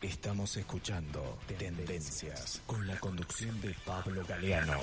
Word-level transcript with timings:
Estamos 0.00 0.56
escuchando 0.56 1.38
Tendencias 1.58 2.62
con 2.66 2.86
la 2.86 2.96
conducción 3.00 3.60
de 3.60 3.74
Pablo 3.84 4.22
Galeano. 4.28 4.78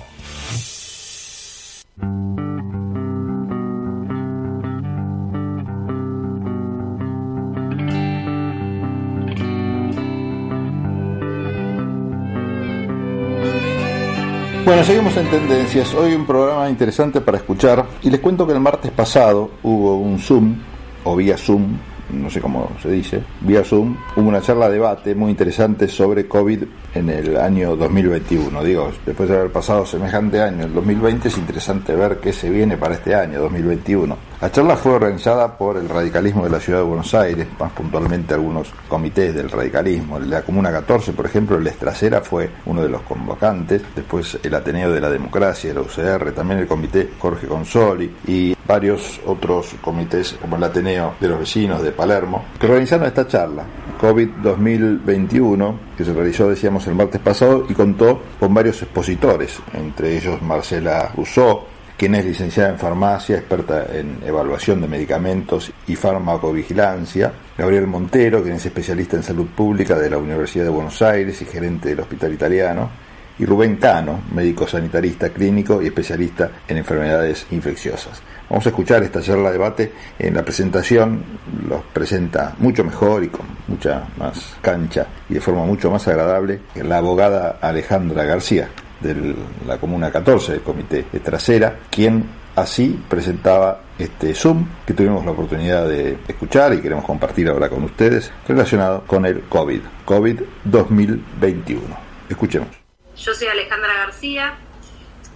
Bueno, 14.66 14.84
seguimos 14.84 15.16
en 15.16 15.30
Tendencias. 15.30 15.94
Hoy 15.94 16.12
un 16.12 16.26
programa 16.26 16.68
interesante 16.68 17.22
para 17.22 17.38
escuchar. 17.38 17.86
Y 18.02 18.10
les 18.10 18.20
cuento 18.20 18.46
que 18.46 18.52
el 18.52 18.60
martes 18.60 18.90
pasado 18.90 19.52
hubo 19.62 19.96
un 19.96 20.18
Zoom, 20.18 20.60
o 21.04 21.16
vía 21.16 21.38
Zoom, 21.38 21.78
no 22.10 22.30
sé 22.30 22.40
cómo 22.40 22.70
se 22.82 22.90
dice, 22.90 23.22
vía 23.40 23.64
Zoom, 23.64 23.96
hubo 24.16 24.28
una 24.28 24.40
charla 24.40 24.68
debate 24.68 25.14
muy 25.14 25.30
interesante 25.30 25.88
sobre 25.88 26.28
COVID 26.28 26.62
en 26.96 27.10
el 27.10 27.36
año 27.36 27.76
2021. 27.76 28.62
Digo, 28.62 28.90
después 29.04 29.28
de 29.28 29.36
haber 29.36 29.52
pasado 29.52 29.84
semejante 29.86 30.40
año, 30.40 30.64
el 30.64 30.74
2020, 30.74 31.28
es 31.28 31.38
interesante 31.38 31.94
ver 31.94 32.18
qué 32.18 32.32
se 32.32 32.50
viene 32.50 32.76
para 32.76 32.94
este 32.94 33.14
año, 33.14 33.40
2021. 33.40 34.16
La 34.40 34.52
charla 34.52 34.76
fue 34.76 34.92
organizada 34.92 35.56
por 35.56 35.76
el 35.76 35.88
radicalismo 35.88 36.44
de 36.44 36.50
la 36.50 36.60
ciudad 36.60 36.80
de 36.80 36.84
Buenos 36.84 37.14
Aires, 37.14 37.46
más 37.58 37.72
puntualmente 37.72 38.34
algunos 38.34 38.70
comités 38.88 39.34
del 39.34 39.50
radicalismo. 39.50 40.18
La 40.18 40.42
Comuna 40.42 40.70
14, 40.70 41.12
por 41.12 41.26
ejemplo, 41.26 41.56
el 41.56 41.66
Estracera 41.66 42.20
fue 42.20 42.50
uno 42.66 42.82
de 42.82 42.88
los 42.88 43.02
convocantes, 43.02 43.82
después 43.94 44.38
el 44.42 44.54
Ateneo 44.54 44.92
de 44.92 45.00
la 45.00 45.08
Democracia, 45.08 45.70
el 45.70 45.78
UCR, 45.78 46.32
también 46.32 46.60
el 46.60 46.66
comité 46.66 47.10
Jorge 47.18 47.46
Consoli 47.46 48.14
y 48.26 48.54
varios 48.66 49.20
otros 49.26 49.74
comités 49.80 50.36
como 50.40 50.56
el 50.56 50.64
Ateneo 50.64 51.14
de 51.20 51.28
los 51.28 51.38
Vecinos 51.38 51.82
de 51.82 51.92
Palermo, 51.92 52.44
que 52.58 52.66
organizaron 52.66 53.06
esta 53.06 53.26
charla, 53.26 53.64
COVID 53.96 54.28
2021, 54.42 55.78
que 55.96 56.04
se 56.04 56.12
realizó, 56.12 56.48
decíamos, 56.48 56.86
el 56.86 56.94
martes 56.94 57.20
pasado 57.20 57.66
y 57.68 57.74
contó 57.74 58.22
con 58.38 58.52
varios 58.54 58.82
expositores, 58.82 59.58
entre 59.72 60.16
ellos 60.16 60.40
Marcela 60.42 61.12
Rousseau, 61.16 61.62
quien 61.96 62.14
es 62.14 62.24
licenciada 62.24 62.70
en 62.70 62.78
farmacia, 62.78 63.36
experta 63.36 63.86
en 63.92 64.18
evaluación 64.24 64.80
de 64.82 64.88
medicamentos 64.88 65.72
y 65.86 65.96
farmacovigilancia, 65.96 67.32
Gabriel 67.56 67.86
Montero, 67.86 68.42
quien 68.42 68.56
es 68.56 68.66
especialista 68.66 69.16
en 69.16 69.22
salud 69.22 69.46
pública 69.46 69.98
de 69.98 70.10
la 70.10 70.18
Universidad 70.18 70.64
de 70.64 70.70
Buenos 70.70 71.00
Aires 71.00 71.40
y 71.40 71.46
gerente 71.46 71.88
del 71.88 72.00
Hospital 72.00 72.34
Italiano, 72.34 72.90
y 73.38 73.44
Rubén 73.44 73.76
Cano, 73.76 74.20
médico 74.32 74.66
sanitarista 74.66 75.30
clínico 75.30 75.82
y 75.82 75.86
especialista 75.86 76.50
en 76.68 76.78
enfermedades 76.78 77.46
infecciosas. 77.50 78.22
Vamos 78.48 78.64
a 78.66 78.68
escuchar 78.68 79.02
esta 79.02 79.20
charla 79.20 79.48
de 79.48 79.52
debate. 79.52 79.92
En 80.18 80.34
la 80.34 80.44
presentación 80.44 81.22
los 81.68 81.82
presenta 81.92 82.54
mucho 82.58 82.84
mejor 82.84 83.24
y 83.24 83.28
con 83.28 83.46
mucha 83.66 84.06
más 84.16 84.56
cancha 84.60 85.06
y 85.28 85.34
de 85.34 85.40
forma 85.40 85.64
mucho 85.64 85.90
más 85.90 86.06
agradable 86.06 86.60
la 86.76 86.98
abogada 86.98 87.58
Alejandra 87.60 88.24
García 88.24 88.68
de 89.00 89.34
la 89.66 89.78
Comuna 89.78 90.10
14 90.10 90.52
del 90.52 90.62
Comité 90.62 91.04
de 91.12 91.20
Trasera, 91.20 91.76
quien 91.90 92.24
así 92.54 92.98
presentaba 93.08 93.80
este 93.98 94.34
Zoom 94.34 94.66
que 94.86 94.94
tuvimos 94.94 95.24
la 95.24 95.32
oportunidad 95.32 95.88
de 95.88 96.18
escuchar 96.26 96.72
y 96.74 96.80
queremos 96.80 97.04
compartir 97.04 97.48
ahora 97.48 97.68
con 97.68 97.84
ustedes 97.84 98.32
relacionado 98.46 99.02
con 99.06 99.26
el 99.26 99.42
COVID, 99.42 99.80
COVID 100.04 100.40
2021. 100.64 101.82
Escuchemos. 102.28 102.68
Yo 103.16 103.34
soy 103.34 103.48
Alejandra 103.48 103.94
García, 103.94 104.54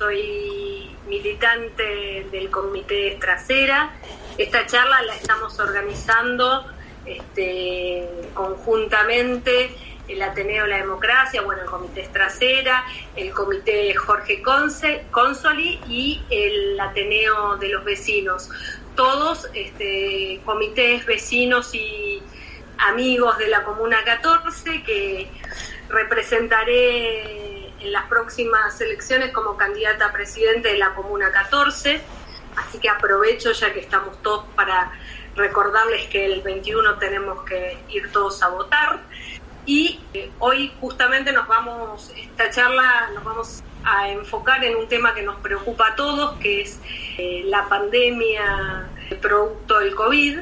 soy 0.00 0.96
militante 1.08 2.26
del 2.32 2.50
Comité 2.50 3.18
Trasera. 3.20 3.92
Esta 4.38 4.64
charla 4.64 5.02
la 5.02 5.14
estamos 5.14 5.60
organizando 5.60 6.64
este, 7.04 8.08
conjuntamente 8.32 9.70
el 10.08 10.22
Ateneo 10.22 10.64
de 10.64 10.70
la 10.70 10.78
Democracia, 10.78 11.42
bueno, 11.42 11.62
el 11.62 11.68
Comité 11.68 12.08
Trasera, 12.10 12.82
el 13.14 13.30
Comité 13.32 13.94
Jorge 13.94 14.42
Consoli 15.10 15.78
y 15.86 16.22
el 16.30 16.80
Ateneo 16.80 17.58
de 17.58 17.68
los 17.68 17.84
Vecinos. 17.84 18.48
Todos 18.96 19.50
este, 19.52 20.40
comités 20.46 21.04
vecinos 21.04 21.74
y 21.74 22.22
amigos 22.78 23.36
de 23.36 23.48
la 23.48 23.64
Comuna 23.64 24.02
14 24.02 24.82
que 24.82 25.28
representaré 25.90 27.49
en 27.80 27.92
las 27.92 28.06
próximas 28.06 28.80
elecciones 28.80 29.32
como 29.32 29.56
candidata 29.56 30.06
a 30.06 30.12
presidente 30.12 30.68
de 30.68 30.78
la 30.78 30.94
Comuna 30.94 31.30
14. 31.32 32.00
Así 32.56 32.78
que 32.78 32.88
aprovecho 32.88 33.52
ya 33.52 33.72
que 33.72 33.80
estamos 33.80 34.20
todos 34.22 34.44
para 34.54 34.92
recordarles 35.36 36.08
que 36.08 36.26
el 36.26 36.42
21 36.42 36.98
tenemos 36.98 37.42
que 37.44 37.78
ir 37.88 38.10
todos 38.12 38.42
a 38.42 38.48
votar. 38.48 39.00
Y 39.66 40.00
eh, 40.14 40.30
hoy 40.38 40.72
justamente 40.80 41.32
nos 41.32 41.46
vamos, 41.46 42.12
esta 42.16 42.50
charla 42.50 43.10
nos 43.14 43.24
vamos 43.24 43.62
a 43.84 44.08
enfocar 44.08 44.64
en 44.64 44.76
un 44.76 44.88
tema 44.88 45.14
que 45.14 45.22
nos 45.22 45.36
preocupa 45.40 45.88
a 45.88 45.94
todos, 45.96 46.38
que 46.38 46.62
es 46.62 46.80
eh, 47.18 47.42
la 47.46 47.68
pandemia 47.68 48.88
producto 49.20 49.78
del 49.78 49.94
COVID. 49.94 50.40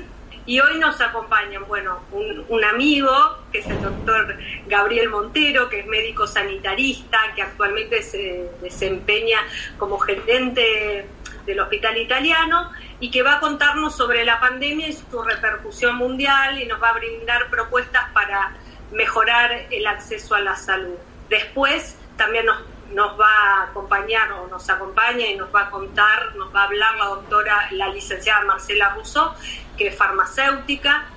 Y 0.48 0.60
hoy 0.60 0.78
nos 0.78 0.98
acompañan, 1.02 1.68
bueno, 1.68 2.00
un, 2.10 2.64
amigo, 2.64 3.12
que 3.52 3.58
es 3.58 3.66
el 3.66 3.82
doctor 3.82 4.34
Gabriel 4.66 5.10
Montero, 5.10 5.68
que 5.68 5.80
es 5.80 5.86
médico 5.86 6.26
sanitarista, 6.26 7.18
que 7.36 7.42
actualmente 7.42 8.02
se 8.02 8.50
desempeña 8.62 9.40
como 9.76 9.98
gerente 9.98 11.06
del 11.44 11.60
Hospital 11.60 11.98
Italiano 11.98 12.72
y 12.98 13.10
que 13.10 13.22
va 13.22 13.34
a 13.34 13.40
contarnos 13.40 13.94
sobre 13.94 14.24
la 14.24 14.40
pandemia 14.40 14.88
y 14.88 14.94
su 14.94 15.22
repercusión 15.22 15.96
mundial 15.96 16.58
y 16.58 16.64
nos 16.64 16.82
va 16.82 16.88
a 16.88 16.94
brindar 16.94 17.50
propuestas 17.50 18.10
para 18.14 18.54
mejorar 18.90 19.66
el 19.70 19.86
acceso 19.86 20.34
a 20.34 20.40
la 20.40 20.56
salud. 20.56 20.96
Después 21.28 21.98
también 22.16 22.46
nos, 22.46 22.62
nos 22.94 23.20
va 23.20 23.30
a 23.30 23.62
acompañar 23.64 24.32
o 24.32 24.46
nos 24.46 24.68
acompaña 24.70 25.26
y 25.26 25.36
nos 25.36 25.54
va 25.54 25.64
a 25.64 25.70
contar, 25.70 26.34
nos 26.36 26.54
va 26.54 26.62
a 26.62 26.64
hablar 26.64 26.96
la 26.96 27.04
doctora, 27.04 27.68
la 27.72 27.88
licenciada 27.88 28.46
Marcela 28.46 28.94
Russo, 28.94 29.34
que 29.78 29.88
es 29.88 29.96
farmacéutica, 29.96 31.08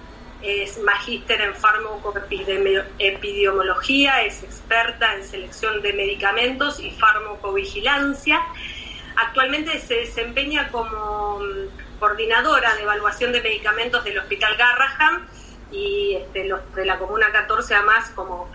es 0.41 0.79
magíster 0.79 1.41
en 1.41 1.53
farmacoepidemiología, 1.53 4.23
es 4.23 4.41
experta 4.43 5.13
en 5.15 5.25
selección 5.25 5.81
de 5.81 5.91
medicamentos 5.93 6.79
y 6.79 6.91
farmacovigilancia. 6.91 8.39
Actualmente 9.17 9.77
se 9.79 9.95
desempeña 9.95 10.69
como 10.71 11.39
mm, 11.39 11.99
coordinadora 11.99 12.75
de 12.75 12.83
evaluación 12.83 13.33
de 13.33 13.41
medicamentos 13.41 14.03
del 14.03 14.19
Hospital 14.19 14.55
Garraham 14.57 15.27
y 15.71 16.15
este, 16.15 16.49
de 16.75 16.85
la 16.85 16.97
Comuna 16.97 17.31
14 17.31 17.75
además 17.75 18.11
como 18.15 18.51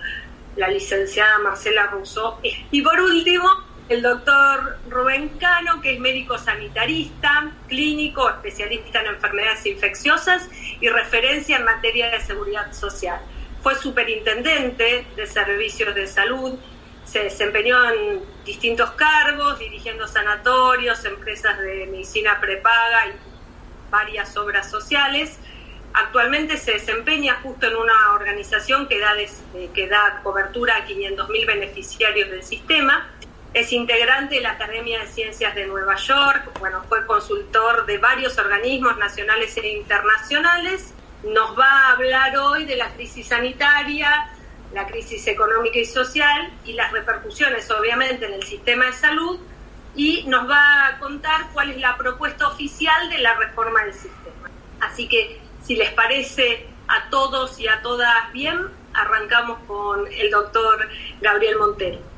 la 0.56 0.68
licenciada 0.68 1.38
Marcela 1.38 1.86
Rousseau. 1.86 2.38
Y 2.70 2.82
por 2.82 3.00
último, 3.00 3.48
el 3.88 4.02
doctor 4.02 4.78
Rubén 4.88 5.28
Cano, 5.38 5.80
que 5.80 5.94
es 5.94 6.00
médico 6.00 6.38
sanitarista, 6.38 7.52
clínico, 7.68 8.28
especialista 8.28 9.00
en 9.00 9.06
enfermedades 9.06 9.64
infecciosas 9.66 10.48
y 10.80 10.88
referencia 10.88 11.56
en 11.56 11.64
materia 11.64 12.10
de 12.10 12.20
seguridad 12.20 12.72
social. 12.72 13.20
Fue 13.62 13.74
superintendente 13.76 15.06
de 15.14 15.26
servicios 15.26 15.94
de 15.94 16.06
salud, 16.06 16.58
se 17.04 17.20
desempeñó 17.24 17.76
en 17.90 18.22
distintos 18.44 18.90
cargos, 18.92 19.58
dirigiendo 19.60 20.08
sanatorios, 20.08 21.04
empresas 21.04 21.58
de 21.60 21.86
medicina 21.86 22.40
prepaga 22.40 23.06
y 23.08 23.90
varias 23.90 24.36
obras 24.36 24.68
sociales 24.68 25.38
Actualmente 25.98 26.58
se 26.58 26.72
desempeña 26.72 27.40
justo 27.42 27.66
en 27.66 27.74
una 27.74 28.12
organización 28.12 28.86
que 28.86 29.00
da, 29.00 29.14
eh, 29.18 29.70
que 29.72 29.88
da 29.88 30.20
cobertura 30.22 30.76
a 30.76 30.86
500.000 30.86 31.46
beneficiarios 31.46 32.30
del 32.30 32.42
sistema. 32.42 33.08
Es 33.56 33.72
integrante 33.72 34.34
de 34.34 34.42
la 34.42 34.50
Academia 34.50 35.00
de 35.00 35.06
Ciencias 35.06 35.54
de 35.54 35.66
Nueva 35.66 35.96
York, 35.96 36.58
bueno, 36.58 36.84
fue 36.90 37.06
consultor 37.06 37.86
de 37.86 37.96
varios 37.96 38.36
organismos 38.36 38.98
nacionales 38.98 39.56
e 39.56 39.66
internacionales. 39.66 40.92
Nos 41.22 41.58
va 41.58 41.64
a 41.64 41.92
hablar 41.92 42.36
hoy 42.36 42.66
de 42.66 42.76
la 42.76 42.92
crisis 42.92 43.28
sanitaria, 43.28 44.28
la 44.74 44.86
crisis 44.86 45.26
económica 45.26 45.78
y 45.78 45.86
social 45.86 46.52
y 46.66 46.74
las 46.74 46.92
repercusiones, 46.92 47.70
obviamente, 47.70 48.26
en 48.26 48.34
el 48.34 48.42
sistema 48.42 48.84
de 48.84 48.92
salud 48.92 49.40
y 49.94 50.24
nos 50.26 50.46
va 50.46 50.88
a 50.88 50.98
contar 50.98 51.46
cuál 51.54 51.70
es 51.70 51.78
la 51.78 51.96
propuesta 51.96 52.48
oficial 52.48 53.08
de 53.08 53.16
la 53.20 53.36
reforma 53.36 53.84
del 53.84 53.94
sistema. 53.94 54.50
Así 54.80 55.08
que 55.08 55.40
si 55.64 55.76
les 55.76 55.94
parece 55.94 56.68
a 56.88 57.08
todos 57.08 57.58
y 57.58 57.68
a 57.68 57.80
todas 57.80 58.30
bien, 58.34 58.68
arrancamos 58.92 59.60
con 59.66 60.06
el 60.12 60.30
doctor 60.30 60.86
Gabriel 61.22 61.56
Montero. 61.56 62.15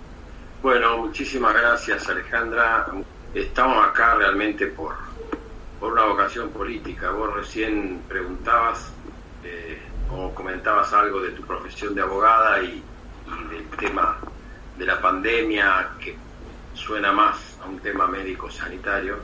Bueno, 0.60 0.98
muchísimas 0.98 1.54
gracias 1.54 2.08
Alejandra. 2.08 2.86
Estamos 3.32 3.86
acá 3.86 4.16
realmente 4.16 4.66
por, 4.66 4.96
por 5.78 5.92
una 5.92 6.06
vocación 6.06 6.50
política. 6.50 7.12
Vos 7.12 7.32
recién 7.32 8.02
preguntabas 8.08 8.90
eh, 9.44 9.80
o 10.10 10.34
comentabas 10.34 10.92
algo 10.92 11.20
de 11.20 11.30
tu 11.30 11.42
profesión 11.42 11.94
de 11.94 12.02
abogada 12.02 12.60
y, 12.60 12.82
y 13.26 13.54
del 13.54 13.68
tema 13.78 14.18
de 14.76 14.84
la 14.84 15.00
pandemia 15.00 15.90
que 16.00 16.16
suena 16.74 17.12
más 17.12 17.56
a 17.62 17.68
un 17.68 17.78
tema 17.78 18.08
médico 18.08 18.50
sanitario. 18.50 19.18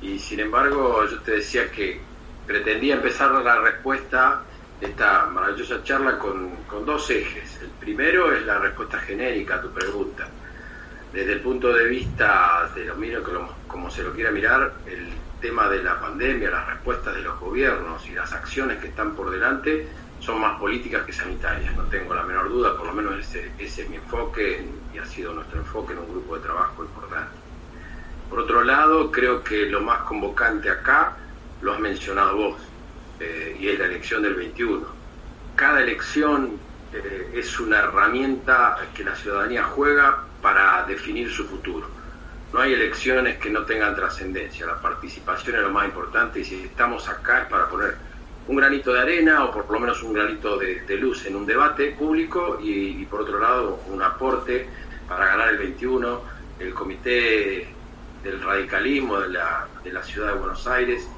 Y 0.00 0.20
sin 0.20 0.38
embargo, 0.38 1.04
yo 1.04 1.20
te 1.22 1.32
decía 1.32 1.68
que 1.72 2.00
pretendía 2.46 2.94
empezar 2.94 3.32
la 3.32 3.60
respuesta 3.60 4.42
esta 4.80 5.26
maravillosa 5.26 5.82
charla 5.82 6.16
con, 6.16 6.50
con 6.68 6.86
dos 6.86 7.10
ejes. 7.10 7.60
El 7.60 7.70
primero 7.70 8.32
es 8.32 8.46
la 8.46 8.58
respuesta 8.58 8.98
genérica 9.00 9.56
a 9.56 9.62
tu 9.62 9.70
pregunta. 9.70 10.28
Desde 11.12 11.32
el 11.32 11.40
punto 11.40 11.72
de 11.72 11.86
vista 11.86 12.70
de 12.74 12.84
lo 12.84 12.94
miro 12.94 13.22
como 13.66 13.90
se 13.90 14.02
lo 14.02 14.12
quiera 14.12 14.30
mirar, 14.30 14.72
el 14.86 15.12
tema 15.40 15.68
de 15.68 15.82
la 15.82 16.00
pandemia, 16.00 16.50
las 16.50 16.68
respuestas 16.68 17.14
de 17.14 17.22
los 17.22 17.38
gobiernos 17.40 18.08
y 18.08 18.12
las 18.12 18.32
acciones 18.32 18.78
que 18.78 18.88
están 18.88 19.16
por 19.16 19.30
delante 19.30 19.88
son 20.20 20.40
más 20.40 20.58
políticas 20.60 21.04
que 21.04 21.12
sanitarias, 21.12 21.74
no 21.76 21.84
tengo 21.84 22.14
la 22.14 22.22
menor 22.22 22.48
duda, 22.48 22.76
por 22.76 22.86
lo 22.86 22.92
menos 22.92 23.18
ese, 23.18 23.52
ese 23.58 23.82
es 23.82 23.90
mi 23.90 23.96
enfoque 23.96 24.64
y 24.92 24.98
ha 24.98 25.04
sido 25.04 25.32
nuestro 25.32 25.58
enfoque 25.58 25.94
en 25.94 26.00
un 26.00 26.10
grupo 26.10 26.36
de 26.36 26.42
trabajo 26.42 26.84
importante. 26.84 27.40
Por 28.28 28.40
otro 28.40 28.62
lado, 28.62 29.10
creo 29.10 29.42
que 29.42 29.66
lo 29.66 29.80
más 29.80 30.02
convocante 30.02 30.70
acá 30.70 31.16
lo 31.62 31.72
has 31.72 31.80
mencionado 31.80 32.36
vos, 32.36 32.60
eh, 33.18 33.56
y 33.58 33.68
es 33.68 33.78
la 33.78 33.86
elección 33.86 34.22
del 34.22 34.34
21. 34.34 34.86
Cada 35.56 35.82
elección 35.82 36.60
eh, 36.92 37.30
es 37.34 37.60
una 37.60 37.78
herramienta 37.78 38.78
que 38.94 39.04
la 39.04 39.14
ciudadanía 39.14 39.64
juega 39.64 40.24
para 40.42 40.84
definir 40.86 41.30
su 41.30 41.46
futuro. 41.46 41.88
No 42.52 42.60
hay 42.60 42.72
elecciones 42.72 43.38
que 43.38 43.50
no 43.50 43.62
tengan 43.64 43.94
trascendencia, 43.94 44.66
la 44.66 44.80
participación 44.80 45.56
es 45.56 45.62
lo 45.62 45.70
más 45.70 45.86
importante 45.86 46.40
y 46.40 46.44
si 46.44 46.64
estamos 46.64 47.08
acá 47.08 47.42
es 47.42 47.48
para 47.48 47.68
poner 47.68 47.96
un 48.48 48.56
granito 48.56 48.92
de 48.92 49.00
arena 49.00 49.44
o 49.44 49.52
por 49.52 49.70
lo 49.70 49.78
menos 49.78 50.02
un 50.02 50.12
granito 50.12 50.58
de, 50.58 50.96
luz 50.96 51.24
en 51.26 51.36
un 51.36 51.46
debate 51.46 51.92
público 51.92 52.58
y, 52.60 53.04
por 53.04 53.20
otro 53.20 53.38
lado 53.38 53.80
un 53.88 54.02
aporte 54.02 54.68
para 55.08 55.26
ganar 55.26 55.50
el 55.50 55.58
21. 55.58 56.40
El 56.58 56.74
comité 56.74 57.68
del 58.24 58.42
radicalismo 58.42 59.20
de 59.20 59.28
la, 59.28 59.68
de 59.84 59.92
la 59.92 60.02
ciudad 60.02 60.32
de 60.32 60.38
Buenos 60.38 60.66
Aires 60.66 61.08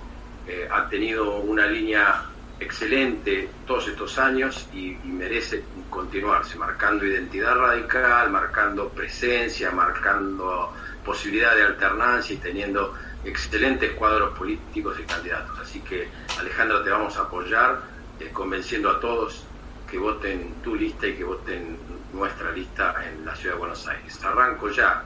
eh, 0.47 0.69
ha 0.71 0.89
tenido 0.89 1.37
una 1.39 1.67
línea 1.67 2.25
excelente 2.63 3.49
todos 3.67 3.89
estos 3.89 4.19
años 4.19 4.69
y, 4.73 4.97
merece 5.05 5.65
continuarse, 5.91 6.57
marcando 6.57 7.05
identidad 7.05 7.55
radical, 7.55 8.31
marcando 8.31 8.89
presencia, 8.89 9.71
marcando 9.71 10.73
posibilidad 11.05 11.55
de 11.55 11.63
alternancia 11.63 12.35
y 12.35 12.39
teniendo 12.39 12.95
excelentes 13.25 13.93
cuadros 13.93 14.37
políticos 14.37 14.97
y 14.99 15.03
candidatos. 15.05 15.59
Así 15.61 15.81
que, 15.81 16.09
Alejandro, 16.39 16.83
te 16.83 16.91
vamos 16.91 17.17
a 17.17 17.23
apoyar, 17.23 17.83
eh, 18.19 18.31
convenciendo 18.33 18.91
a 18.91 19.01
todos 19.01 19.45
que 19.91 19.99
voten 19.99 20.55
tu 20.63 20.75
lista 20.75 21.07
y 21.07 21.15
que 21.15 21.25
voten 21.25 21.77
nuestra 22.13 22.51
lista 22.53 22.95
en 23.07 23.25
la 23.27 23.37
ciudad 23.37 23.55
de 23.55 23.59
Buenos 23.61 23.87
Aires. 23.87 24.25
Arranco 24.25 24.71
ya. 24.71 25.05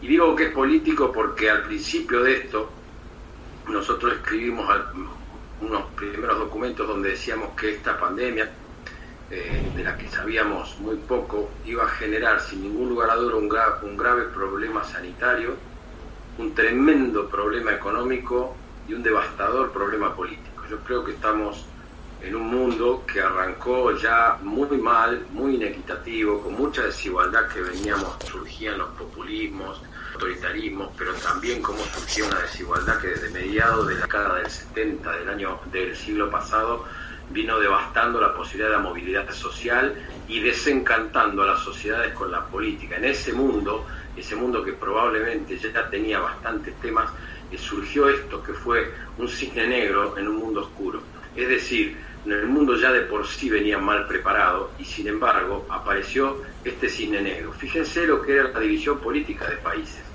Y 0.00 0.08
digo 0.08 0.34
que 0.34 0.46
es 0.46 0.52
político 0.52 1.12
porque 1.12 1.50
al 1.50 1.64
principio 1.64 2.22
de 2.22 2.34
esto, 2.38 2.70
nosotros 3.68 4.14
escribimos 4.14 4.66
unos 5.60 5.82
primeros 5.96 6.38
documentos 6.38 6.86
donde 6.86 7.10
decíamos 7.10 7.50
que 7.56 7.74
esta 7.74 7.98
pandemia, 7.98 8.50
eh, 9.30 9.72
de 9.76 9.84
la 9.84 9.96
que 9.96 10.08
sabíamos 10.08 10.78
muy 10.80 10.96
poco, 10.96 11.50
iba 11.64 11.84
a 11.84 11.88
generar 11.88 12.40
sin 12.40 12.62
ningún 12.62 12.88
lugar 12.88 13.10
a 13.10 13.16
duda 13.16 13.36
un, 13.36 13.50
un 13.90 13.96
grave 13.96 14.24
problema 14.24 14.84
sanitario, 14.84 15.56
un 16.38 16.54
tremendo 16.54 17.28
problema 17.28 17.72
económico 17.72 18.54
y 18.88 18.94
un 18.94 19.02
devastador 19.02 19.72
problema 19.72 20.14
político. 20.14 20.64
Yo 20.70 20.78
creo 20.78 21.04
que 21.04 21.12
estamos 21.12 21.64
en 22.22 22.34
un 22.34 22.48
mundo 22.48 23.04
que 23.10 23.20
arrancó 23.20 23.92
ya 23.92 24.38
muy 24.42 24.76
mal, 24.78 25.26
muy 25.32 25.54
inequitativo, 25.54 26.40
con 26.42 26.54
mucha 26.54 26.82
desigualdad 26.82 27.48
que 27.48 27.60
veníamos, 27.60 28.16
surgían 28.24 28.78
los 28.78 28.88
populismos, 28.90 29.80
autoritarismo, 30.18 30.92
pero 30.98 31.14
también 31.14 31.62
cómo 31.62 31.78
surgió 31.84 32.26
una 32.26 32.40
desigualdad 32.40 33.00
que 33.00 33.08
desde 33.08 33.30
mediados 33.30 33.86
de 33.86 33.94
la 33.94 34.00
década 34.02 34.34
del 34.38 34.50
70 34.50 35.12
del 35.12 35.28
año 35.28 35.60
del 35.70 35.96
siglo 35.96 36.28
pasado 36.28 36.84
vino 37.30 37.58
devastando 37.60 38.20
la 38.20 38.34
posibilidad 38.34 38.70
de 38.70 38.76
la 38.76 38.82
movilidad 38.82 39.30
social 39.30 39.94
y 40.26 40.40
desencantando 40.40 41.42
a 41.42 41.46
las 41.46 41.60
sociedades 41.60 42.12
con 42.14 42.32
la 42.32 42.44
política. 42.46 42.96
En 42.96 43.04
ese 43.04 43.32
mundo, 43.32 43.86
ese 44.16 44.34
mundo 44.34 44.64
que 44.64 44.72
probablemente 44.72 45.56
ya 45.56 45.88
tenía 45.88 46.18
bastantes 46.18 46.74
temas, 46.80 47.10
eh, 47.52 47.58
surgió 47.58 48.08
esto 48.08 48.42
que 48.42 48.54
fue 48.54 48.92
un 49.18 49.28
cisne 49.28 49.68
negro 49.68 50.18
en 50.18 50.26
un 50.26 50.36
mundo 50.36 50.62
oscuro. 50.62 51.00
Es 51.36 51.48
decir, 51.48 51.96
el 52.26 52.46
mundo 52.46 52.76
ya 52.76 52.90
de 52.90 53.02
por 53.02 53.26
sí 53.26 53.48
venía 53.48 53.78
mal 53.78 54.08
preparado 54.08 54.72
y 54.78 54.84
sin 54.84 55.06
embargo 55.06 55.66
apareció 55.70 56.42
este 56.64 56.88
cisne 56.88 57.20
negro. 57.20 57.52
Fíjense 57.52 58.06
lo 58.06 58.20
que 58.20 58.34
era 58.34 58.50
la 58.50 58.60
división 58.60 58.98
política 58.98 59.48
de 59.48 59.56
países. 59.58 60.07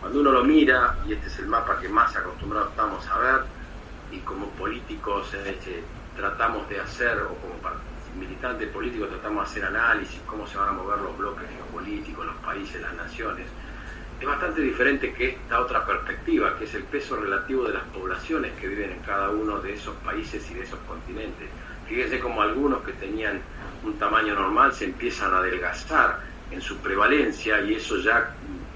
Cuando 0.00 0.20
uno 0.20 0.30
lo 0.30 0.44
mira, 0.44 0.96
y 1.06 1.12
este 1.12 1.26
es 1.26 1.38
el 1.40 1.46
mapa 1.46 1.80
que 1.80 1.88
más 1.88 2.14
acostumbrados 2.16 2.70
estamos 2.70 3.06
a 3.08 3.18
ver, 3.18 3.40
y 4.12 4.18
como 4.20 4.46
políticos 4.50 5.34
este, 5.34 5.82
tratamos 6.16 6.68
de 6.68 6.80
hacer, 6.80 7.18
o 7.18 7.34
como 7.36 7.54
militantes 8.16 8.68
políticos 8.70 9.08
tratamos 9.10 9.44
de 9.44 9.50
hacer 9.50 9.64
análisis, 9.64 10.20
cómo 10.26 10.46
se 10.46 10.56
van 10.56 10.68
a 10.68 10.72
mover 10.72 10.98
los 11.00 11.16
bloques 11.18 11.48
geopolíticos, 11.50 12.26
los 12.26 12.36
países, 12.36 12.80
las 12.80 12.94
naciones, 12.94 13.46
es 14.20 14.26
bastante 14.26 14.62
diferente 14.62 15.12
que 15.12 15.28
esta 15.30 15.60
otra 15.60 15.86
perspectiva, 15.86 16.56
que 16.58 16.64
es 16.64 16.74
el 16.74 16.84
peso 16.84 17.16
relativo 17.16 17.64
de 17.64 17.74
las 17.74 17.84
poblaciones 17.84 18.52
que 18.54 18.66
viven 18.66 18.90
en 18.92 19.02
cada 19.02 19.30
uno 19.30 19.60
de 19.60 19.74
esos 19.74 19.94
países 19.96 20.50
y 20.50 20.54
de 20.54 20.62
esos 20.62 20.78
continentes. 20.80 21.48
Fíjense 21.86 22.18
como 22.18 22.42
algunos 22.42 22.82
que 22.82 22.92
tenían 22.94 23.40
un 23.84 23.96
tamaño 23.96 24.34
normal 24.34 24.72
se 24.72 24.86
empiezan 24.86 25.32
a 25.34 25.38
adelgazar 25.38 26.18
en 26.50 26.60
su 26.60 26.78
prevalencia 26.78 27.60
y 27.60 27.74
eso 27.74 27.96
ya 27.98 28.34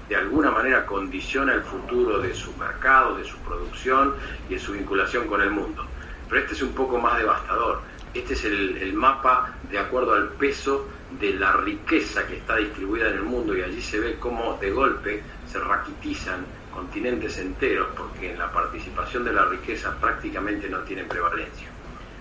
de 0.09 0.15
alguna 0.15 0.51
manera 0.51 0.85
condiciona 0.85 1.53
el 1.53 1.61
futuro 1.61 2.19
de 2.19 2.33
su 2.33 2.53
mercado, 2.57 3.15
de 3.15 3.23
su 3.23 3.37
producción 3.37 4.15
y 4.49 4.53
de 4.55 4.59
su 4.59 4.73
vinculación 4.73 5.27
con 5.27 5.41
el 5.41 5.49
mundo. 5.49 5.85
Pero 6.29 6.41
este 6.41 6.53
es 6.53 6.61
un 6.61 6.73
poco 6.73 6.97
más 6.97 7.17
devastador. 7.17 7.81
Este 8.13 8.33
es 8.33 8.45
el, 8.45 8.93
mapa 8.93 9.55
de 9.71 9.79
acuerdo 9.79 10.13
al 10.13 10.29
peso 10.29 10.87
de 11.19 11.33
la 11.33 11.53
riqueza 11.53 12.27
que 12.27 12.37
está 12.37 12.57
distribuida 12.57 13.09
en 13.09 13.15
el 13.15 13.23
mundo 13.23 13.57
y 13.57 13.61
allí 13.61 13.81
se 13.81 13.99
ve 13.99 14.17
cómo 14.19 14.57
de 14.61 14.71
golpe 14.71 15.23
se 15.47 15.59
raquitizan 15.59 16.45
continentes 16.71 17.37
enteros 17.39 17.87
porque 17.95 18.31
en 18.31 18.39
la 18.39 18.51
participación 18.51 19.23
de 19.23 19.33
la 19.33 19.45
riqueza 19.45 19.95
prácticamente 19.99 20.69
no 20.69 20.79
tienen 20.79 21.07
prevalencia. 21.07 21.67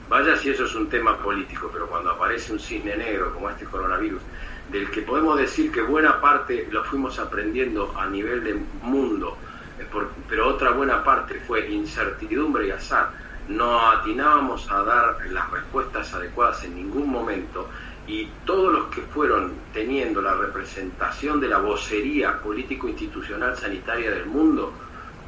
Vaya 0.08 0.37
si 0.37 0.50
eso 0.50 0.64
es 0.64 0.75
un 0.75 0.88
tema 0.88 1.17
político, 1.19 1.70
pero 1.73 1.87
cuando 1.87 2.11
aparece 2.11 2.52
un 2.52 2.61
cisne 2.61 2.96
negro 2.96 3.32
como 3.32 3.50
este 3.50 3.64
coronavirus 3.64 4.23
del 4.70 4.91
que 4.91 5.03
podemos 5.03 5.38
decir 5.38 5.70
que 5.73 5.82
buena 5.82 6.20
parte 6.20 6.69
lo 6.70 6.85
fuimos 6.85 7.19
aprendiendo 7.19 7.94
a 7.97 8.06
nivel 8.06 8.44
de 8.44 8.55
mundo, 8.82 9.37
eh, 9.79 9.87
pero 10.29 10.49
otra 10.49 10.70
buena 10.70 11.03
parte 11.03 11.41
fue 11.47 11.70
incertidumbre 11.70 12.69
y 12.69 12.70
azar. 12.70 13.11
No 13.49 13.91
atinábamos 13.91 14.70
a 14.70 14.82
dar 14.85 15.26
las 15.31 15.50
respuestas 15.50 16.14
adecuadas 16.14 16.64
en 16.64 16.76
ningún 16.76 17.11
momento 17.11 17.69
y 18.06 18.29
todos 18.44 18.73
los 18.73 18.87
que 18.87 19.03
fueron 19.03 19.53
teniendo 19.72 20.20
la 20.22 20.34
representación 20.34 21.41
de 21.41 21.48
la 21.48 21.58
vocería 21.58 22.39
político-institucional 22.41 23.56
sanitaria 23.56 24.10
del 24.10 24.27
mundo, 24.27 24.72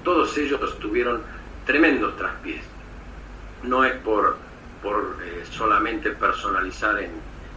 todos 0.02 0.36
ellos 0.38 0.78
tuvieron 0.78 1.22
tremendos 1.64 2.16
traspiés. 2.16 2.62
No 3.62 3.84
es 3.84 3.94
por, 4.00 4.36
por 4.82 5.16
eh, 5.22 5.44
solamente 5.50 6.10
personalizar 6.10 7.00
en, 7.00 7.10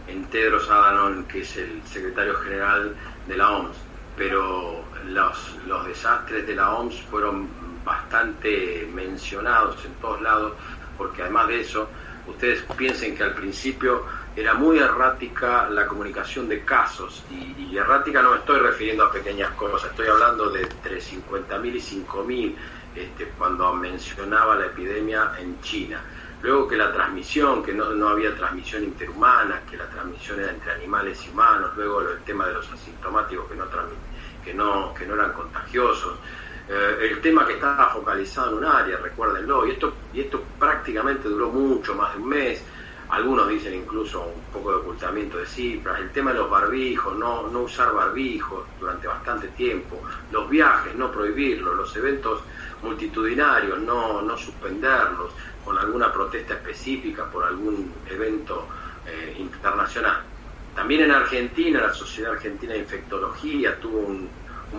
en 0.08 0.24
Tedros 0.26 0.68
Adhanom, 0.70 1.24
que 1.24 1.40
es 1.40 1.56
el 1.56 1.82
secretario 1.84 2.34
general 2.36 2.94
de 3.26 3.36
la 3.36 3.50
OMS, 3.50 3.76
pero 4.16 4.84
los, 5.06 5.56
los 5.66 5.86
desastres 5.86 6.46
de 6.46 6.54
la 6.54 6.74
OMS 6.74 7.00
fueron 7.02 7.48
bastante 7.84 8.88
mencionados 8.92 9.84
en 9.84 9.92
todos 9.94 10.20
lados, 10.20 10.52
porque 10.96 11.22
además 11.22 11.48
de 11.48 11.60
eso, 11.60 11.88
ustedes 12.26 12.62
piensen 12.76 13.16
que 13.16 13.22
al 13.22 13.34
principio 13.34 14.04
era 14.34 14.54
muy 14.54 14.78
errática 14.78 15.68
la 15.68 15.86
comunicación 15.86 16.48
de 16.48 16.64
casos, 16.64 17.24
y, 17.30 17.76
errática 17.76 18.22
no 18.22 18.32
me 18.32 18.38
estoy 18.38 18.58
refiriendo 18.60 19.04
a 19.04 19.12
pequeñas 19.12 19.50
cosas, 19.52 19.90
estoy 19.90 20.08
hablando 20.08 20.50
de 20.50 20.62
entre 20.62 20.98
50.000 21.00 21.74
y 21.74 22.04
5.000 22.06 22.54
este, 22.96 23.26
cuando 23.38 23.72
mencionaba 23.74 24.56
la 24.56 24.66
epidemia 24.66 25.32
en 25.38 25.60
China 25.60 26.02
Luego 26.40 26.68
que 26.68 26.76
la 26.76 26.92
transmisión, 26.92 27.62
que 27.62 27.72
no, 27.72 27.90
no 27.90 28.08
había 28.08 28.34
transmisión 28.36 28.84
interhumana, 28.84 29.62
que 29.68 29.76
la 29.76 29.88
transmisión 29.88 30.38
era 30.38 30.52
entre 30.52 30.72
animales 30.72 31.26
y 31.26 31.30
humanos, 31.30 31.72
luego 31.76 32.00
el 32.02 32.22
tema 32.22 32.46
de 32.46 32.54
los 32.54 32.72
asintomáticos 32.72 33.48
que 33.48 33.56
no, 33.56 33.64
que 34.44 34.54
no, 34.54 34.94
que 34.94 35.06
no 35.06 35.14
eran 35.14 35.32
contagiosos, 35.32 36.20
eh, 36.68 37.08
el 37.10 37.20
tema 37.20 37.46
que 37.46 37.54
estaba 37.54 37.88
focalizado 37.88 38.50
en 38.50 38.58
un 38.58 38.64
área, 38.66 38.98
recuérdenlo, 38.98 39.66
y 39.66 39.70
esto, 39.72 39.96
y 40.12 40.20
esto 40.20 40.44
prácticamente 40.58 41.28
duró 41.28 41.48
mucho, 41.50 41.94
más 41.94 42.14
de 42.14 42.20
un 42.20 42.28
mes, 42.28 42.64
algunos 43.08 43.48
dicen 43.48 43.72
incluso 43.74 44.20
un 44.20 44.44
poco 44.52 44.70
de 44.72 44.76
ocultamiento 44.76 45.38
de 45.38 45.46
cifras, 45.46 45.98
el 45.98 46.12
tema 46.12 46.32
de 46.32 46.40
los 46.40 46.50
barbijos, 46.50 47.16
no, 47.16 47.48
no 47.48 47.60
usar 47.60 47.94
barbijos 47.94 48.66
durante 48.78 49.06
bastante 49.06 49.48
tiempo, 49.48 50.02
los 50.30 50.48
viajes, 50.50 50.94
no 50.94 51.10
prohibirlos, 51.10 51.74
los 51.74 51.96
eventos 51.96 52.42
multitudinarios, 52.82 53.78
no, 53.80 54.20
no 54.20 54.36
suspenderlos, 54.36 55.32
con 55.68 55.76
alguna 55.76 56.10
protesta 56.10 56.54
específica 56.54 57.26
por 57.26 57.44
algún 57.44 57.92
evento 58.08 58.66
eh, 59.06 59.36
internacional. 59.38 60.22
También 60.74 61.02
en 61.02 61.10
Argentina, 61.10 61.82
la 61.82 61.92
Sociedad 61.92 62.32
Argentina 62.32 62.72
de 62.72 62.78
Infectología 62.78 63.78
tuvo 63.78 63.98
un, 63.98 64.30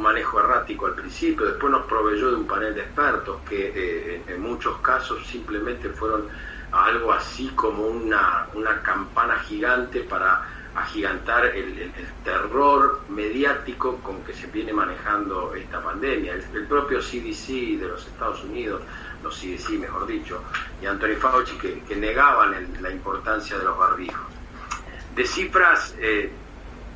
manejo 0.01 0.39
errático 0.39 0.87
al 0.87 0.95
principio, 0.95 1.45
después 1.45 1.71
nos 1.71 1.85
proveyó 1.85 2.31
de 2.31 2.37
un 2.37 2.47
panel 2.47 2.73
de 2.73 2.81
expertos 2.81 3.37
que 3.47 3.71
eh, 3.75 4.23
en 4.27 4.41
muchos 4.41 4.79
casos 4.79 5.25
simplemente 5.27 5.89
fueron 5.89 6.27
algo 6.71 7.11
así 7.13 7.49
como 7.49 7.85
una, 7.85 8.47
una 8.55 8.81
campana 8.81 9.37
gigante 9.41 9.99
para 10.01 10.41
agigantar 10.81 11.45
el, 11.45 11.91
terror 12.23 13.01
mediático 13.09 13.97
con 13.97 14.23
que 14.23 14.33
se 14.33 14.47
viene 14.47 14.73
manejando 14.73 15.53
esta 15.55 15.81
pandemia. 15.81 16.33
El, 16.33 16.65
propio 16.67 16.99
CDC 16.99 17.79
de 17.79 17.87
los 17.87 18.05
Estados 18.05 18.43
Unidos, 18.43 18.81
los 19.23 19.35
CDC 19.37 19.71
mejor 19.79 20.05
dicho, 20.07 20.43
y 20.81 20.85
Anthony 20.85 21.15
Fauci 21.19 21.57
que, 21.57 21.95
negaban 21.95 22.55
la 22.81 22.91
importancia 22.91 23.57
de 23.57 23.63
los 23.63 23.77
barbijos. 23.77 24.27
De 25.15 25.25
cifras 25.25 25.95
eh, 25.99 26.31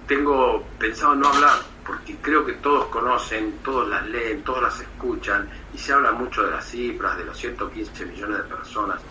tengo 0.08 0.64
pensado 0.78 1.16
no 1.16 1.28
hablar, 1.28 1.60
porque 1.86 2.16
creo 2.22 2.46
que 2.46 2.54
todos 2.54 2.86
conocen, 2.86 3.60
todos 3.64 3.88
las 3.90 4.08
leen, 4.08 4.44
todos 4.44 4.62
las 4.62 4.80
escuchan, 4.80 5.50
y 5.74 5.78
se 5.78 5.94
habla 5.94 6.12
mucho 6.12 6.44
de 6.44 6.52
las 6.52 6.66
cifras, 6.66 7.18
de 7.18 7.26
los 7.26 7.38
115 7.38 8.06
millones 8.06 8.38
de 8.38 8.44
personas 8.44 9.02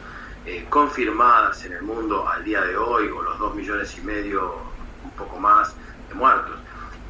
eh, 0.44 0.66
confirmadas 0.68 1.64
en 1.64 1.72
el 1.72 1.82
mundo 1.82 2.28
al 2.28 2.42
día 2.44 2.62
de 2.62 2.76
hoy, 2.76 3.08
o 3.08 3.22
los 3.22 3.38
2 3.38 3.54
millones 3.54 3.96
y 3.96 4.00
medio, 4.00 4.56
un 5.04 5.11
poco 5.12 5.38
más, 5.38 5.75
de 6.08 6.14
muertos. 6.14 6.56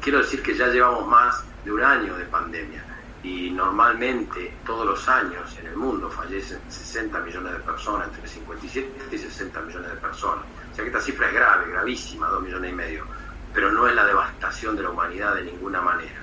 Quiero 0.01 0.19
decir 0.19 0.43
que 0.43 0.55
ya 0.55 0.67
llevamos 0.67 1.07
más 1.07 1.43
de 1.65 1.71
un 1.71 1.83
año 1.83 2.15
de 2.15 2.25
pandemia 2.25 2.83
y 3.23 3.49
normalmente 3.51 4.53
todos 4.65 4.85
los 4.85 5.07
años 5.07 5.57
en 5.57 5.67
el 5.67 5.77
mundo 5.77 6.09
fallecen 6.09 6.59
60 6.67 7.19
millones 7.21 7.53
de 7.53 7.59
personas, 7.59 8.09
entre 8.09 8.27
57 8.27 9.15
y 9.15 9.17
60 9.17 9.61
millones 9.61 9.91
de 9.91 9.97
personas. 9.97 10.43
O 10.71 10.75
sea 10.75 10.83
que 10.83 10.89
esta 10.89 11.01
cifra 11.01 11.27
es 11.27 11.33
grave, 11.33 11.71
gravísima, 11.71 12.27
2 12.27 12.43
millones 12.43 12.71
y 12.71 12.75
medio, 12.75 13.05
pero 13.53 13.71
no 13.71 13.87
es 13.87 13.95
la 13.95 14.05
devastación 14.05 14.75
de 14.75 14.83
la 14.83 14.89
humanidad 14.89 15.35
de 15.35 15.43
ninguna 15.45 15.81
manera. 15.81 16.21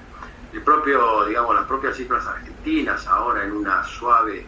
El 0.53 0.63
propio, 0.63 1.25
digamos, 1.25 1.55
las 1.55 1.65
propias 1.65 1.97
cifras 1.97 2.27
argentinas 2.27 3.07
ahora 3.07 3.45
en 3.45 3.53
una 3.53 3.83
suave 3.85 4.45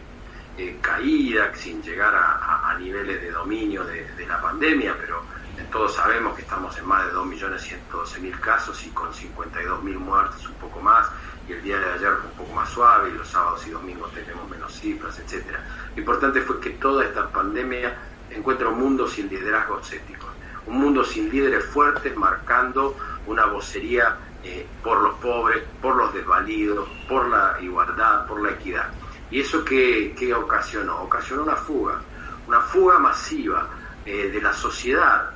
eh, 0.57 0.77
caída, 0.81 1.53
sin 1.55 1.81
llegar 1.81 2.13
a, 2.15 2.75
niveles 2.79 3.21
de 3.21 3.31
dominio 3.31 3.83
de, 3.83 4.25
la 4.27 4.41
pandemia, 4.41 4.95
pero 4.99 5.23
todos 5.71 5.95
sabemos 5.95 6.35
que 6.35 6.41
estamos 6.41 6.77
en 6.77 6.85
más 6.85 7.05
de 7.05 7.13
2.112.000 7.13 8.39
casos 8.39 8.85
y 8.85 8.89
con 8.89 9.11
52.000 9.11 9.97
muertes, 9.97 10.47
un 10.47 10.55
poco 10.55 10.79
más, 10.81 11.07
y 11.47 11.53
el 11.53 11.63
día 11.63 11.79
de 11.79 11.93
ayer 11.93 12.13
fue 12.15 12.29
un 12.31 12.37
poco 12.37 12.53
más 12.53 12.69
suave, 12.69 13.09
y 13.09 13.13
los 13.13 13.27
sábados 13.27 13.65
y 13.67 13.71
domingos 13.71 14.11
tenemos 14.13 14.49
menos 14.49 14.73
cifras, 14.73 15.17
etcétera. 15.19 15.63
Lo 15.95 15.99
importante 16.01 16.41
fue 16.41 16.59
que 16.59 16.71
toda 16.71 17.05
esta 17.05 17.29
pandemia 17.29 17.95
encuentra 18.29 18.69
un 18.69 18.79
mundo 18.79 19.07
sin 19.07 19.29
liderazgos 19.29 19.91
éticos, 19.93 20.29
un 20.65 20.79
mundo 20.79 21.03
sin 21.03 21.29
líderes 21.29 21.65
fuertes 21.65 22.15
marcando 22.15 22.97
una 23.27 23.45
vocería 23.45 24.17
eh, 24.43 24.65
por 24.83 25.01
los 25.01 25.15
pobres, 25.19 25.63
por 25.81 25.95
los 25.95 26.13
desvalidos, 26.13 26.89
por 27.07 27.27
la 27.29 27.57
igualdad, 27.61 28.25
por 28.27 28.41
la 28.41 28.51
equidad. 28.51 28.91
¿Y 29.33 29.39
eso 29.39 29.65
qué, 29.65 30.31
ocasionó? 30.31 31.01
Ocasionó 31.01 31.41
una 31.41 31.55
fuga, 31.55 31.99
una 32.45 32.61
fuga 32.61 32.99
masiva 32.99 33.67
eh, 34.05 34.29
de 34.29 34.39
la 34.39 34.53
sociedad, 34.53 35.27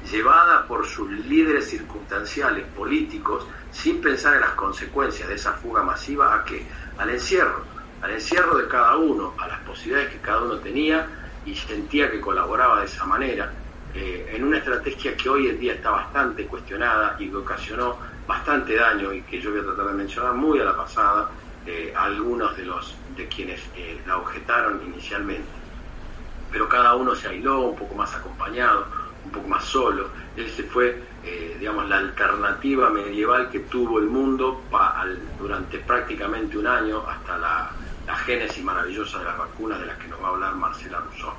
llevada 0.00 0.66
por 0.66 0.84
sus 0.84 1.08
líderes 1.08 1.70
circunstanciales 1.70 2.66
políticos, 2.72 3.46
sin 3.70 4.00
pensar 4.00 4.34
en 4.34 4.40
las 4.40 4.54
consecuencias 4.54 5.28
de 5.28 5.36
esa 5.36 5.52
fuga 5.52 5.84
masiva, 5.84 6.34
¿a 6.34 6.42
qué? 6.42 6.68
Al 6.96 7.10
encierro, 7.10 7.64
al 8.00 8.10
encierro 8.10 8.58
de 8.58 8.66
cada 8.66 8.96
uno, 8.96 9.36
a 9.38 9.46
las 9.46 9.60
posibilidades 9.60 10.14
que 10.14 10.20
cada 10.20 10.42
uno 10.42 10.58
tenía 10.58 11.08
y 11.44 11.54
sentía 11.54 12.10
que 12.10 12.20
colaboraba 12.20 12.80
de 12.80 12.86
esa 12.86 13.04
manera, 13.04 13.54
eh, 13.92 14.30
en 14.32 14.42
una 14.42 14.58
estrategia 14.58 15.16
que 15.16 15.28
hoy 15.28 15.46
en 15.46 15.60
día 15.60 15.74
está 15.74 15.90
bastante 15.90 16.44
cuestionada 16.44 17.14
y 17.20 17.30
que 17.30 17.36
ocasionó 17.36 18.00
bastante 18.26 18.74
daño 18.74 19.12
y 19.12 19.22
que 19.22 19.40
yo 19.40 19.52
voy 19.52 19.60
a 19.60 19.64
tratar 19.64 19.86
de 19.86 19.92
mencionar 19.92 20.34
muy 20.34 20.58
a 20.58 20.64
la 20.64 20.76
pasada, 20.76 21.30
eh, 21.66 21.92
algunos 21.96 22.56
de 22.56 22.64
los 22.64 22.94
de 23.16 23.26
quienes 23.28 23.60
eh, 23.76 24.00
la 24.06 24.18
objetaron 24.18 24.80
inicialmente. 24.86 25.48
Pero 26.50 26.68
cada 26.68 26.94
uno 26.94 27.14
se 27.14 27.28
aisló 27.28 27.60
un 27.60 27.76
poco 27.76 27.94
más 27.94 28.14
acompañado, 28.14 28.86
un 29.24 29.30
poco 29.30 29.48
más 29.48 29.64
solo. 29.64 30.08
Ese 30.36 30.62
fue, 30.62 31.02
eh, 31.24 31.56
digamos, 31.58 31.88
la 31.88 31.98
alternativa 31.98 32.88
medieval 32.88 33.50
que 33.50 33.60
tuvo 33.60 33.98
el 33.98 34.06
mundo 34.06 34.62
durante 35.38 35.78
prácticamente 35.78 36.56
un 36.56 36.66
año 36.66 37.02
hasta 37.06 37.36
la, 37.38 37.70
génesis 38.24 38.64
maravillosa 38.64 39.18
de 39.18 39.24
las 39.26 39.36
vacunas 39.36 39.78
de 39.80 39.86
las 39.86 39.98
que 39.98 40.08
nos 40.08 40.22
va 40.22 40.28
a 40.28 40.30
hablar 40.30 40.54
Marcela 40.54 40.98
Rousseau. 40.98 41.32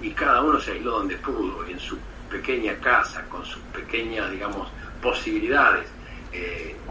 y 0.00 0.12
cada 0.12 0.40
uno 0.40 0.60
se 0.60 0.72
aisló 0.72 0.92
donde 0.92 1.16
pudo, 1.16 1.64
en 1.66 1.80
su 1.80 1.98
pequeña 2.30 2.74
casa, 2.76 3.24
con 3.28 3.44
sus 3.44 3.60
pequeñas, 3.74 4.30
digamos, 4.30 4.68
posibilidades 5.02 5.88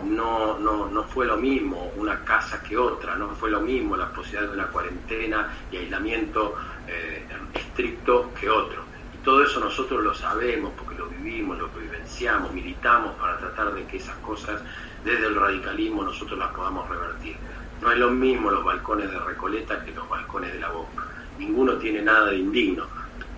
no, 0.04 0.60
no, 0.60 0.88
no 0.88 1.04
fue 1.04 1.26
lo 1.26 1.38
mismo 1.38 1.92
una 1.98 2.20
casa 2.24 2.62
que 2.62 2.78
otra, 2.78 3.16
no 3.16 3.30
fue 3.36 3.50
lo 3.50 3.62
mismo 3.62 3.96
la 3.96 4.12
posibilidad 4.12 4.48
de 4.48 4.54
una 4.54 4.68
cuarentena 4.68 5.54
y 5.72 5.78
aislamiento 5.78 6.56
eh, 6.88 7.26
estricto 7.54 8.32
que 8.40 8.50
otro. 8.50 8.84
Y 9.14 9.24
todo 9.24 9.44
eso 9.44 9.60
nosotros 9.60 10.04
lo 10.04 10.14
sabemos 10.14 10.74
porque 10.78 10.96
lo 10.96 11.08
vivimos, 11.08 11.58
lo 11.58 11.70
vivenciamos, 11.70 12.54
militamos 12.54 13.14
para 13.16 13.38
tratar 13.38 13.74
de 13.74 13.86
que 13.86 13.98
esas 13.98 14.16
cosas 14.18 14.62
desde 15.04 15.28
el 15.28 15.36
radicalismo 15.36 16.04
nosotros 16.04 16.38
las 16.38 16.52
podamos 16.54 16.88
revertir. 16.90 17.36
No 17.82 17.92
es 17.92 17.98
lo 17.98 18.10
mismo 18.10 18.52
los 18.52 18.64
balcones 18.64 19.12
de 19.12 19.20
Recoleta 19.20 19.84
que 19.84 19.92
los 19.92 20.08
balcones 20.08 20.54
de 20.54 20.60
la 20.60 20.70
Boca. 20.70 21.04
Ninguno 21.38 21.74
tiene 21.74 22.02
nada 22.02 22.28
de 22.28 22.38
indigno, 22.38 22.86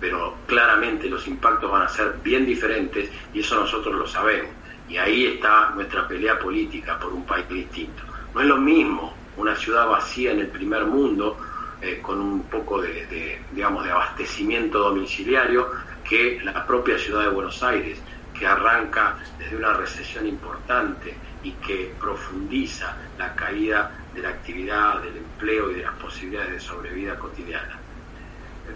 pero 0.00 0.36
claramente 0.46 1.08
los 1.08 1.26
impactos 1.26 1.70
van 1.70 1.82
a 1.82 1.88
ser 1.88 2.14
bien 2.22 2.46
diferentes 2.46 3.10
y 3.34 3.40
eso 3.40 3.56
nosotros 3.56 3.94
lo 3.94 4.06
sabemos. 4.06 4.52
Y 4.88 4.96
ahí 4.96 5.26
está 5.26 5.70
nuestra 5.70 6.08
pelea 6.08 6.38
política 6.38 6.98
por 6.98 7.12
un 7.12 7.24
país 7.24 7.48
distinto. 7.48 8.02
No 8.34 8.40
es 8.40 8.46
lo 8.46 8.56
mismo 8.56 9.14
una 9.36 9.54
ciudad 9.54 9.86
vacía 9.86 10.32
en 10.32 10.40
el 10.40 10.48
primer 10.48 10.84
mundo, 10.86 11.38
eh, 11.80 12.00
con 12.02 12.20
un 12.20 12.42
poco 12.44 12.80
de, 12.80 13.40
digamos, 13.52 13.84
de 13.84 13.90
abastecimiento 13.90 14.78
domiciliario, 14.78 15.70
que 16.08 16.40
la 16.42 16.66
propia 16.66 16.98
ciudad 16.98 17.22
de 17.22 17.28
Buenos 17.28 17.62
Aires, 17.62 18.00
que 18.36 18.46
arranca 18.46 19.18
desde 19.38 19.56
una 19.56 19.74
recesión 19.74 20.26
importante 20.26 21.14
y 21.42 21.52
que 21.52 21.94
profundiza 22.00 22.96
la 23.18 23.34
caída 23.34 23.90
de 24.14 24.22
la 24.22 24.30
actividad, 24.30 25.02
del 25.02 25.18
empleo 25.18 25.70
y 25.70 25.74
de 25.74 25.82
las 25.82 25.94
posibilidades 25.94 26.52
de 26.52 26.60
sobrevida 26.60 27.16
cotidiana. 27.16 27.78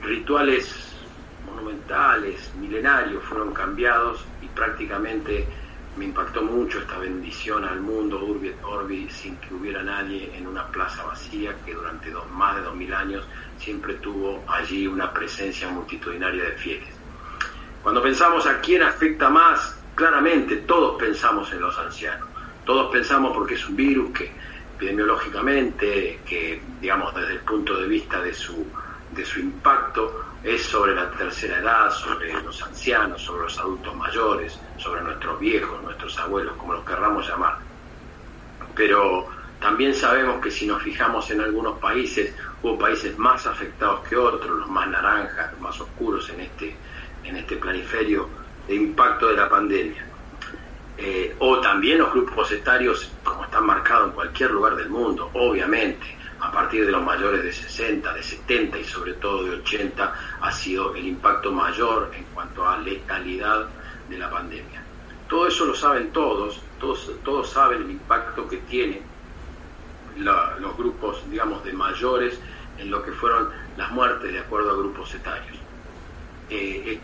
Rituales 0.02 0.92
monumentales, 1.46 2.52
milenarios, 2.54 3.22
fueron 3.24 3.52
cambiados 3.52 4.24
y 4.40 4.46
prácticamente 4.48 5.46
me 5.96 6.06
impactó 6.06 6.42
mucho 6.42 6.78
esta 6.78 6.98
bendición 6.98 7.64
al 7.64 7.80
mundo, 7.80 8.24
Urbi 8.24 8.48
et 8.48 8.64
Orbi, 8.64 9.08
sin 9.10 9.36
que 9.36 9.52
hubiera 9.54 9.82
nadie 9.82 10.30
en 10.34 10.46
una 10.46 10.66
plaza 10.68 11.04
vacía 11.04 11.54
que 11.64 11.74
durante 11.74 12.10
dos, 12.10 12.28
más 12.30 12.56
de 12.56 12.62
dos 12.62 12.74
mil 12.74 12.92
años 12.94 13.26
siempre 13.58 13.94
tuvo 13.94 14.42
allí 14.48 14.86
una 14.86 15.12
presencia 15.12 15.68
multitudinaria 15.68 16.44
de 16.44 16.52
fieles. 16.52 16.94
Cuando 17.82 18.02
pensamos 18.02 18.46
a 18.46 18.60
quién 18.60 18.82
afecta 18.82 19.28
más, 19.28 19.78
claramente 19.94 20.56
todos 20.58 20.98
pensamos 20.98 21.52
en 21.52 21.60
los 21.60 21.78
ancianos. 21.78 22.28
Todos 22.64 22.90
pensamos 22.92 23.32
porque 23.34 23.54
es 23.54 23.68
un 23.68 23.76
virus 23.76 24.12
que 24.12 24.30
epidemiológicamente, 24.76 26.20
que 26.26 26.60
digamos 26.80 27.14
desde 27.14 27.34
el 27.34 27.40
punto 27.40 27.80
de 27.80 27.86
vista 27.86 28.20
de 28.20 28.34
su, 28.34 28.66
de 29.14 29.24
su 29.24 29.40
impacto, 29.40 30.24
es 30.42 30.62
sobre 30.62 30.94
la 30.94 31.10
tercera 31.10 31.58
edad, 31.58 31.90
sobre 31.90 32.32
los 32.42 32.62
ancianos, 32.62 33.22
sobre 33.22 33.44
los 33.44 33.58
adultos 33.58 33.94
mayores, 33.94 34.58
sobre 34.78 35.02
nuestros 35.02 35.38
viejos, 35.38 35.82
nuestros 35.82 36.18
abuelos, 36.18 36.56
como 36.56 36.72
los 36.74 36.84
querramos 36.84 37.28
llamar. 37.28 37.58
Pero 38.74 39.28
también 39.60 39.94
sabemos 39.94 40.42
que 40.42 40.50
si 40.50 40.66
nos 40.66 40.82
fijamos 40.82 41.30
en 41.30 41.40
algunos 41.40 41.78
países, 41.78 42.34
hubo 42.62 42.78
países 42.78 43.16
más 43.18 43.46
afectados 43.46 44.00
que 44.08 44.16
otros, 44.16 44.58
los 44.58 44.68
más 44.68 44.88
naranjas, 44.88 45.52
los 45.52 45.60
más 45.60 45.80
oscuros 45.80 46.28
en 46.30 46.40
este, 46.40 46.74
en 47.24 47.36
este 47.36 47.56
planiferio 47.56 48.28
de 48.66 48.74
impacto 48.74 49.28
de 49.28 49.36
la 49.36 49.48
pandemia. 49.48 50.06
Eh, 50.98 51.36
o 51.38 51.60
también 51.60 51.98
los 51.98 52.12
grupos 52.12 52.50
etarios, 52.52 53.12
como 53.22 53.44
están 53.44 53.66
marcados 53.66 54.08
en 54.08 54.14
cualquier 54.14 54.50
lugar 54.50 54.76
del 54.76 54.90
mundo, 54.90 55.30
obviamente 55.34 56.21
a 56.42 56.50
partir 56.50 56.84
de 56.84 56.90
los 56.90 57.04
mayores 57.04 57.44
de 57.44 57.52
60, 57.52 58.12
de 58.14 58.22
70 58.22 58.78
y 58.78 58.84
sobre 58.84 59.14
todo 59.14 59.44
de 59.44 59.50
80, 59.60 60.12
ha 60.40 60.52
sido 60.52 60.92
el 60.96 61.06
impacto 61.06 61.52
mayor 61.52 62.10
en 62.16 62.24
cuanto 62.34 62.68
a 62.68 62.78
letalidad 62.78 63.68
de 64.08 64.18
la 64.18 64.28
pandemia. 64.28 64.82
Todo 65.28 65.46
eso 65.46 65.66
lo 65.66 65.74
saben 65.74 66.12
todos, 66.12 66.60
todos, 66.80 67.12
todos 67.24 67.48
saben 67.48 67.82
el 67.82 67.92
impacto 67.92 68.48
que 68.48 68.56
tiene 68.56 69.00
los 70.16 70.76
grupos, 70.76 71.22
digamos, 71.30 71.62
de 71.64 71.72
mayores 71.72 72.38
en 72.76 72.90
lo 72.90 73.04
que 73.04 73.12
fueron 73.12 73.48
las 73.76 73.92
muertes 73.92 74.32
de 74.32 74.40
acuerdo 74.40 74.72
a 74.72 74.74
grupos 74.74 75.14
etarios. 75.14 75.56
Eh, 76.50 76.82
eh, 76.86 77.00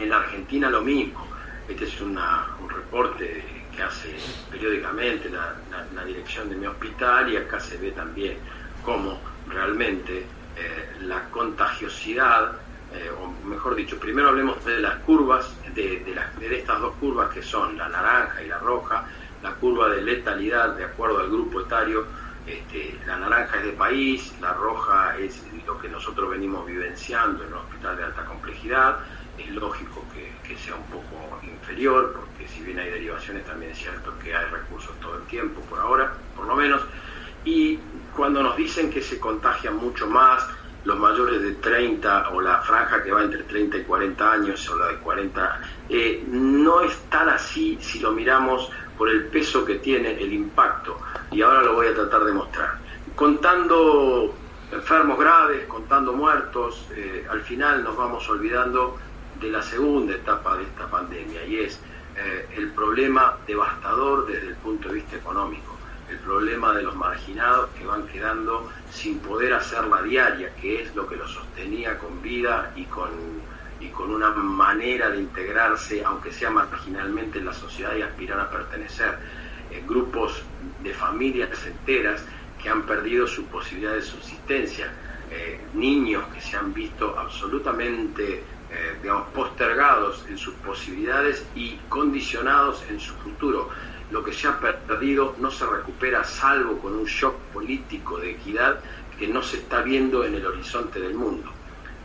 en 0.00 0.12
Argentina 0.12 0.68
lo 0.68 0.82
mismo. 0.82 1.24
Este 1.68 1.84
es 1.84 2.00
un 2.00 2.18
reporte 2.68 3.64
que 3.74 3.82
hace 3.82 4.16
periódicamente 4.50 5.30
la, 5.30 5.54
la, 5.94 6.04
dirección 6.04 6.48
de 6.48 6.56
mi 6.56 6.66
hospital 6.66 7.32
y 7.32 7.36
acá 7.36 7.58
se 7.58 7.78
ve 7.78 7.90
también 7.92 8.36
cómo 8.84 9.18
realmente 9.48 10.26
eh, 10.56 10.96
la 11.02 11.28
contagiosidad, 11.30 12.52
eh, 12.92 13.10
o 13.10 13.46
mejor 13.46 13.74
dicho, 13.74 13.98
primero 13.98 14.28
hablemos 14.28 14.64
de 14.64 14.78
las 14.78 14.96
curvas, 15.00 15.52
de, 15.74 16.04
de, 16.38 16.56
estas 16.56 16.80
dos 16.80 16.94
curvas 16.96 17.32
que 17.32 17.42
son 17.42 17.76
la 17.76 17.88
naranja 17.88 18.42
y 18.42 18.48
la 18.48 18.58
roja, 18.58 19.04
la 19.42 19.52
curva 19.54 19.88
de 19.88 20.02
letalidad 20.02 20.76
de 20.76 20.84
acuerdo 20.84 21.20
al 21.20 21.28
grupo 21.28 21.60
etario 21.60 22.06
Este, 22.46 22.94
la 23.06 23.16
naranja 23.16 23.56
es 23.56 23.64
de 23.64 23.72
país, 23.72 24.34
la 24.38 24.52
roja 24.52 25.16
es 25.16 25.42
lo 25.66 25.78
que 25.78 25.88
nosotros 25.88 26.28
venimos 26.28 26.66
vivenciando 26.66 27.42
en 27.42 27.54
un 27.54 27.60
hospital 27.60 27.96
de 27.96 28.04
alta 28.04 28.24
complejidad. 28.26 28.98
Es 29.38 29.48
lógico 29.48 30.04
que, 30.12 30.56
sea 30.58 30.74
un 30.74 30.84
poco 30.84 31.40
inferior, 31.42 32.12
porque 32.12 32.46
si 32.46 32.62
bien 32.62 32.78
hay 32.78 32.90
derivaciones, 32.90 33.46
también 33.46 33.72
es 33.72 33.78
cierto 33.78 34.12
que 34.22 34.36
hay 34.36 34.44
recursos 34.50 34.92
todo 35.00 35.16
el 35.16 35.24
tiempo, 35.24 35.62
por 35.62 35.80
ahora, 35.80 36.12
por 36.36 36.46
lo 36.46 36.54
menos. 36.54 36.82
Y 37.44 37.78
cuando 38.14 38.42
nos 38.42 38.56
dicen 38.56 38.90
que 38.90 39.02
se 39.02 39.18
contagian 39.18 39.76
mucho 39.76 40.06
más 40.06 40.46
los 40.84 40.98
mayores 40.98 41.40
de 41.42 41.52
30 41.54 42.30
o 42.30 42.40
la 42.40 42.60
franja 42.60 43.02
que 43.02 43.10
va 43.10 43.22
entre 43.22 43.42
30 43.44 43.78
y 43.78 43.82
40 43.84 44.32
años 44.32 44.68
o 44.68 44.76
la 44.76 44.88
de 44.88 44.96
40, 44.96 45.60
eh, 45.88 46.24
no 46.28 46.82
es 46.82 46.94
tan 47.08 47.28
así 47.28 47.78
si 47.80 48.00
lo 48.00 48.12
miramos 48.12 48.70
por 48.98 49.08
el 49.08 49.26
peso 49.26 49.64
que 49.64 49.76
tiene 49.76 50.12
el 50.20 50.32
impacto. 50.32 50.98
Y 51.30 51.42
ahora 51.42 51.62
lo 51.62 51.74
voy 51.74 51.86
a 51.86 51.94
tratar 51.94 52.24
de 52.24 52.32
mostrar. 52.32 52.78
Contando 53.16 54.34
enfermos 54.72 55.18
graves, 55.18 55.66
contando 55.66 56.12
muertos, 56.12 56.86
eh, 56.94 57.26
al 57.30 57.40
final 57.42 57.82
nos 57.82 57.96
vamos 57.96 58.28
olvidando 58.28 58.98
de 59.40 59.50
la 59.50 59.62
segunda 59.62 60.14
etapa 60.14 60.56
de 60.56 60.64
esta 60.64 60.86
pandemia 60.88 61.44
y 61.46 61.60
es 61.60 61.80
eh, 62.16 62.48
el 62.56 62.70
problema 62.72 63.36
devastador 63.46 64.26
desde 64.26 64.48
el 64.48 64.56
punto 64.56 64.88
de 64.88 64.94
vista 64.94 65.16
económico, 65.16 65.73
el 66.14 66.20
problema 66.20 66.72
de 66.72 66.82
los 66.82 66.94
marginados 66.94 67.70
que 67.76 67.84
van 67.84 68.06
quedando 68.06 68.70
sin 68.90 69.18
poder 69.18 69.52
hacer 69.54 69.84
la 69.86 70.02
diaria, 70.02 70.54
que 70.60 70.82
es 70.82 70.94
lo 70.94 71.06
que 71.08 71.16
los 71.16 71.30
sostenía 71.30 71.98
con 71.98 72.22
vida 72.22 72.72
y 72.76 72.84
con 72.84 73.10
y 73.80 73.88
con 73.88 74.10
una 74.10 74.30
manera 74.30 75.10
de 75.10 75.18
integrarse, 75.18 76.02
aunque 76.04 76.32
sea 76.32 76.48
marginalmente, 76.48 77.40
en 77.40 77.46
la 77.46 77.52
sociedad 77.52 77.94
y 77.96 78.02
aspirar 78.02 78.40
a 78.40 78.48
pertenecer. 78.48 79.18
en 79.70 79.86
grupos 79.86 80.42
de 80.82 80.94
familias 80.94 81.66
enteras 81.66 82.24
que 82.62 82.68
han 82.68 82.82
perdido 82.82 83.26
su 83.26 83.44
posibilidad 83.46 83.94
de 83.94 84.02
subsistencia, 84.02 84.86
eh, 85.30 85.60
niños 85.74 86.24
que 86.32 86.40
se 86.40 86.56
han 86.56 86.72
visto 86.72 87.18
absolutamente 87.18 88.44
eh, 88.70 88.98
digamos, 89.02 89.28
postergados 89.28 90.24
en 90.28 90.38
sus 90.38 90.54
posibilidades 90.54 91.46
y 91.54 91.76
condicionados 91.88 92.84
en 92.88 92.98
su 92.98 93.14
futuro. 93.14 93.68
Lo 94.14 94.22
que 94.22 94.32
se 94.32 94.46
ha 94.46 94.60
perdido 94.60 95.34
no 95.40 95.50
se 95.50 95.66
recupera 95.66 96.22
salvo 96.22 96.78
con 96.78 96.94
un 96.94 97.04
shock 97.04 97.34
político 97.52 98.16
de 98.16 98.30
equidad 98.30 98.78
que 99.18 99.26
no 99.26 99.42
se 99.42 99.56
está 99.56 99.82
viendo 99.82 100.22
en 100.22 100.36
el 100.36 100.46
horizonte 100.46 101.00
del 101.00 101.14
mundo. 101.14 101.50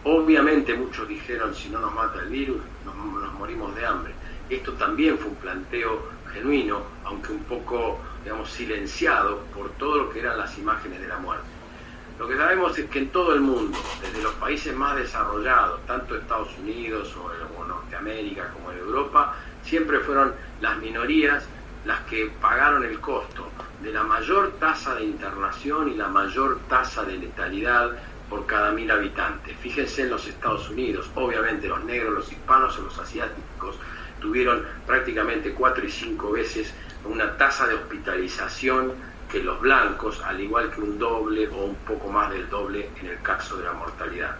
Obviamente 0.05 0.73
muchos 0.73 1.07
dijeron, 1.07 1.53
si 1.53 1.69
no 1.69 1.79
nos 1.79 1.93
mata 1.93 2.21
el 2.21 2.29
virus, 2.29 2.63
nos, 2.83 2.95
morimos 3.33 3.75
de 3.75 3.85
hambre. 3.85 4.13
Esto 4.49 4.73
también 4.73 5.19
fue 5.19 5.27
un 5.27 5.35
planteo 5.35 6.09
genuino, 6.33 6.81
aunque 7.05 7.31
un 7.31 7.43
poco, 7.43 7.99
digamos, 8.23 8.49
silenciado 8.49 9.41
por 9.55 9.69
todo 9.73 9.99
lo 9.99 10.09
que 10.09 10.21
eran 10.21 10.39
las 10.39 10.57
imágenes 10.57 10.99
de 11.01 11.07
la 11.09 11.19
muerte. 11.19 11.45
Lo 12.17 12.27
que 12.27 12.37
sabemos 12.37 12.75
es 12.79 12.89
que 12.89 12.99
en 12.99 13.09
todo 13.09 13.35
el 13.35 13.41
mundo, 13.41 13.77
desde 14.01 14.23
los 14.23 14.33
países 14.33 14.75
más 14.75 14.95
desarrollados, 14.95 15.85
tanto 15.85 16.17
Estados 16.17 16.49
Unidos 16.57 17.15
o, 17.17 17.61
o 17.61 17.65
Norteamérica 17.65 18.49
como 18.49 18.71
en 18.71 18.79
Europa, 18.79 19.35
siempre 19.61 19.99
fueron 19.99 20.33
las 20.59 20.75
minorías 20.79 21.47
las 21.89 22.01
que 22.01 22.31
pagaron 22.39 22.85
el 22.85 22.99
costo 22.99 23.49
de 23.81 23.91
la 23.91 24.03
mayor 24.03 24.51
tasa 24.59 24.93
de 24.93 25.05
internación 25.05 25.89
y 25.91 25.95
la 25.95 26.07
mayor 26.07 26.59
tasa 26.69 27.03
de 27.03 27.17
letalidad 27.17 27.97
por 28.29 28.45
cada 28.45 28.71
mil 28.71 28.91
habitantes. 28.91 29.57
Fíjense 29.57 30.03
en 30.03 30.11
los 30.11 30.27
Estados 30.27 30.69
Unidos, 30.69 31.09
obviamente 31.15 31.67
los 31.67 31.83
negros, 31.83 32.13
los 32.13 32.31
hispanos 32.31 32.77
o 32.77 32.83
los 32.83 32.99
asiáticos 32.99 33.75
tuvieron 34.21 34.63
prácticamente 34.85 35.51
cuatro 35.53 35.83
y 35.83 35.89
cinco 35.89 36.31
veces 36.31 36.71
una 37.05 37.35
tasa 37.37 37.65
de 37.65 37.73
hospitalización 37.73 38.93
que 39.31 39.41
los 39.41 39.59
blancos, 39.59 40.21
al 40.21 40.39
igual 40.39 40.69
que 40.69 40.81
un 40.81 40.99
doble 40.99 41.47
o 41.47 41.65
un 41.65 41.75
poco 41.87 42.07
más 42.09 42.29
del 42.29 42.47
doble 42.51 42.87
en 43.01 43.07
el 43.07 43.21
caso 43.23 43.57
de 43.57 43.63
la 43.63 43.73
mortalidad. 43.73 44.35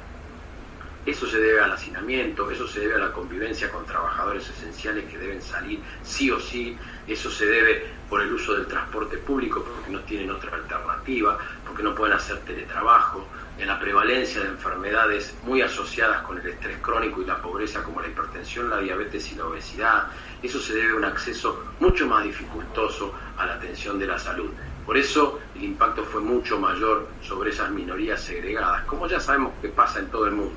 Eso 1.06 1.25
se 1.25 1.39
debe 1.39 1.62
al 1.62 1.72
hacinamiento, 1.72 2.51
eso 2.51 2.68
se 2.68 2.82
debe 2.82 2.96
a 2.96 3.00
la 3.00 3.12
convivencia 3.12 3.72
con 3.72 3.86
trabajadores 3.86 4.48
esenciales 4.50 5.06
que 5.06 5.18
deben 5.18 5.41
salir 5.41 5.79
sí 6.03 6.29
o 6.29 6.39
sí, 6.39 6.77
eso 7.13 7.29
se 7.31 7.45
debe 7.45 7.85
por 8.09 8.21
el 8.21 8.33
uso 8.33 8.53
del 8.53 8.67
transporte 8.67 9.17
público 9.17 9.63
porque 9.63 9.91
no 9.91 10.00
tienen 10.01 10.31
otra 10.31 10.55
alternativa, 10.55 11.37
porque 11.65 11.83
no 11.83 11.93
pueden 11.93 12.15
hacer 12.15 12.39
teletrabajo, 12.39 13.27
en 13.59 13.67
la 13.67 13.79
prevalencia 13.79 14.41
de 14.41 14.48
enfermedades 14.48 15.35
muy 15.43 15.61
asociadas 15.61 16.22
con 16.22 16.39
el 16.39 16.48
estrés 16.48 16.77
crónico 16.77 17.22
y 17.22 17.25
la 17.25 17.41
pobreza 17.41 17.83
como 17.83 18.01
la 18.01 18.07
hipertensión, 18.07 18.69
la 18.69 18.79
diabetes 18.79 19.31
y 19.31 19.35
la 19.35 19.48
obesidad. 19.48 20.07
Eso 20.41 20.59
se 20.59 20.74
debe 20.74 20.93
a 20.93 20.95
un 20.95 21.05
acceso 21.05 21.65
mucho 21.79 22.07
más 22.07 22.24
dificultoso 22.24 23.13
a 23.37 23.45
la 23.45 23.55
atención 23.55 24.00
de 24.00 24.07
la 24.07 24.17
salud. 24.17 24.51
Por 24.85 24.98
eso 24.98 25.39
el 25.55 25.63
impacto 25.65 26.03
fue 26.05 26.22
mucho 26.22 26.57
mayor 26.57 27.09
sobre 27.22 27.50
esas 27.50 27.69
minorías 27.69 28.22
segregadas, 28.22 28.85
como 28.85 29.07
ya 29.07 29.19
sabemos 29.19 29.53
que 29.61 29.67
pasa 29.67 30.00
en 30.00 30.07
todo 30.07 30.25
el 30.25 30.31
mundo. 30.31 30.55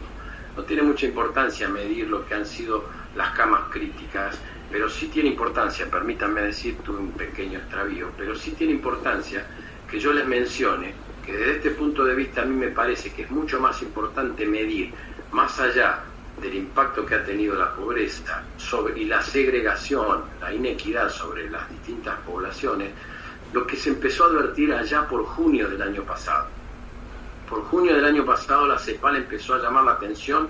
No 0.57 0.63
tiene 0.63 0.83
mucha 0.83 1.07
importancia 1.07 1.69
medir 1.69 2.09
lo 2.09 2.25
que 2.25 2.35
han 2.35 2.47
sido 2.47 2.85
las 3.17 3.31
camas 3.31 3.63
críticas, 3.71 4.39
pero 4.71 4.89
sí 4.89 5.09
tiene 5.09 5.31
importancia, 5.31 5.91
permítanme 5.91 6.43
decir, 6.43 6.79
tuve 6.79 6.99
un 6.99 7.13
pequeño 7.13 7.59
extravío, 7.59 8.11
pero 8.17 8.35
sí 8.35 8.53
tiene 8.53 8.73
importancia 8.73 9.47
que 9.91 10.01
yo 10.01 10.13
les 10.13 10.27
mencione 10.27 10.95
que 11.25 11.33
desde 11.33 11.57
este 11.57 11.71
punto 11.73 12.05
de 12.05 12.15
vista 12.15 12.43
a 12.43 12.45
mí 12.47 12.57
me 12.57 12.69
parece 12.69 13.13
que 13.13 13.23
es 13.23 13.31
mucho 13.31 13.61
más 13.61 13.81
importante 13.83 14.47
medir, 14.47 14.93
más 15.31 15.61
allá 15.61 16.01
del 16.41 16.55
impacto 16.55 17.05
que 17.05 17.15
ha 17.15 17.25
tenido 17.25 17.55
la 17.55 17.75
pobreza 17.75 18.43
sobre, 18.57 18.99
y 19.01 19.05
la 19.05 19.23
segregación, 19.23 20.25
la 20.41 20.53
inequidad 20.53 21.11
sobre 21.11 21.49
las 21.51 21.69
distintas 21.69 22.19
poblaciones, 22.21 22.91
lo 23.53 23.67
que 23.67 23.77
se 23.77 23.91
empezó 23.91 24.25
a 24.25 24.29
advertir 24.29 24.73
allá 24.73 25.07
por 25.07 25.25
junio 25.25 25.69
del 25.69 25.83
año 25.83 26.03
pasado. 26.03 26.47
Por 27.49 27.65
junio 27.65 27.95
del 27.95 28.07
año 28.07 28.25
pasado 28.25 28.67
la 28.67 28.79
CEPAL 28.79 29.17
empezó 29.17 29.55
a 29.55 29.59
llamar 29.59 29.85
la 29.85 29.93
atención 29.93 30.49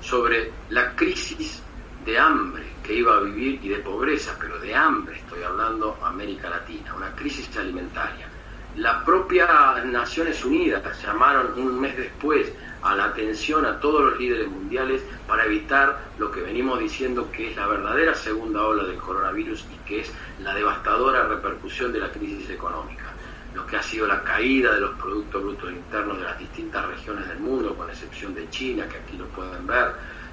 sobre 0.00 0.50
la 0.70 0.94
crisis 0.96 1.62
de 2.04 2.18
hambre 2.18 2.64
que 2.82 2.94
iba 2.94 3.16
a 3.16 3.20
vivir 3.20 3.60
y 3.62 3.68
de 3.68 3.78
pobreza, 3.78 4.36
pero 4.40 4.58
de 4.58 4.74
hambre 4.74 5.16
estoy 5.16 5.42
hablando 5.42 5.98
América 6.02 6.48
Latina, 6.48 6.94
una 6.94 7.14
crisis 7.14 7.54
alimentaria 7.56 8.30
la 8.76 9.04
propia 9.04 9.82
Naciones 9.84 10.44
Unidas 10.44 11.02
llamaron 11.02 11.58
un 11.58 11.80
mes 11.80 11.96
después 11.96 12.52
a 12.82 12.94
la 12.94 13.06
atención 13.06 13.66
a 13.66 13.80
todos 13.80 14.02
los 14.02 14.18
líderes 14.18 14.48
mundiales 14.48 15.02
para 15.26 15.44
evitar 15.44 15.98
lo 16.18 16.30
que 16.30 16.40
venimos 16.40 16.78
diciendo 16.78 17.30
que 17.32 17.50
es 17.50 17.56
la 17.56 17.66
verdadera 17.66 18.14
segunda 18.14 18.62
ola 18.62 18.84
del 18.84 18.96
coronavirus 18.96 19.66
y 19.74 19.88
que 19.88 20.00
es 20.00 20.12
la 20.40 20.54
devastadora 20.54 21.26
repercusión 21.26 21.92
de 21.92 21.98
la 21.98 22.10
crisis 22.10 22.48
económica. 22.48 23.06
Lo 23.54 23.66
que 23.66 23.76
ha 23.76 23.82
sido 23.82 24.06
la 24.06 24.22
caída 24.22 24.72
de 24.74 24.80
los 24.80 24.94
productos 24.94 25.42
brutos 25.42 25.72
internos 25.72 26.18
de 26.18 26.24
las 26.24 26.38
distintas 26.38 26.86
regiones 26.86 27.28
del 27.28 27.40
mundo, 27.40 27.74
con 27.74 27.90
excepción 27.90 28.34
de 28.34 28.48
China, 28.50 28.86
que 28.88 28.98
aquí 28.98 29.16
lo 29.16 29.26
pueden 29.26 29.66
ver, 29.66 29.92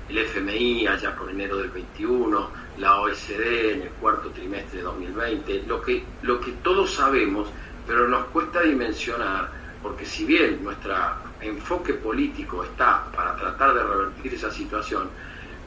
el 0.10 0.17
FMI 0.17 0.88
allá 0.88 1.15
por 1.15 1.30
enero 1.30 1.58
del 1.58 1.70
21, 1.70 2.50
la 2.78 3.02
OECD 3.02 3.72
en 3.74 3.82
el 3.84 3.89
cuarto 3.89 4.30
trimestre 4.30 4.80
de 4.80 4.84
2020, 4.84 5.63
lo 5.67 5.82
que, 5.82 6.04
lo 6.22 6.39
que 6.39 6.52
todos 6.63 6.93
sabemos 6.93 7.50
pero 7.88 8.08
nos 8.08 8.26
cuesta 8.26 8.62
dimensionar, 8.62 9.50
porque 9.82 10.06
si 10.06 10.26
bien 10.26 10.62
nuestro 10.62 10.93
enfoque 11.39 11.93
político 11.93 12.63
está 12.65 13.06
para 13.15 13.36
tratar 13.38 13.74
de 13.74 13.84
revertir 13.84 14.34
esa 14.34 14.52
situación, 14.52 15.10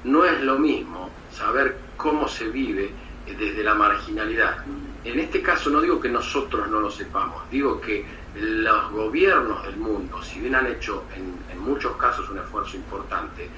no 0.04 0.24
es 0.24 0.40
lo 0.42 0.58
mismo 0.58 1.10
saber 1.32 1.78
cómo 1.96 2.28
se 2.28 2.48
vive 2.48 2.90
desde 3.26 3.64
la 3.64 3.74
marginalidad. 3.74 4.64
En 5.04 5.18
este 5.18 5.40
caso 5.40 5.70
no 5.70 5.80
digo 5.80 5.98
que 5.98 6.10
nosotros 6.10 6.68
no 6.68 6.80
lo 6.80 6.90
sepamos, 6.90 7.48
digo 7.50 7.80
que 7.80 8.04
los 8.38 8.92
gobiernos 8.92 9.64
del 9.64 9.76
mundo, 9.76 10.22
si 10.22 10.40
bien 10.40 10.54
han 10.54 10.66
hecho 10.66 11.04
en, 11.16 11.58
muchos 11.60 11.94
casos 11.96 12.28
un 12.30 12.38
esfuerzo 12.38 12.76
importante, 12.76 13.48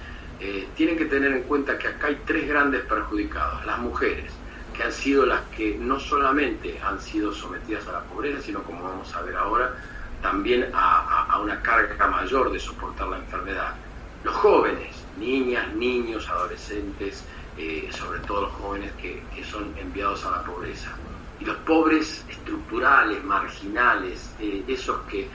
eh, 0.44 0.66
tienen 0.74 0.98
que 0.98 1.04
tener 1.04 1.30
en 1.30 1.44
cuenta 1.44 1.78
que 1.78 1.86
acá 1.86 2.08
hay 2.08 2.20
tres 2.26 2.48
grandes 2.48 2.84
perjudicados, 2.86 3.64
las 3.64 3.78
mujeres, 3.78 4.32
que 4.76 4.82
han 4.82 4.90
sido 4.90 5.24
las 5.24 5.42
que 5.56 5.76
no 5.78 6.00
solamente 6.00 6.80
han 6.82 7.00
sido 7.00 7.32
sometidas 7.32 7.86
a 7.86 7.92
la 7.92 8.00
pobreza, 8.00 8.42
sino 8.42 8.60
como 8.64 8.82
vamos 8.82 9.14
a 9.14 9.22
ver 9.22 9.36
ahora, 9.36 9.72
también 10.20 10.68
a, 10.74 11.38
una 11.40 11.62
carga 11.62 12.08
mayor 12.08 12.50
de 12.50 12.58
soportar 12.58 13.06
la 13.06 13.18
enfermedad. 13.18 13.76
Los 14.24 14.34
jóvenes, 14.34 15.04
niñas, 15.16 15.72
niños, 15.74 16.28
adolescentes, 16.28 17.24
eh, 17.56 17.88
sobre 17.92 18.18
todo 18.20 18.42
los 18.42 18.52
jóvenes 18.54 18.90
que, 19.00 19.22
son 19.44 19.72
enviados 19.78 20.26
a 20.26 20.32
la 20.32 20.42
pobreza. 20.42 20.90
Y 21.38 21.44
los 21.44 21.56
pobres 21.58 22.24
estructurales, 22.28 23.22
marginales, 23.22 24.34
eh, 24.40 24.64
esos 24.66 25.02
que 25.02 25.28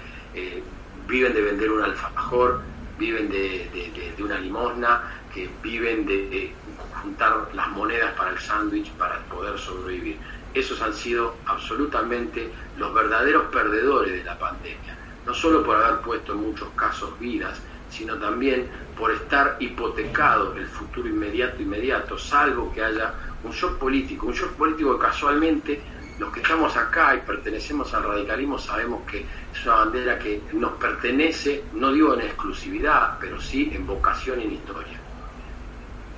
viven 1.07 1.33
de 1.33 1.41
vender 1.41 1.71
un 1.71 1.83
alfajor, 1.83 2.61
viven 2.97 3.29
de, 3.29 4.13
de 4.15 4.23
una 4.23 4.39
limosna, 4.39 5.03
que 5.33 5.49
viven 5.61 6.05
de 6.05 6.53
juntar 7.01 7.49
las 7.53 7.67
monedas 7.69 8.13
para 8.15 8.31
el 8.31 8.39
sándwich 8.39 8.91
para 8.93 9.19
poder 9.25 9.57
sobrevivir. 9.59 10.17
Esos 10.53 10.81
han 10.81 10.93
sido 10.93 11.35
absolutamente 11.45 12.51
los 12.77 12.93
verdaderos 12.93 13.43
perdedores 13.51 14.13
de 14.13 14.23
la 14.23 14.37
pandemia, 14.39 14.97
no 15.25 15.33
solo 15.33 15.63
por 15.63 15.75
haber 15.75 16.01
puesto 16.01 16.33
en 16.33 16.39
muchos 16.39 16.69
casos 16.75 17.17
vidas, 17.19 17.61
sino 17.89 18.15
también 18.17 18.67
por 18.97 19.11
estar 19.11 19.57
hipotecado 19.59 20.55
el 20.55 20.65
futuro 20.65 21.07
inmediato 21.07 21.61
inmediato, 21.61 22.17
salvo 22.17 22.73
que 22.73 22.83
haya 22.83 23.13
un 23.43 23.51
shock 23.51 23.77
político, 23.77 24.27
un 24.27 24.33
shock 24.33 24.53
político 24.53 24.97
que 24.97 25.05
casualmente 25.05 25.81
los 26.19 26.31
que 26.33 26.39
estamos 26.39 26.75
acá 26.75 27.15
y 27.15 27.19
pertenecemos 27.19 27.93
al 27.93 28.03
radicalismo 28.03 28.57
sabemos 28.57 29.01
que 29.09 29.19
es 29.53 29.65
una 29.65 29.75
bandera 29.75 30.17
que 30.17 30.41
nos 30.53 30.73
pertenece, 30.73 31.63
no 31.73 31.91
digo 31.91 32.13
en 32.15 32.21
exclusividad, 32.21 33.17
pero 33.19 33.39
sí 33.39 33.69
en 33.73 33.85
vocación 33.85 34.41
y 34.41 34.45
en 34.45 34.53
historia. 34.53 34.99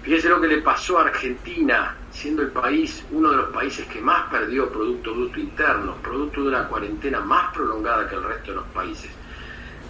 Fíjese 0.01 0.29
lo 0.29 0.39
que 0.39 0.47
le 0.47 0.61
pasó 0.61 0.97
a 0.97 1.03
Argentina, 1.03 1.95
siendo 2.11 2.41
el 2.41 2.51
país, 2.51 3.05
uno 3.11 3.31
de 3.31 3.37
los 3.37 3.49
países 3.49 3.85
que 3.87 3.99
más 3.99 4.29
perdió 4.29 4.71
Producto 4.71 5.13
Bruto 5.13 5.39
Interno, 5.39 5.95
producto 6.01 6.43
de 6.43 6.47
una 6.47 6.67
cuarentena 6.67 7.19
más 7.19 7.53
prolongada 7.53 8.07
que 8.07 8.15
el 8.15 8.23
resto 8.23 8.51
de 8.51 8.57
los 8.57 8.67
países. 8.67 9.11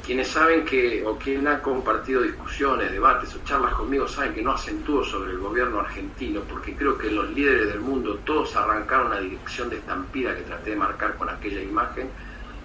Quienes 0.09 0.29
saben 0.29 0.65
que, 0.65 1.05
o 1.05 1.19
quien 1.19 1.47
ha 1.47 1.61
compartido 1.61 2.23
discusiones, 2.23 2.91
debates 2.91 3.35
o 3.35 3.43
charlas 3.43 3.75
conmigo, 3.75 4.07
saben 4.07 4.33
que 4.33 4.41
no 4.41 4.53
acentúo 4.53 5.03
sobre 5.03 5.33
el 5.33 5.37
gobierno 5.37 5.81
argentino, 5.81 6.41
porque 6.49 6.75
creo 6.75 6.97
que 6.97 7.11
los 7.11 7.29
líderes 7.29 7.67
del 7.67 7.81
mundo 7.81 8.17
todos 8.25 8.55
arrancaron 8.55 9.11
la 9.11 9.19
dirección 9.19 9.69
de 9.69 9.75
estampida 9.75 10.35
que 10.35 10.41
traté 10.41 10.71
de 10.71 10.77
marcar 10.77 11.15
con 11.15 11.29
aquella 11.29 11.61
imagen, 11.61 12.09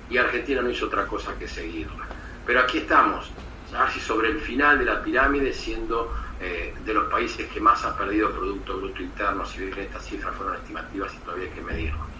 y 0.08 0.16
Argentina 0.16 0.62
no 0.62 0.70
hizo 0.70 0.86
otra 0.86 1.06
cosa 1.06 1.36
que 1.38 1.46
seguirla. 1.46 2.08
Pero 2.46 2.60
aquí 2.60 2.78
estamos, 2.78 3.30
así 3.76 4.00
sobre 4.00 4.30
el 4.30 4.40
final 4.40 4.78
de 4.78 4.86
la 4.86 5.02
pirámide, 5.02 5.52
siendo 5.52 6.14
eh, 6.40 6.72
de 6.80 6.94
los 6.94 7.10
países 7.10 7.46
que 7.52 7.60
más 7.60 7.84
han 7.84 7.94
perdido 7.94 8.32
Producto 8.32 8.78
Bruto 8.78 9.02
Interno, 9.02 9.44
si 9.44 9.66
bien 9.66 9.80
estas 9.80 10.02
cifras 10.02 10.34
fueron 10.34 10.56
estimativas 10.56 11.14
y 11.14 11.18
todavía 11.18 11.44
hay 11.44 11.52
que 11.52 11.60
medirlo. 11.60 12.13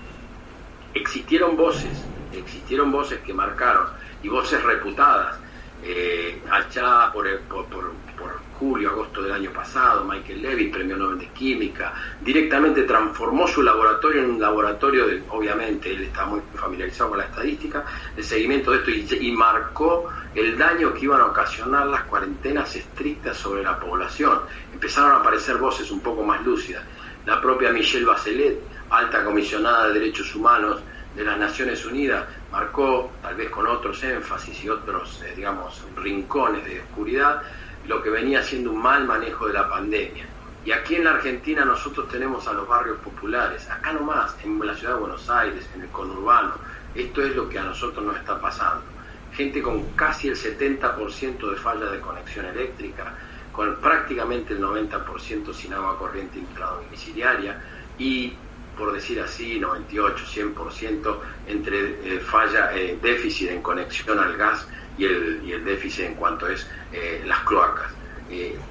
Existieron 0.94 1.56
voces, 1.56 2.02
existieron 2.32 2.90
voces 2.92 3.20
que 3.20 3.34
marcaron, 3.34 3.86
y 4.22 4.28
voces 4.28 4.62
reputadas, 4.62 5.38
eh, 5.82 6.40
por, 7.50 7.64
julio, 8.58 8.90
agosto 8.90 9.20
del 9.20 9.32
año 9.32 9.50
pasado, 9.50 10.04
Michael 10.04 10.40
Levy, 10.40 10.68
premio 10.68 10.96
Nobel 10.96 11.18
de 11.18 11.28
Química, 11.28 11.92
directamente 12.20 12.84
transformó 12.84 13.46
su 13.48 13.62
laboratorio 13.62 14.22
en 14.22 14.30
un 14.30 14.40
laboratorio, 14.40 15.06
de, 15.06 15.22
obviamente 15.28 15.90
él 15.90 16.04
está 16.04 16.24
muy 16.24 16.40
familiarizado 16.54 17.10
con 17.10 17.18
la 17.18 17.24
estadística, 17.24 17.84
de 18.16 18.22
seguimiento 18.22 18.70
de 18.70 18.78
esto 18.78 19.16
y, 19.16 19.28
y 19.28 19.32
marcó 19.32 20.08
el 20.34 20.56
daño 20.56 20.94
que 20.94 21.04
iban 21.04 21.20
a 21.20 21.26
ocasionar 21.26 21.88
las 21.88 22.04
cuarentenas 22.04 22.74
estrictas 22.76 23.36
sobre 23.36 23.62
la 23.62 23.78
población. 23.78 24.40
Empezaron 24.72 25.10
a 25.10 25.16
aparecer 25.16 25.58
voces 25.58 25.90
un 25.90 26.00
poco 26.00 26.22
más 26.22 26.42
lúcidas. 26.44 26.84
La 27.26 27.40
propia 27.40 27.72
Michelle 27.72 28.04
Bachelet, 28.06 28.58
alta 28.90 29.24
comisionada 29.24 29.88
de 29.88 29.94
derechos 29.94 30.34
humanos 30.34 30.80
de 31.14 31.24
las 31.24 31.38
Naciones 31.38 31.84
Unidas, 31.84 32.24
marcó, 32.50 33.10
tal 33.22 33.36
vez 33.36 33.50
con 33.50 33.66
otros 33.66 34.02
énfasis 34.02 34.64
y 34.64 34.68
otros, 34.68 35.22
eh, 35.22 35.32
digamos, 35.36 35.82
rincones 35.96 36.64
de 36.64 36.80
oscuridad, 36.80 37.42
lo 37.86 38.02
que 38.02 38.10
venía 38.10 38.42
siendo 38.42 38.72
un 38.72 38.82
mal 38.82 39.04
manejo 39.06 39.46
de 39.46 39.54
la 39.54 39.68
pandemia. 39.68 40.26
Y 40.64 40.72
aquí 40.72 40.94
en 40.94 41.04
la 41.04 41.10
Argentina 41.10 41.64
nosotros 41.64 42.08
tenemos 42.08 42.48
a 42.48 42.54
los 42.54 42.66
barrios 42.66 42.98
populares, 42.98 43.68
acá 43.70 43.92
nomás, 43.92 44.34
en 44.42 44.58
la 44.66 44.74
ciudad 44.74 44.94
de 44.94 45.00
Buenos 45.00 45.28
Aires, 45.28 45.68
en 45.74 45.82
el 45.82 45.88
conurbano. 45.88 46.54
Esto 46.94 47.22
es 47.22 47.36
lo 47.36 47.48
que 47.48 47.58
a 47.58 47.64
nosotros 47.64 48.04
nos 48.04 48.16
está 48.16 48.40
pasando. 48.40 48.82
Gente 49.34 49.60
con 49.60 49.90
casi 49.90 50.28
el 50.28 50.36
70% 50.36 51.50
de 51.50 51.56
falla 51.56 51.86
de 51.86 52.00
conexión 52.00 52.46
eléctrica, 52.46 53.12
con 53.52 53.76
prácticamente 53.76 54.54
el 54.54 54.62
90% 54.62 55.52
sin 55.52 55.74
agua 55.74 55.98
corriente 55.98 56.38
intradomiciliaria 56.38 57.60
y 57.98 58.32
por 58.76 58.92
decir 58.92 59.20
así, 59.20 59.58
98, 59.58 60.24
100% 60.26 61.18
entre 61.46 62.16
eh, 62.16 62.20
falla, 62.20 62.74
eh, 62.74 62.98
déficit 63.00 63.50
en 63.50 63.62
conexión 63.62 64.18
al 64.18 64.36
gas 64.36 64.66
y 64.98 65.04
el, 65.04 65.42
y 65.44 65.52
el 65.52 65.64
déficit 65.64 66.06
en 66.06 66.14
cuanto 66.14 66.48
es 66.48 66.66
eh, 66.92 67.22
las 67.26 67.40
cloacas. 67.40 67.92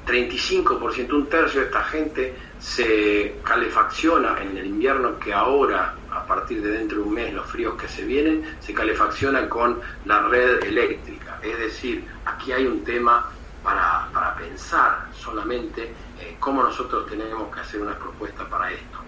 35%, 0.08 1.14
un 1.14 1.28
tercio 1.28 1.62
de 1.62 1.68
esta 1.68 1.84
gente 1.84 2.36
se 2.60 3.36
calefacciona 3.44 4.42
en 4.42 4.58
el 4.58 4.66
invierno 4.66 5.18
que 5.20 5.32
ahora, 5.32 5.96
a 6.12 6.26
partir 6.26 6.62
de 6.62 6.72
dentro 6.72 6.98
de 6.98 7.04
un 7.04 7.14
mes, 7.14 7.34
los 7.34 7.46
fríos 7.50 7.80
que 7.80 7.88
se 7.88 8.04
vienen, 8.04 8.44
se 8.60 8.74
calefacciona 8.74 9.48
con 9.48 9.80
la 10.06 10.24
red 10.28 10.64
eléctrica. 10.64 11.40
Es 11.42 11.58
decir, 11.60 12.04
aquí 12.26 12.52
hay 12.52 12.66
un 12.66 12.84
tema 12.84 13.30
para, 13.64 14.10
para 14.12 14.36
pensar 14.36 15.08
solamente 15.14 15.94
cómo 16.40 16.64
nosotros 16.64 17.10
tenemos 17.10 17.54
que 17.54 17.62
hacer 17.62 17.80
una 17.80 17.98
propuesta 17.98 18.50
para 18.50 18.72
esto 18.72 19.04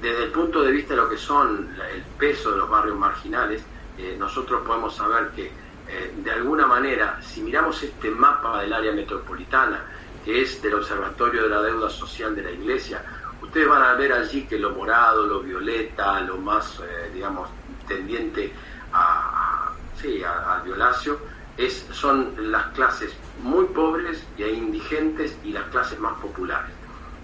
desde 0.00 0.24
el 0.24 0.30
punto 0.30 0.62
de 0.62 0.72
vista 0.72 0.94
de 0.94 1.00
lo 1.00 1.08
que 1.08 1.16
son 1.16 1.74
el 1.94 2.02
peso 2.18 2.50
de 2.50 2.58
los 2.58 2.68
barrios 2.68 2.96
marginales, 2.96 3.62
eh, 3.98 4.14
nosotros 4.18 4.62
podemos 4.66 4.94
saber 4.94 5.30
que 5.30 5.46
eh, 5.88 6.12
de 6.16 6.30
alguna 6.30 6.66
manera, 6.66 7.20
si 7.22 7.40
miramos 7.40 7.82
este 7.82 8.10
mapa 8.10 8.60
del 8.60 8.72
área 8.72 8.92
metropolitana, 8.92 9.84
que 10.24 10.42
es 10.42 10.60
del 10.60 10.74
Observatorio 10.74 11.44
de 11.44 11.48
la 11.48 11.62
Deuda 11.62 11.88
Social 11.88 12.34
de 12.34 12.42
la 12.42 12.50
Iglesia, 12.50 13.02
ustedes 13.40 13.68
van 13.68 13.82
a 13.82 13.94
ver 13.94 14.12
allí 14.12 14.46
que 14.46 14.58
lo 14.58 14.70
morado, 14.70 15.26
lo 15.26 15.40
violeta, 15.40 16.20
lo 16.20 16.36
más, 16.36 16.80
eh, 16.80 17.10
digamos, 17.14 17.48
tendiente 17.88 18.52
a, 18.92 19.72
sí, 20.00 20.22
al 20.22 20.62
violáceo, 20.62 21.18
es, 21.56 21.86
son 21.92 22.34
las 22.50 22.66
clases 22.74 23.14
muy 23.42 23.64
pobres 23.66 24.22
e 24.36 24.50
indigentes 24.50 25.38
y 25.42 25.52
las 25.52 25.64
clases 25.68 25.98
más 26.00 26.18
populares. 26.20 26.72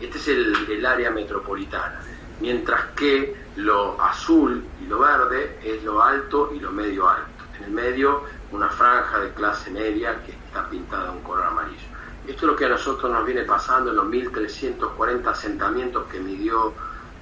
Este 0.00 0.16
es 0.16 0.28
el, 0.28 0.70
el 0.70 0.86
área 0.86 1.10
metropolitana 1.10 2.00
mientras 2.42 2.86
que 2.96 3.36
lo 3.54 4.02
azul 4.02 4.64
y 4.82 4.86
lo 4.86 4.98
verde 4.98 5.60
es 5.62 5.84
lo 5.84 6.02
alto 6.02 6.50
y 6.52 6.58
lo 6.58 6.72
medio 6.72 7.08
alto. 7.08 7.44
En 7.56 7.64
el 7.64 7.70
medio 7.70 8.24
una 8.50 8.68
franja 8.68 9.20
de 9.20 9.30
clase 9.30 9.70
media 9.70 10.20
que 10.24 10.32
está 10.32 10.68
pintada 10.68 11.04
de 11.04 11.10
un 11.10 11.22
color 11.22 11.46
amarillo. 11.46 11.86
Esto 12.26 12.46
es 12.46 12.52
lo 12.52 12.56
que 12.56 12.64
a 12.64 12.70
nosotros 12.70 13.10
nos 13.12 13.24
viene 13.24 13.44
pasando 13.44 13.90
en 13.90 13.96
los 13.96 14.06
1.340 14.06 15.26
asentamientos 15.28 16.04
que 16.10 16.18
midió 16.18 16.74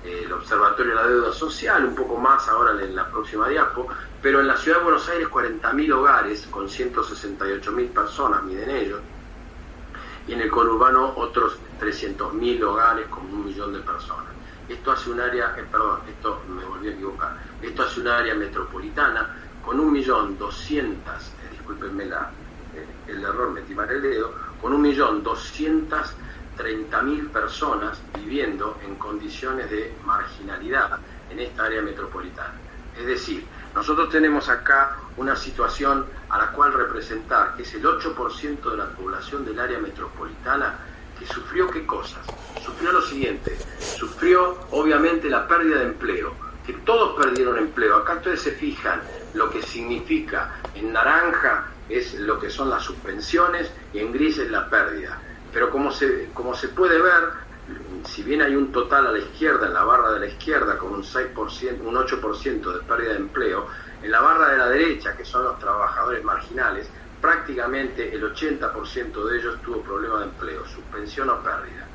eh, 0.05 0.23
el 0.25 0.33
Observatorio 0.33 0.97
de 0.97 1.03
la 1.03 1.07
Deuda 1.07 1.33
Social, 1.33 1.85
un 1.85 1.95
poco 1.95 2.17
más 2.17 2.49
ahora 2.49 2.73
en 2.83 2.97
la 2.97 3.07
próxima 3.11 3.47
diapo, 3.49 3.89
pero 4.23 4.41
en 4.41 4.47
la 4.47 4.57
ciudad 4.57 4.79
de 4.79 4.85
Buenos 4.85 5.07
Aires 5.11 5.29
40.000 5.29 5.93
hogares 5.93 6.47
con 6.51 6.67
168.000 6.67 7.89
personas 7.91 8.43
miden 8.43 8.71
ellos, 8.71 9.01
y 10.27 10.33
en 10.33 10.41
el 10.41 10.51
conurbano 10.51 11.13
otros 11.17 11.59
300.000 11.79 12.63
hogares 12.63 13.07
con 13.09 13.25
un 13.27 13.45
millón 13.45 13.75
de 13.75 13.81
personas 13.81 14.30
esto 14.73 14.93
hace 14.93 15.11
un 15.11 15.21
área, 15.21 15.55
eh, 15.57 15.65
perdón, 15.71 16.01
esto 16.09 16.43
me 16.49 16.65
volví 16.65 16.89
a 16.89 16.93
equivocar, 16.93 17.37
esto 17.61 17.83
hace 17.83 18.01
un 18.01 18.09
área 18.09 18.35
metropolitana 18.35 19.29
con 19.65 19.79
un 19.81 19.93
millón 19.93 20.39
doscientas, 20.39 21.35
eh, 21.43 21.49
discúlpenme 21.51 22.05
eh, 22.05 22.87
el 23.09 23.23
error, 23.23 23.51
metí 23.51 23.75
mal 23.75 23.91
el 23.91 24.03
dedo, 24.03 24.35
con 24.61 24.73
un 24.73 24.83
millón 24.83 25.23
doscientas 25.23 26.15
treinta 26.57 27.01
mil 27.03 27.29
personas 27.29 27.99
viviendo 28.15 28.79
en 28.85 28.97
condiciones 28.97 29.71
de 29.71 29.95
marginalidad 30.05 30.99
en 31.31 31.41
esta 31.41 31.65
área 31.65 31.81
metropolitana. 31.81 32.55
Es 32.99 33.07
decir, 33.07 33.47
nosotros 33.75 34.11
tenemos 34.11 34.49
acá 34.49 34.97
una 35.17 35.37
situación 35.37 36.05
a 36.29 36.39
la 36.39 36.53
cual 36.53 36.73
representar, 36.73 37.55
que 37.55 37.63
es 37.63 37.75
el 37.75 37.85
8% 37.85 38.71
de 38.71 38.77
la 38.77 38.91
población 38.91 39.45
del 39.45 39.59
área 39.59 39.79
metropolitana, 39.79 40.75
sufrió 41.27 41.71
qué 41.71 41.87
cosas? 41.87 42.25
Sufrió 42.65 42.93
lo 42.93 43.03
siguiente, 43.03 43.57
sufrió 43.79 44.59
obviamente 44.71 45.29
la 45.29 45.47
pérdida 45.47 45.79
de 45.79 45.87
empleo, 45.87 46.35
que 46.67 46.73
todos 46.73 47.17
perdieron 47.23 47.59
empleo. 47.59 47.97
Acá 47.97 48.15
ustedes 48.15 48.43
se 48.43 48.53
fijan 48.53 49.01
lo 49.35 49.51
que 49.51 49.63
significa, 49.63 50.57
en 50.75 50.93
naranja 50.93 51.67
es 51.89 52.15
lo 52.15 52.39
que 52.39 52.51
son 52.51 52.71
las 52.71 52.83
suspensiones 52.83 53.71
y 53.93 53.99
en 53.99 54.13
gris 54.13 54.39
es 54.39 54.51
la 54.51 54.69
pérdida. 54.69 55.21
Pero 55.53 55.71
como 55.71 55.91
se, 55.91 56.31
como 56.33 56.55
se 56.55 56.69
puede 56.69 57.01
ver, 57.01 57.31
si 58.05 58.23
bien 58.23 58.43
hay 58.43 58.55
un 58.55 58.73
total 58.73 59.09
a 59.09 59.13
la 59.13 59.19
izquierda, 59.19 59.67
en 59.67 59.75
la 59.75 59.85
barra 59.85 60.13
de 60.13 60.21
la 60.21 60.27
izquierda, 60.27 60.79
con 60.79 60.93
un 60.93 61.03
6%, 61.03 61.81
un 61.81 61.95
8% 61.95 62.73
de 62.73 62.83
pérdida 62.83 63.11
de 63.11 63.19
empleo, 63.19 63.67
en 64.03 64.11
la 64.11 64.21
barra 64.21 64.51
de 64.51 64.59
la 64.59 64.69
derecha, 64.69 65.17
que 65.17 65.25
son 65.25 65.45
los 65.45 65.59
trabajadores 65.59 66.25
marginales, 66.25 66.89
prácticamente 67.21 68.15
el 68.15 68.23
80% 68.23 69.25
de 69.25 69.39
ellos 69.39 69.61
tuvo 69.63 69.83
problema 69.83 70.21
de 70.21 70.25
empleo, 70.27 70.67
suspensión 70.67 71.31
o 71.31 71.43
pérdida. 71.43 71.87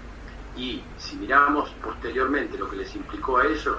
Y 0.58 0.82
si 0.98 1.16
miramos 1.18 1.70
posteriormente 1.84 2.58
lo 2.58 2.70
que 2.70 2.78
les 2.78 2.96
implicó 2.96 3.40
a 3.40 3.46
ellos, 3.46 3.78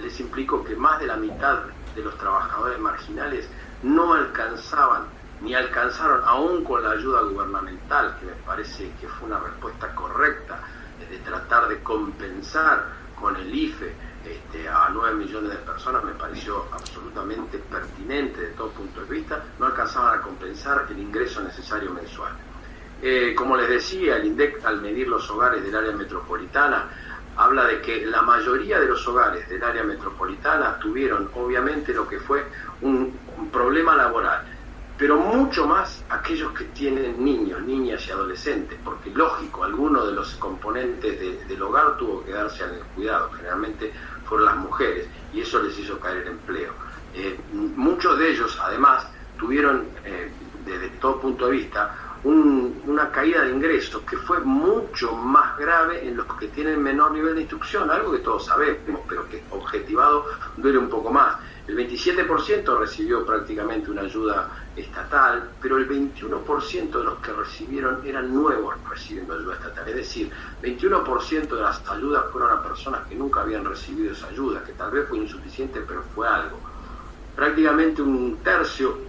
les 0.00 0.20
implicó 0.20 0.64
que 0.64 0.76
más 0.76 1.00
de 1.00 1.06
la 1.06 1.16
mitad 1.16 1.60
de 1.94 2.02
los 2.02 2.16
trabajadores 2.18 2.78
marginales 2.78 3.48
no 3.82 4.14
alcanzaban 4.14 5.04
ni 5.40 5.54
alcanzaron 5.54 6.22
aún 6.24 6.64
con 6.64 6.82
la 6.82 6.90
ayuda 6.90 7.22
gubernamental, 7.22 8.16
que 8.18 8.26
me 8.26 8.32
parece 8.44 8.90
que 9.00 9.06
fue 9.06 9.28
una 9.28 9.38
respuesta 9.38 9.94
correcta 9.94 10.60
de 11.08 11.18
tratar 11.18 11.68
de 11.68 11.80
compensar 11.82 12.86
con 13.20 13.36
el 13.36 13.54
IFE 13.54 13.94
este, 14.30 14.68
a 14.68 14.88
9 14.92 15.16
millones 15.16 15.50
de 15.50 15.56
personas 15.58 16.04
me 16.04 16.12
pareció 16.12 16.66
absolutamente 16.72 17.58
pertinente 17.58 18.40
de 18.40 18.48
todo 18.48 18.70
punto 18.70 19.00
de 19.02 19.06
vista, 19.06 19.42
no 19.58 19.66
alcanzaban 19.66 20.18
a 20.18 20.22
compensar 20.22 20.86
el 20.90 20.98
ingreso 20.98 21.42
necesario 21.42 21.90
mensual. 21.90 22.32
Eh, 23.00 23.32
como 23.36 23.56
les 23.56 23.68
decía, 23.68 24.16
el 24.16 24.26
INDEC 24.26 24.64
al 24.64 24.80
medir 24.80 25.06
los 25.06 25.30
hogares 25.30 25.62
del 25.62 25.74
área 25.76 25.92
metropolitana 25.92 26.88
habla 27.36 27.66
de 27.66 27.80
que 27.80 28.04
la 28.04 28.22
mayoría 28.22 28.80
de 28.80 28.86
los 28.86 29.06
hogares 29.06 29.48
del 29.48 29.62
área 29.62 29.84
metropolitana 29.84 30.76
tuvieron 30.80 31.30
obviamente 31.36 31.94
lo 31.94 32.08
que 32.08 32.18
fue 32.18 32.44
un, 32.82 33.16
problema 33.52 33.94
laboral. 33.94 34.42
pero 34.98 35.16
mucho 35.16 35.64
más 35.64 36.04
aquellos 36.10 36.52
que 36.52 36.64
tienen 36.64 37.24
niños, 37.24 37.62
niñas 37.62 38.04
y 38.08 38.10
adolescentes, 38.10 38.76
porque 38.84 39.10
lógico, 39.10 39.62
alguno 39.62 40.04
de 40.04 40.12
los 40.12 40.34
componentes 40.34 41.46
del 41.48 41.62
hogar 41.62 41.96
tuvo 41.96 42.24
que 42.24 42.32
darse 42.32 42.64
al 42.64 42.80
cuidado, 42.96 43.30
generalmente 43.30 43.92
fueron 44.28 44.46
las 44.46 44.56
mujeres, 44.56 45.08
y 45.32 45.40
eso 45.40 45.62
les 45.62 45.78
hizo 45.78 45.98
caer 45.98 46.18
el 46.18 46.28
empleo. 46.28 46.72
Eh, 47.14 47.38
muchos 47.50 48.18
de 48.18 48.30
ellos, 48.30 48.58
además, 48.62 49.06
tuvieron, 49.38 49.86
eh, 50.04 50.30
desde 50.64 50.88
todo 51.00 51.20
punto 51.20 51.46
de 51.46 51.52
vista, 51.52 51.94
una 52.24 53.10
caída 53.10 53.42
de 53.42 53.52
ingresos 53.52 54.02
que 54.02 54.16
fue 54.16 54.40
mucho 54.40 55.14
más 55.14 55.56
grave 55.56 56.06
en 56.06 56.16
los 56.16 56.26
que 56.34 56.48
tienen 56.48 56.82
menor 56.82 57.12
nivel 57.12 57.36
de 57.36 57.42
instrucción, 57.42 57.90
algo 57.90 58.12
que 58.12 58.18
todos 58.18 58.44
sabemos, 58.44 59.00
pero 59.08 59.28
que 59.28 59.42
objetivado 59.50 60.26
duele 60.56 60.78
un 60.78 60.88
poco 60.88 61.10
más. 61.10 61.36
El 61.68 61.76
27% 61.76 62.78
recibió 62.78 63.26
prácticamente 63.26 63.90
una 63.90 64.00
ayuda 64.00 64.50
estatal, 64.74 65.52
pero 65.60 65.76
el 65.76 65.86
21% 65.86 66.90
de 66.98 67.04
los 67.04 67.20
que 67.20 67.30
recibieron 67.30 68.00
eran 68.06 68.32
nuevos 68.32 68.76
recibiendo 68.88 69.34
ayuda 69.34 69.56
estatal. 69.56 69.86
Es 69.88 69.96
decir, 69.96 70.32
21% 70.62 71.46
de 71.46 71.60
las 71.60 71.86
ayudas 71.90 72.24
fueron 72.32 72.52
a 72.52 72.62
personas 72.62 73.06
que 73.06 73.14
nunca 73.16 73.42
habían 73.42 73.66
recibido 73.66 74.12
esa 74.12 74.28
ayuda, 74.28 74.64
que 74.64 74.72
tal 74.72 74.92
vez 74.92 75.06
fue 75.10 75.18
insuficiente, 75.18 75.82
pero 75.82 76.04
fue 76.04 76.26
algo. 76.26 76.58
Prácticamente 77.34 78.00
un 78.00 78.42
tercio 78.42 79.00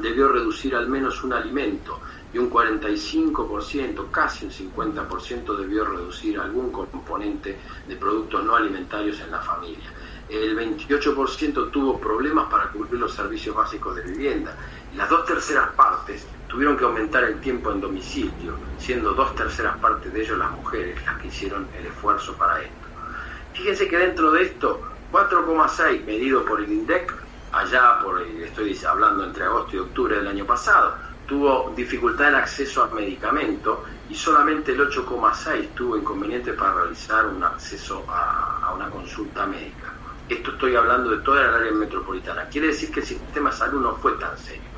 debió 0.00 0.26
reducir 0.26 0.74
al 0.74 0.88
menos 0.88 1.22
un 1.22 1.34
alimento 1.34 2.00
y 2.32 2.38
un 2.38 2.50
45%, 2.50 4.10
casi 4.10 4.44
un 4.46 4.50
50% 4.50 5.56
debió 5.56 5.84
reducir 5.84 6.36
algún 6.40 6.72
componente 6.72 7.60
de 7.86 7.96
productos 7.96 8.44
no 8.44 8.56
alimentarios 8.56 9.20
en 9.20 9.30
la 9.30 9.40
familia 9.40 9.88
el 10.28 10.58
28% 10.58 11.70
tuvo 11.70 12.00
problemas 12.00 12.48
para 12.50 12.68
cubrir 12.68 13.00
los 13.00 13.14
servicios 13.14 13.54
básicos 13.54 13.94
de 13.96 14.02
vivienda. 14.02 14.56
Las 14.96 15.08
dos 15.08 15.24
terceras 15.24 15.68
partes 15.76 16.26
tuvieron 16.48 16.76
que 16.76 16.84
aumentar 16.84 17.24
el 17.24 17.40
tiempo 17.40 17.70
en 17.70 17.80
domicilio, 17.80 18.54
siendo 18.78 19.12
dos 19.12 19.34
terceras 19.36 19.76
partes 19.78 20.12
de 20.12 20.22
ellos 20.22 20.38
las 20.38 20.50
mujeres 20.50 20.98
las 21.04 21.18
que 21.18 21.28
hicieron 21.28 21.68
el 21.78 21.86
esfuerzo 21.86 22.34
para 22.34 22.60
esto. 22.60 22.74
Fíjense 23.54 23.88
que 23.88 23.98
dentro 23.98 24.32
de 24.32 24.42
esto, 24.42 24.82
4,6 25.12 26.04
medido 26.04 26.44
por 26.44 26.60
el 26.60 26.72
INDEC, 26.72 27.14
allá 27.52 28.00
por, 28.02 28.20
estoy 28.20 28.78
hablando 28.84 29.24
entre 29.24 29.44
agosto 29.44 29.76
y 29.76 29.78
octubre 29.78 30.16
del 30.16 30.26
año 30.26 30.44
pasado, 30.44 30.94
tuvo 31.28 31.72
dificultad 31.76 32.28
en 32.28 32.34
acceso 32.36 32.82
a 32.82 32.88
medicamentos 32.88 33.78
y 34.10 34.14
solamente 34.14 34.72
el 34.72 34.80
8,6 34.80 35.74
tuvo 35.74 35.96
inconveniente 35.96 36.52
para 36.52 36.74
realizar 36.74 37.26
un 37.26 37.42
acceso 37.42 38.04
a 38.08 38.72
una 38.74 38.90
consulta 38.90 39.46
médica. 39.46 39.85
Esto 40.28 40.50
estoy 40.52 40.74
hablando 40.74 41.10
de 41.10 41.18
toda 41.18 41.42
la 41.42 41.56
área 41.58 41.72
metropolitana. 41.72 42.48
Quiere 42.48 42.68
decir 42.68 42.90
que 42.90 43.00
el 43.00 43.06
sistema 43.06 43.50
de 43.50 43.56
salud 43.56 43.80
no 43.80 43.94
fue 43.96 44.12
tan 44.12 44.36
serio. 44.36 44.70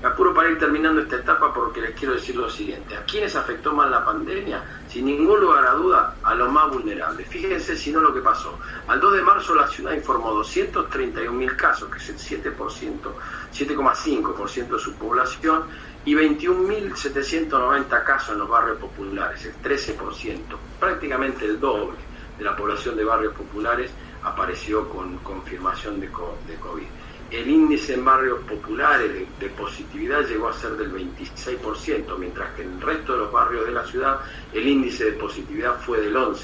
Me 0.00 0.08
apuro 0.08 0.34
para 0.34 0.50
ir 0.50 0.58
terminando 0.58 1.00
esta 1.00 1.16
etapa 1.16 1.52
porque 1.52 1.80
les 1.80 1.94
quiero 1.94 2.14
decir 2.14 2.36
lo 2.36 2.50
siguiente. 2.50 2.96
¿A 2.96 3.04
quiénes 3.04 3.36
afectó 3.36 3.72
más 3.72 3.90
la 3.90 4.04
pandemia? 4.04 4.62
Sin 4.86 5.06
ningún 5.06 5.40
lugar 5.40 5.64
a 5.64 5.72
duda, 5.72 6.16
a 6.22 6.34
los 6.34 6.50
más 6.50 6.70
vulnerables. 6.70 7.28
Fíjense 7.28 7.76
si 7.76 7.92
no 7.92 8.00
lo 8.00 8.12
que 8.12 8.20
pasó. 8.20 8.58
Al 8.86 9.00
2 9.00 9.14
de 9.14 9.22
marzo 9.22 9.54
la 9.54 9.66
ciudad 9.66 9.92
informó 9.92 10.32
231 10.32 11.32
mil 11.32 11.56
casos, 11.56 11.88
que 11.90 11.98
es 11.98 12.08
el 12.10 12.18
7%, 12.18 13.14
7,5% 13.52 14.68
de 14.68 14.78
su 14.78 14.94
población, 14.96 15.64
y 16.04 16.14
21.790 16.14 18.04
casos 18.04 18.30
en 18.30 18.38
los 18.38 18.48
barrios 18.48 18.78
populares, 18.78 19.44
el 19.46 19.54
13%, 19.62 20.58
prácticamente 20.78 21.46
el 21.46 21.58
doble 21.58 21.98
de 22.36 22.44
la 22.44 22.54
población 22.54 22.96
de 22.96 23.04
barrios 23.04 23.32
populares 23.32 23.90
apareció 24.24 24.88
con 24.88 25.18
confirmación 25.18 26.00
de, 26.00 26.08
COVID. 26.08 26.86
El 27.30 27.48
índice 27.48 27.94
en 27.94 28.04
barrios 28.04 28.40
populares 28.40 29.10
de, 29.38 29.48
positividad 29.50 30.26
llegó 30.26 30.48
a 30.48 30.52
ser 30.52 30.72
del 30.72 30.92
26%, 30.92 32.18
mientras 32.18 32.54
que 32.54 32.62
en 32.62 32.72
el 32.72 32.80
resto 32.80 33.12
de 33.12 33.18
los 33.18 33.32
barrios 33.32 33.66
de 33.66 33.72
la 33.72 33.84
ciudad 33.84 34.20
el 34.52 34.66
índice 34.66 35.04
de 35.04 35.12
positividad 35.12 35.78
fue 35.80 36.00
del 36.00 36.16
11%. 36.16 36.38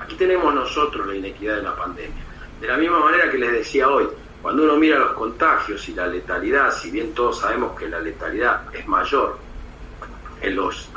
Aquí 0.00 0.14
tenemos 0.14 0.54
nosotros 0.54 1.06
la 1.06 1.14
inequidad 1.14 1.56
de 1.56 1.62
la 1.62 1.76
pandemia. 1.76 2.24
De 2.60 2.66
la 2.66 2.76
misma 2.76 3.00
manera 3.00 3.30
que 3.30 3.38
les 3.38 3.52
decía 3.52 3.88
hoy, 3.88 4.06
cuando 4.40 4.62
uno 4.62 4.76
mira 4.76 4.98
los 4.98 5.12
contagios 5.12 5.88
y 5.88 5.94
la 5.94 6.06
letalidad, 6.06 6.72
si 6.72 6.90
bien 6.90 7.12
todos 7.12 7.40
sabemos 7.40 7.76
que 7.76 7.88
la 7.88 8.00
letalidad 8.00 8.62
es 8.74 8.86
mayor 8.86 9.38
en 10.40 10.54
los, 10.54 10.88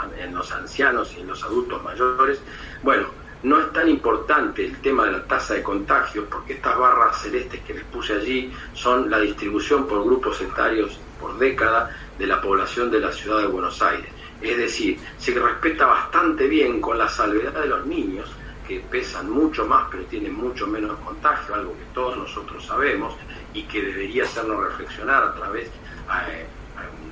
ancianos 0.51 1.13
y 1.17 1.21
en 1.21 1.27
los 1.27 1.43
adultos 1.43 1.83
mayores, 1.83 2.39
bueno, 2.83 3.07
no 3.43 3.59
es 3.59 3.71
tan 3.73 3.89
importante 3.89 4.63
el 4.63 4.79
tema 4.81 5.05
de 5.05 5.13
la 5.13 5.25
tasa 5.25 5.55
de 5.55 5.63
contagios 5.63 6.25
porque 6.29 6.53
estas 6.53 6.77
barras 6.77 7.21
celestes 7.21 7.61
que 7.61 7.73
les 7.73 7.83
puse 7.85 8.13
allí 8.13 8.53
son 8.73 9.09
la 9.09 9.19
distribución 9.19 9.87
por 9.87 10.03
grupos 10.03 10.41
etarios 10.41 10.99
por 11.19 11.37
década 11.37 11.89
de 12.17 12.27
la 12.27 12.41
población 12.41 12.91
de 12.91 12.99
la 12.99 13.11
ciudad 13.11 13.39
de 13.39 13.47
Buenos 13.47 13.81
Aires. 13.81 14.11
Es 14.41 14.57
decir, 14.57 14.99
se 15.17 15.39
respeta 15.39 15.85
bastante 15.85 16.47
bien 16.47 16.81
con 16.81 16.97
la 16.97 17.07
salvedad 17.07 17.53
de 17.53 17.67
los 17.67 17.85
niños, 17.85 18.31
que 18.67 18.79
pesan 18.79 19.29
mucho 19.29 19.65
más 19.65 19.87
pero 19.91 20.03
tienen 20.05 20.33
mucho 20.33 20.67
menos 20.67 20.99
contagio, 20.99 21.55
algo 21.55 21.77
que 21.77 21.85
todos 21.93 22.17
nosotros 22.17 22.65
sabemos 22.65 23.15
y 23.53 23.63
que 23.63 23.81
debería 23.81 24.23
hacernos 24.23 24.63
reflexionar 24.63 25.23
a 25.23 25.33
través, 25.33 25.67
eh, 25.67 26.47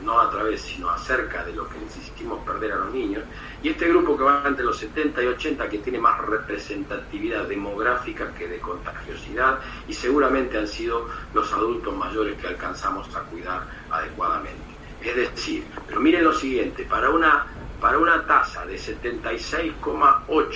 no 0.04 0.20
a 0.20 0.30
través, 0.30 0.62
sino 0.62 0.90
acerca 0.90 1.44
de 1.44 1.54
lo 1.54 1.68
que 1.68 1.78
necesitamos 1.80 2.46
perder 2.46 2.74
a 2.74 2.76
los 2.78 2.94
niños 2.94 3.24
y 3.62 3.70
este 3.70 3.90
grupo 3.90 4.18
que 4.18 4.24
va 4.24 4.44
entre 4.46 4.64
los 4.64 4.78
70 4.78 5.22
y 5.24 5.28
80, 5.28 5.70
que 5.70 5.80
tiene 5.80 6.00
más 6.00 6.20
representatividad 6.20 7.46
demográfica 7.46 8.34
que 8.34 8.48
de 8.48 8.60
contagiosidad, 8.60 9.60
y 9.88 9.94
seguramente 9.94 10.58
han 10.58 10.68
sido 10.68 11.10
los 11.34 11.52
adultos 11.52 11.96
mayores 11.96 12.40
que 12.40 12.48
alcanzamos 12.48 13.14
a 13.16 13.22
cuidar 13.24 13.64
adecuadamente. 13.92 14.60
Es 15.02 15.16
decir, 15.16 15.66
pero 15.88 16.00
miren 16.00 16.24
lo 16.24 16.34
siguiente, 16.34 16.84
para 16.86 17.10
una, 17.10 17.48
para 17.82 17.98
una 17.98 18.26
tasa 18.26 18.66
de 18.66 18.78
76,8 18.78 20.48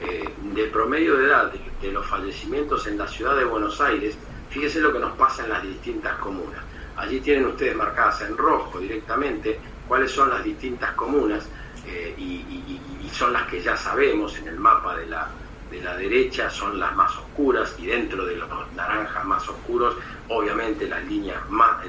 eh, 0.00 0.28
de 0.54 0.64
promedio 0.66 1.16
de 1.16 1.26
edad 1.26 1.52
de, 1.80 1.92
los 1.92 2.06
fallecimientos 2.06 2.86
en 2.86 2.96
la 2.98 3.06
ciudad 3.06 3.36
de 3.36 3.44
Buenos 3.44 3.80
Aires, 3.80 4.16
fíjense 4.50 4.80
lo 4.80 4.92
que 4.92 4.98
nos 4.98 5.12
pasa 5.16 5.44
en 5.44 5.50
las 5.50 5.62
distintas 5.62 6.16
comunas. 6.18 6.62
Allí 6.96 7.20
tienen 7.20 7.46
ustedes 7.46 7.74
marcadas 7.74 8.20
en 8.22 8.36
rojo 8.36 8.78
directamente 8.78 9.58
cuáles 9.88 10.10
son 10.10 10.30
las 10.30 10.44
distintas 10.44 10.92
comunas 10.92 11.48
eh, 11.86 12.14
y, 12.16 12.80
son 13.12 13.32
las 13.32 13.46
que 13.46 13.62
ya 13.62 13.76
sabemos 13.76 14.36
en 14.38 14.48
el 14.48 14.58
mapa 14.58 14.96
de 14.96 15.06
la, 15.06 15.28
de 15.70 15.80
la 15.80 15.96
derecha, 15.96 16.50
son 16.50 16.80
las 16.80 16.96
más 16.96 17.16
oscuras 17.16 17.72
y 17.78 17.86
dentro 17.86 18.26
de 18.26 18.34
los 18.34 18.48
naranjas 18.74 19.24
más 19.24 19.48
oscuros, 19.48 19.96
obviamente 20.28 20.88
las 20.88 21.04
líneas 21.04 21.48
más, 21.48 21.86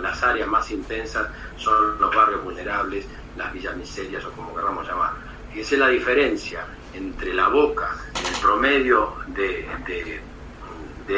las 0.00 0.22
áreas 0.22 0.46
más 0.46 0.70
intensas 0.70 1.28
son 1.56 1.98
los 1.98 2.14
barrios 2.14 2.44
vulnerables, 2.44 3.04
las 3.36 3.52
villas 3.52 3.76
miserias 3.76 4.24
o 4.24 4.30
como 4.30 4.54
queramos 4.54 4.86
llamar. 4.86 5.10
Es 5.54 5.72
la 5.72 5.88
diferencia 5.88 6.64
entre 6.94 7.34
la 7.34 7.48
boca, 7.48 7.96
el 8.14 8.40
promedio 8.40 9.14
de, 9.28 10.20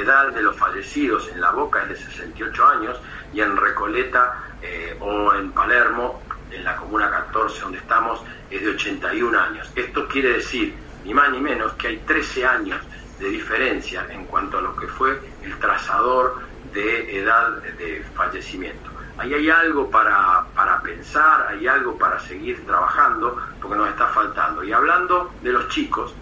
edad 0.01 0.33
de 0.33 0.43
los 0.43 0.57
fallecidos 0.57 1.29
en 1.29 1.41
la 1.41 1.51
boca 1.51 1.83
es 1.83 1.89
de 1.91 1.97
68 1.97 2.67
años 2.67 3.01
y 3.33 3.41
en 3.41 3.57
Recoleta 3.57 4.55
eh, 4.63 4.97
o 5.01 5.35
en 5.35 5.53
Palermo 5.53 6.23
en 6.51 6.65
la 6.65 6.77
Comuna 6.77 7.11
14 7.11 7.61
donde 7.61 7.79
estamos 7.79 8.23
es 8.51 8.63
de 8.63 8.71
81 8.71 9.39
años. 9.39 9.71
Esto 9.75 10.07
quiere 10.09 10.35
decir, 10.35 10.75
ni 11.05 11.15
más 11.15 11.31
ni 11.31 11.41
menos, 11.41 11.73
que 11.75 11.89
hay 11.89 11.99
13 11.99 12.47
años 12.47 12.81
de 13.19 13.29
diferencia 13.29 14.07
en 14.11 14.27
cuanto 14.27 14.59
a 14.59 14.63
lo 14.63 14.77
que 14.77 14.87
fue 14.87 15.19
el 15.43 15.59
trazador 15.59 16.41
de 16.73 17.19
edad 17.19 17.63
de 17.63 18.05
fallecimiento. 18.15 18.91
Ahí 19.19 19.35
hay 19.35 19.51
algo 19.51 19.91
para, 19.91 20.47
para 20.55 20.81
pensar, 20.81 21.47
hay 21.49 21.67
algo 21.67 21.99
para 21.99 22.19
seguir 22.21 22.65
trabajando, 22.67 23.37
porque 23.61 23.77
nos 23.77 23.89
está 23.91 24.09
faltando. 24.09 24.65
Y 24.65 24.73
hablando 24.73 25.35
de 25.43 25.53
los 25.53 25.69
chicos, 25.69 26.15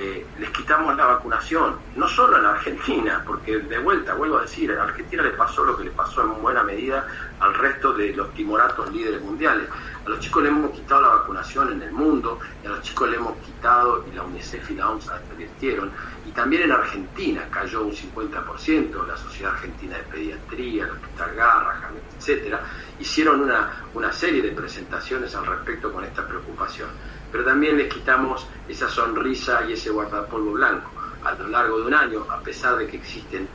eh, 0.00 0.24
les 0.38 0.50
quitamos 0.50 0.96
la 0.96 1.06
vacunación, 1.06 1.74
no 1.96 2.06
solo 2.06 2.38
en 2.38 2.46
Argentina, 2.46 3.20
porque 3.26 3.58
de 3.58 3.78
vuelta, 3.78 4.14
vuelvo 4.14 4.38
a 4.38 4.42
decir, 4.42 4.70
en 4.70 4.78
Argentina 4.78 5.24
le 5.24 5.30
pasó 5.30 5.64
lo 5.64 5.76
que 5.76 5.82
le 5.82 5.90
pasó 5.90 6.22
en 6.22 6.40
buena 6.40 6.62
medida 6.62 7.04
al 7.40 7.52
resto 7.54 7.92
de 7.94 8.14
los 8.14 8.32
timoratos 8.32 8.92
líderes 8.92 9.20
mundiales. 9.20 9.68
A 10.06 10.08
los 10.08 10.20
chicos 10.20 10.44
le 10.44 10.50
hemos 10.50 10.70
quitado 10.70 11.02
la 11.02 11.08
vacunación 11.08 11.72
en 11.72 11.82
el 11.82 11.90
mundo, 11.90 12.38
y 12.62 12.66
a 12.68 12.70
los 12.70 12.82
chicos 12.82 13.10
le 13.10 13.16
hemos 13.16 13.38
quitado, 13.38 14.04
y 14.06 14.14
la 14.14 14.22
UNICEF 14.22 14.70
y 14.70 14.74
la 14.76 14.88
OMS 14.88 15.08
advirtieron, 15.08 15.90
y 16.24 16.30
también 16.30 16.62
en 16.62 16.72
Argentina 16.72 17.48
cayó 17.50 17.82
un 17.82 17.92
50%, 17.92 19.04
la 19.04 19.16
Sociedad 19.16 19.52
Argentina 19.54 19.96
de 19.96 20.04
Pediatría, 20.04 20.84
el 20.84 20.90
Hospital 20.92 21.34
Garrahan, 21.34 21.94
etcétera, 22.16 22.62
hicieron 23.00 23.40
una, 23.40 23.84
una 23.94 24.12
serie 24.12 24.42
de 24.42 24.50
presentaciones 24.50 25.34
al 25.34 25.46
respecto 25.46 25.92
con 25.92 26.04
esta 26.04 26.26
preocupación. 26.26 26.88
Pero 27.30 27.44
también 27.44 27.76
les 27.76 27.92
quitamos 27.92 28.46
esa 28.68 28.88
sonrisa 28.88 29.64
y 29.68 29.74
ese 29.74 29.90
guardapolvo 29.90 30.52
blanco. 30.52 30.90
A 31.24 31.32
lo 31.32 31.48
largo 31.48 31.80
de 31.80 31.86
un 31.86 31.94
año, 31.94 32.26
a 32.30 32.40
pesar 32.40 32.76
de 32.76 32.86
que 32.86 32.96
existen 32.96 33.48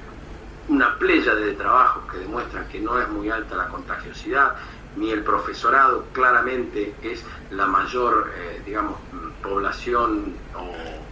una 0.68 0.98
playa 0.98 1.36
de 1.36 1.54
trabajos 1.54 2.12
que 2.12 2.20
demuestran 2.20 2.68
que 2.70 2.80
no 2.80 3.00
es 3.00 3.08
muy 3.10 3.30
alta 3.30 3.56
la 3.56 3.68
contagiosidad, 3.68 4.56
ni 4.96 5.12
el 5.12 5.24
profesorado 5.24 6.06
claramente 6.12 6.96
es 7.02 7.24
la 7.52 7.66
mayor, 7.66 8.32
eh, 8.36 8.62
digamos, 8.66 8.98
población 9.42 10.36
o, 10.56 11.04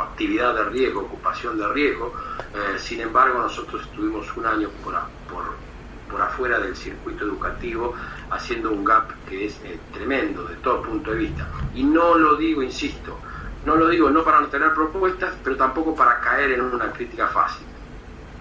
actividad 0.00 0.54
de 0.54 0.64
riesgo, 0.64 1.02
ocupación 1.02 1.58
de 1.58 1.68
riesgo. 1.68 2.14
Eh, 2.54 2.78
sin 2.78 3.00
embargo, 3.00 3.40
nosotros 3.40 3.82
estuvimos 3.82 4.26
un 4.36 4.46
año 4.46 4.70
por, 4.82 4.94
por 5.30 5.44
afuera 6.20 6.58
del 6.58 6.76
circuito 6.76 7.24
educativo, 7.24 7.94
haciendo 8.30 8.70
un 8.70 8.84
gap 8.84 9.10
que 9.28 9.46
es 9.46 9.58
eh, 9.64 9.78
tremendo 9.92 10.44
de 10.44 10.56
todo 10.56 10.82
punto 10.82 11.12
de 11.12 11.18
vista. 11.18 11.46
Y 11.74 11.84
no 11.84 12.18
lo 12.18 12.36
digo, 12.36 12.62
insisto, 12.62 13.18
no 13.64 13.76
lo 13.76 13.88
digo 13.88 14.10
no 14.10 14.24
para 14.24 14.40
no 14.40 14.48
tener 14.48 14.74
propuestas, 14.74 15.34
pero 15.42 15.56
tampoco 15.56 15.94
para 15.94 16.20
caer 16.20 16.52
en 16.52 16.62
una 16.62 16.90
crítica 16.92 17.28
fácil. 17.28 17.66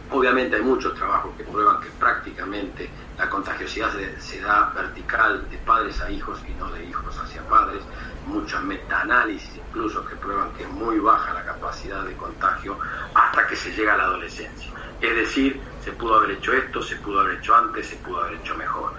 Obviamente 0.09 0.57
hay 0.57 0.61
muchos 0.61 0.93
trabajos 0.95 1.31
que 1.37 1.43
prueban 1.43 1.79
que 1.79 1.87
prácticamente 1.91 2.89
la 3.17 3.29
contagiosidad 3.29 3.91
se, 4.19 4.41
da 4.41 4.73
vertical 4.75 5.49
de 5.49 5.57
padres 5.59 6.01
a 6.01 6.11
hijos 6.11 6.39
y 6.49 6.53
no 6.59 6.69
de 6.71 6.83
hijos 6.85 7.17
hacia 7.17 7.41
padres. 7.43 7.81
Muchos 8.23 8.61
metaanálisis 8.63 9.55
incluso 9.55 10.05
que 10.05 10.15
prueban 10.15 10.53
que 10.53 10.63
es 10.63 10.69
muy 10.69 10.99
baja 10.99 11.33
la 11.33 11.43
capacidad 11.43 12.03
de 12.05 12.15
contagio 12.15 12.77
hasta 13.15 13.47
que 13.47 13.55
se 13.55 13.71
llega 13.71 13.93
a 13.93 13.97
la 13.97 14.03
adolescencia. 14.03 14.71
Es 14.99 15.15
decir, 15.15 15.63
se 15.79 15.93
pudo 15.93 16.15
haber 16.15 16.31
hecho 16.31 16.53
esto, 16.53 16.81
se 16.81 16.97
pudo 16.97 17.21
haber 17.21 17.37
hecho 17.37 17.55
antes, 17.55 17.87
se 17.87 17.97
pudo 17.97 18.21
haber 18.21 18.35
hecho 18.39 18.55
mejor. 18.55 18.93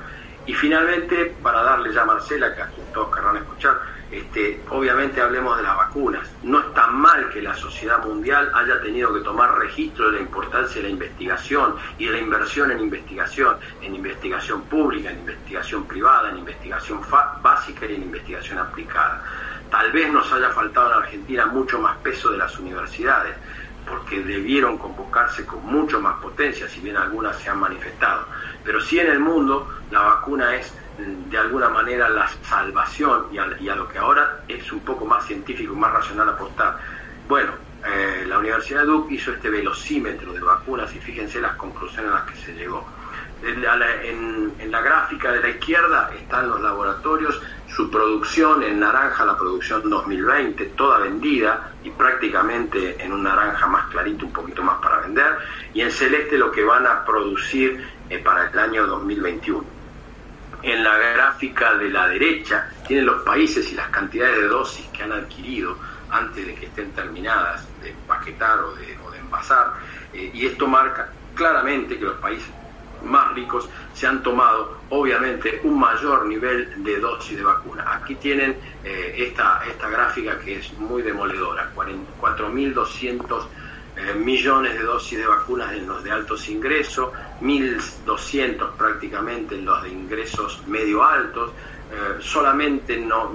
Y 0.46 0.54
finalmente, 0.54 1.36
para 1.42 1.62
darle 1.62 1.92
ya 1.92 2.02
a 2.02 2.06
Marcela, 2.06 2.54
que 2.54 2.62
todos 2.92 3.14
querrán 3.14 3.36
escuchar, 3.36 3.78
este, 4.10 4.60
obviamente 4.68 5.22
hablemos 5.22 5.56
de 5.56 5.62
las 5.62 5.76
vacunas. 5.76 6.28
No 6.42 6.60
está 6.60 6.88
mal 6.88 7.30
que 7.30 7.40
la 7.40 7.54
sociedad 7.54 8.04
mundial 8.04 8.50
haya 8.54 8.80
tenido 8.82 9.14
que 9.14 9.20
tomar 9.20 9.56
registro 9.58 10.10
de 10.10 10.16
la 10.16 10.22
importancia 10.22 10.82
de 10.82 10.88
la 10.88 10.92
investigación 10.92 11.76
y 11.96 12.06
de 12.06 12.12
la 12.12 12.18
inversión 12.18 12.70
en 12.72 12.80
investigación, 12.80 13.56
en 13.80 13.94
investigación 13.94 14.62
pública, 14.62 15.10
en 15.10 15.20
investigación 15.20 15.86
privada, 15.86 16.30
en 16.30 16.38
investigación 16.38 17.00
básica 17.42 17.86
y 17.86 17.94
en 17.94 18.02
investigación 18.02 18.58
aplicada. 18.58 19.22
Tal 19.70 19.90
vez 19.90 20.12
nos 20.12 20.30
haya 20.30 20.50
faltado 20.50 20.92
en 20.92 20.98
Argentina 21.04 21.46
mucho 21.46 21.78
más 21.78 21.96
peso 21.98 22.30
de 22.30 22.36
las 22.36 22.58
universidades, 22.58 23.34
porque 23.88 24.20
debieron 24.22 24.78
convocarse 24.78 25.44
con 25.44 25.64
mucho 25.64 26.00
más 26.00 26.20
potencia, 26.20 26.68
si 26.68 26.80
bien 26.80 26.96
algunas 26.96 27.36
se 27.36 27.50
han 27.50 27.58
manifestado. 27.58 28.26
Pero 28.64 28.80
sí 28.80 28.98
en 28.98 29.08
el 29.08 29.20
mundo 29.20 29.68
la 29.90 30.00
vacuna 30.00 30.54
es 30.56 30.72
de 30.98 31.38
alguna 31.38 31.68
manera 31.68 32.08
la 32.08 32.28
salvación 32.42 33.26
y 33.32 33.38
a, 33.38 33.74
lo 33.74 33.88
que 33.88 33.98
ahora 33.98 34.44
es 34.46 34.70
un 34.72 34.80
poco 34.80 35.04
más 35.04 35.26
científico 35.26 35.74
más 35.74 35.92
racional 35.92 36.28
aportar. 36.28 36.78
Bueno, 37.28 37.52
eh, 37.84 38.24
la 38.26 38.38
Universidad 38.38 38.80
de 38.80 38.86
Duke 38.86 39.14
hizo 39.14 39.32
este 39.32 39.50
velocímetro 39.50 40.32
de 40.32 40.40
vacunas 40.40 40.94
y 40.94 41.00
fíjense 41.00 41.40
las 41.40 41.56
conclusiones 41.56 42.12
a 42.12 42.14
las 42.16 42.30
que 42.30 42.36
se 42.36 42.52
llegó. 42.52 42.86
En, 43.44 44.70
la 44.70 44.80
gráfica 44.80 45.32
de 45.32 45.40
la 45.40 45.48
izquierda 45.50 46.10
están 46.18 46.48
los 46.48 46.60
laboratorios, 46.60 47.42
su 47.68 47.90
producción 47.90 48.62
en 48.62 48.80
naranja, 48.80 49.24
la 49.24 49.36
producción 49.36 49.90
2020, 49.90 50.64
toda 50.76 50.98
vendida 50.98 51.72
y 51.84 51.90
prácticamente 51.90 52.96
en 53.02 53.12
un 53.12 53.22
naranja 53.24 53.66
más 53.66 53.86
clarito, 53.90 54.24
un 54.24 54.32
poquito 54.32 54.62
más 54.62 54.80
para 54.80 55.00
vender, 55.00 55.36
y 55.74 55.82
en 55.82 55.90
celeste 55.90 56.38
lo 56.38 56.50
que 56.50 56.64
van 56.64 56.86
a 56.86 57.04
producir 57.04 57.84
eh, 58.08 58.18
para 58.18 58.48
el 58.48 58.58
año 58.58 58.86
2021 58.86 59.82
en 60.62 60.84
la 60.84 60.96
gráfica 60.96 61.74
de 61.74 61.90
la 61.90 62.08
derecha 62.08 62.70
tienen 62.86 63.06
los 63.06 63.22
países 63.22 63.70
y 63.72 63.74
las 63.74 63.88
cantidades 63.88 64.36
de 64.36 64.46
dosis 64.46 64.86
que 64.88 65.02
han 65.02 65.12
adquirido 65.12 65.76
antes 66.10 66.46
de 66.46 66.54
que 66.54 66.66
estén 66.66 66.92
terminadas 66.92 67.66
de 67.82 67.90
empaquetar 67.90 68.60
o 68.60 68.74
de, 68.74 68.96
envasar, 69.18 69.72
eh, 70.12 70.30
y 70.32 70.46
esto 70.46 70.66
marca 70.66 71.10
claramente 71.34 71.98
que 71.98 72.04
los 72.04 72.18
países 72.18 72.48
más 73.04 73.34
ricos 73.34 73.68
se 73.94 74.06
han 74.06 74.22
tomado 74.22 74.78
obviamente 74.90 75.60
un 75.64 75.78
mayor 75.78 76.26
nivel 76.26 76.82
de 76.82 76.98
dosis 76.98 77.36
de 77.36 77.44
vacuna. 77.44 77.84
Aquí 77.94 78.14
tienen 78.16 78.56
eh, 78.84 79.14
esta, 79.18 79.62
esta 79.68 79.88
gráfica 79.88 80.38
que 80.38 80.58
es 80.58 80.72
muy 80.78 81.02
demoledora, 81.02 81.70
4.200 81.74 83.46
eh, 83.94 84.14
millones 84.14 84.74
de 84.74 84.82
dosis 84.84 85.18
de 85.18 85.26
vacunas 85.26 85.72
en 85.74 85.86
los 85.86 86.02
de 86.02 86.10
altos 86.10 86.48
ingresos, 86.48 87.10
1.200 87.40 88.70
prácticamente 88.72 89.54
en 89.54 89.64
los 89.64 89.82
de 89.82 89.90
ingresos 89.90 90.62
medio 90.66 91.04
altos, 91.04 91.50
eh, 91.92 92.16
solamente 92.20 92.96
no, 92.98 93.32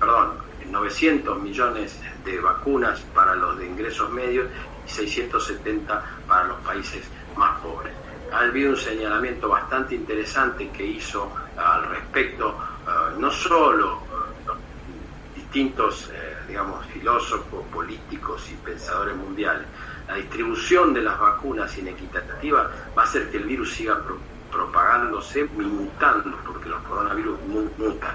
perdón, 0.00 0.48
900 0.70 1.40
millones 1.40 2.00
de 2.24 2.40
vacunas 2.40 3.00
para 3.14 3.34
los 3.34 3.58
de 3.58 3.66
ingresos 3.66 4.10
medios 4.10 4.48
y 4.86 4.90
670 4.90 6.04
para 6.26 6.44
los 6.44 6.58
países 6.60 7.04
más 7.36 7.60
pobres. 7.60 7.92
Ha 8.32 8.40
habido 8.40 8.70
un 8.70 8.76
señalamiento 8.76 9.48
bastante 9.48 9.94
interesante 9.94 10.68
que 10.70 10.84
hizo 10.84 11.32
al 11.56 11.88
respecto, 11.88 12.58
eh, 12.86 13.16
no 13.18 13.30
solo 13.30 14.02
los 14.46 14.56
distintos 15.34 16.10
digamos, 16.48 16.84
filósofos, 16.86 17.64
políticos 17.72 18.50
y 18.50 18.54
pensadores 18.56 19.14
mundiales, 19.14 19.66
la 20.08 20.14
distribución 20.14 20.94
de 20.94 21.02
las 21.02 21.20
vacunas 21.20 21.76
inequitativa 21.76 22.70
va 22.96 23.02
a 23.02 23.04
hacer 23.04 23.30
que 23.30 23.36
el 23.36 23.44
virus 23.44 23.74
siga 23.74 24.00
propagándose, 24.50 25.44
mutando, 25.44 26.38
porque 26.46 26.70
los 26.70 26.80
coronavirus 26.82 27.38
mutan. 27.76 28.14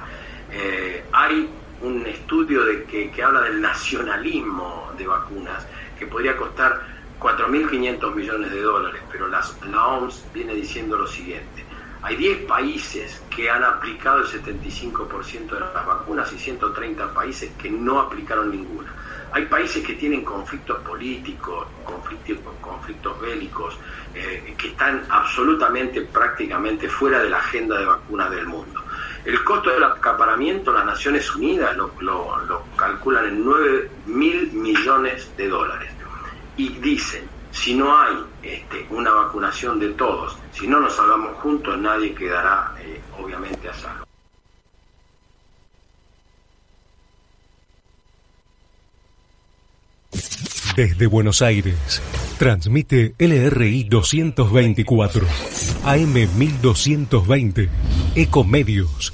Eh, 0.52 1.06
hay 1.12 1.50
un 1.82 2.06
estudio 2.08 2.66
de 2.66 2.84
que, 2.86 3.12
que 3.12 3.24
habla 3.24 3.42
del 3.42 3.62
nacionalismo 3.62 4.92
de 4.98 5.06
vacunas, 5.06 5.68
que 6.00 6.08
podría 6.08 6.36
costar 6.36 6.82
4.500 7.24 8.16
millones 8.16 8.52
de 8.52 8.62
dólares, 8.62 9.02
pero 9.10 9.30
la 9.30 9.88
OMS 9.88 10.26
viene 10.34 10.56
diciendo 10.56 10.98
lo 10.98 11.08
siguiente. 11.08 11.64
Hay 12.02 12.18
10 12.18 12.40
países 12.40 13.24
que 13.34 13.50
han 13.50 13.64
aplicado 13.64 14.20
el 14.20 14.26
75% 14.26 15.52
de 15.52 15.60
las 15.62 15.86
vacunas 15.86 16.34
y 16.34 16.38
130 16.38 17.14
países 17.14 17.50
que 17.58 17.70
no 17.70 18.02
aplicaron 18.02 18.52
ninguna. 18.52 18.94
Hay 19.32 19.46
países 19.46 19.86
que 19.86 19.94
tienen 19.94 20.26
conflictos 20.26 20.80
políticos, 20.82 21.66
conflictos, 21.86 22.40
conflictos 22.60 23.22
bélicos, 23.22 23.78
eh, 24.14 24.54
que 24.58 24.68
están 24.68 25.06
absolutamente, 25.10 26.02
prácticamente 26.02 26.90
fuera 26.90 27.24
de 27.24 27.30
la 27.30 27.38
agenda 27.38 27.80
de 27.80 27.86
vacunas 27.86 28.30
del 28.32 28.48
mundo. 28.48 28.84
El 29.24 29.42
costo 29.46 29.70
del 29.70 29.86
acaparamiento, 29.86 30.74
las 30.74 30.86
Naciones 30.86 31.34
Unidas 31.34 31.78
lo, 31.78 31.94
lo 32.02 32.64
calculan 32.76 33.30
en 33.30 33.46
9 33.46 33.92
mil 34.08 34.52
millones 34.52 35.32
de 35.38 35.48
dólares. 35.48 35.90
Y 36.58 36.70
dicen, 36.70 37.28
si 37.52 37.74
no 37.76 37.98
hay 37.98 38.16
este, 38.44 38.86
una 38.90 39.12
vacunación 39.12 39.80
de 39.80 39.90
todos, 39.90 40.38
si 40.54 40.68
no 40.68 40.80
nos 40.80 40.96
salvamos 40.96 41.36
juntos, 41.38 41.78
nadie 41.78 42.14
quedará 42.14 42.76
eh, 42.80 43.02
obviamente 43.20 43.70
a 43.70 43.74
salvo. 43.74 44.04
Desde 50.76 51.06
Buenos 51.06 51.44
Aires, 51.44 52.02
transmite 52.40 53.14
LRI 53.20 53.84
224, 53.84 55.28
AM 55.86 56.14
1220, 56.14 57.70
Ecomedios 58.16 59.14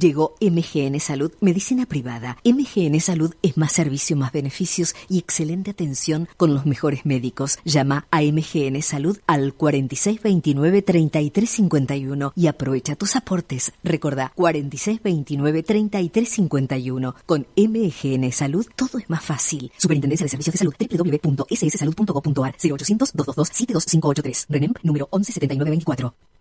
Llegó 0.00 0.34
MGN 0.40 0.98
Salud, 0.98 1.30
medicina 1.42 1.84
privada. 1.84 2.38
MGN 2.42 2.98
Salud 3.00 3.34
es 3.42 3.58
más 3.58 3.72
servicio, 3.72 4.16
más 4.16 4.32
beneficios 4.32 4.94
y 5.10 5.18
excelente 5.18 5.72
atención 5.72 6.26
con 6.38 6.54
los 6.54 6.64
mejores 6.64 7.04
médicos. 7.04 7.58
Llama 7.66 8.06
a 8.10 8.22
MGN 8.22 8.80
Salud 8.80 9.18
al 9.26 9.54
4629-3351 9.58 12.32
y 12.34 12.46
aprovecha 12.46 12.96
tus 12.96 13.14
aportes. 13.14 13.74
Recordá, 13.84 14.32
4629-3351. 14.36 17.14
Con 17.26 17.46
MGN 17.54 18.32
Salud 18.32 18.66
todo 18.74 18.96
es 18.96 19.10
más 19.10 19.22
fácil. 19.22 19.70
Superintendencia 19.76 20.24
de 20.24 20.30
Servicios 20.30 20.54
de 20.54 20.58
Salud 20.60 20.74
www.sssalud.gov.ar 20.80 22.56
0800 22.58 23.12
222 23.12 23.48
72583. 23.48 24.46
RENEM 24.48 24.72
número 24.82 25.10
117924. 25.12 26.14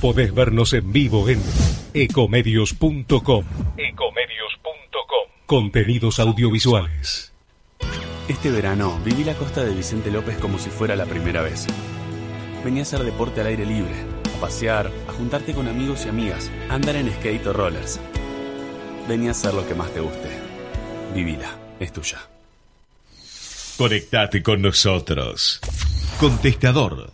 Podés 0.00 0.34
vernos 0.34 0.72
en 0.72 0.92
vivo 0.92 1.28
en 1.28 1.40
ecomedios.com. 1.94 3.44
Ecomedios.com. 3.76 5.30
Contenidos 5.46 6.18
audiovisuales. 6.20 7.32
Este 8.28 8.50
verano 8.50 8.98
viví 9.04 9.22
la 9.24 9.34
costa 9.34 9.62
de 9.64 9.74
Vicente 9.74 10.10
López 10.10 10.38
como 10.38 10.58
si 10.58 10.70
fuera 10.70 10.96
la 10.96 11.04
primera 11.04 11.42
vez. 11.42 11.66
Venía 12.64 12.82
a 12.82 12.84
hacer 12.84 13.04
deporte 13.04 13.42
al 13.42 13.48
aire 13.48 13.66
libre, 13.66 13.94
a 14.36 14.40
pasear, 14.40 14.90
a 15.08 15.12
juntarte 15.12 15.52
con 15.52 15.68
amigos 15.68 16.06
y 16.06 16.08
amigas, 16.08 16.50
a 16.70 16.74
andar 16.74 16.96
en 16.96 17.12
skate 17.12 17.46
o 17.46 17.52
rollers. 17.52 18.00
Venía 19.06 19.28
a 19.28 19.32
hacer 19.32 19.52
lo 19.52 19.66
que 19.68 19.74
más 19.74 19.92
te 19.92 20.00
guste. 20.00 20.30
Vivila, 21.14 21.54
es 21.78 21.92
tuya. 21.92 22.18
Conectate 23.76 24.42
con 24.42 24.62
nosotros. 24.62 25.60
Contestador 26.18 27.13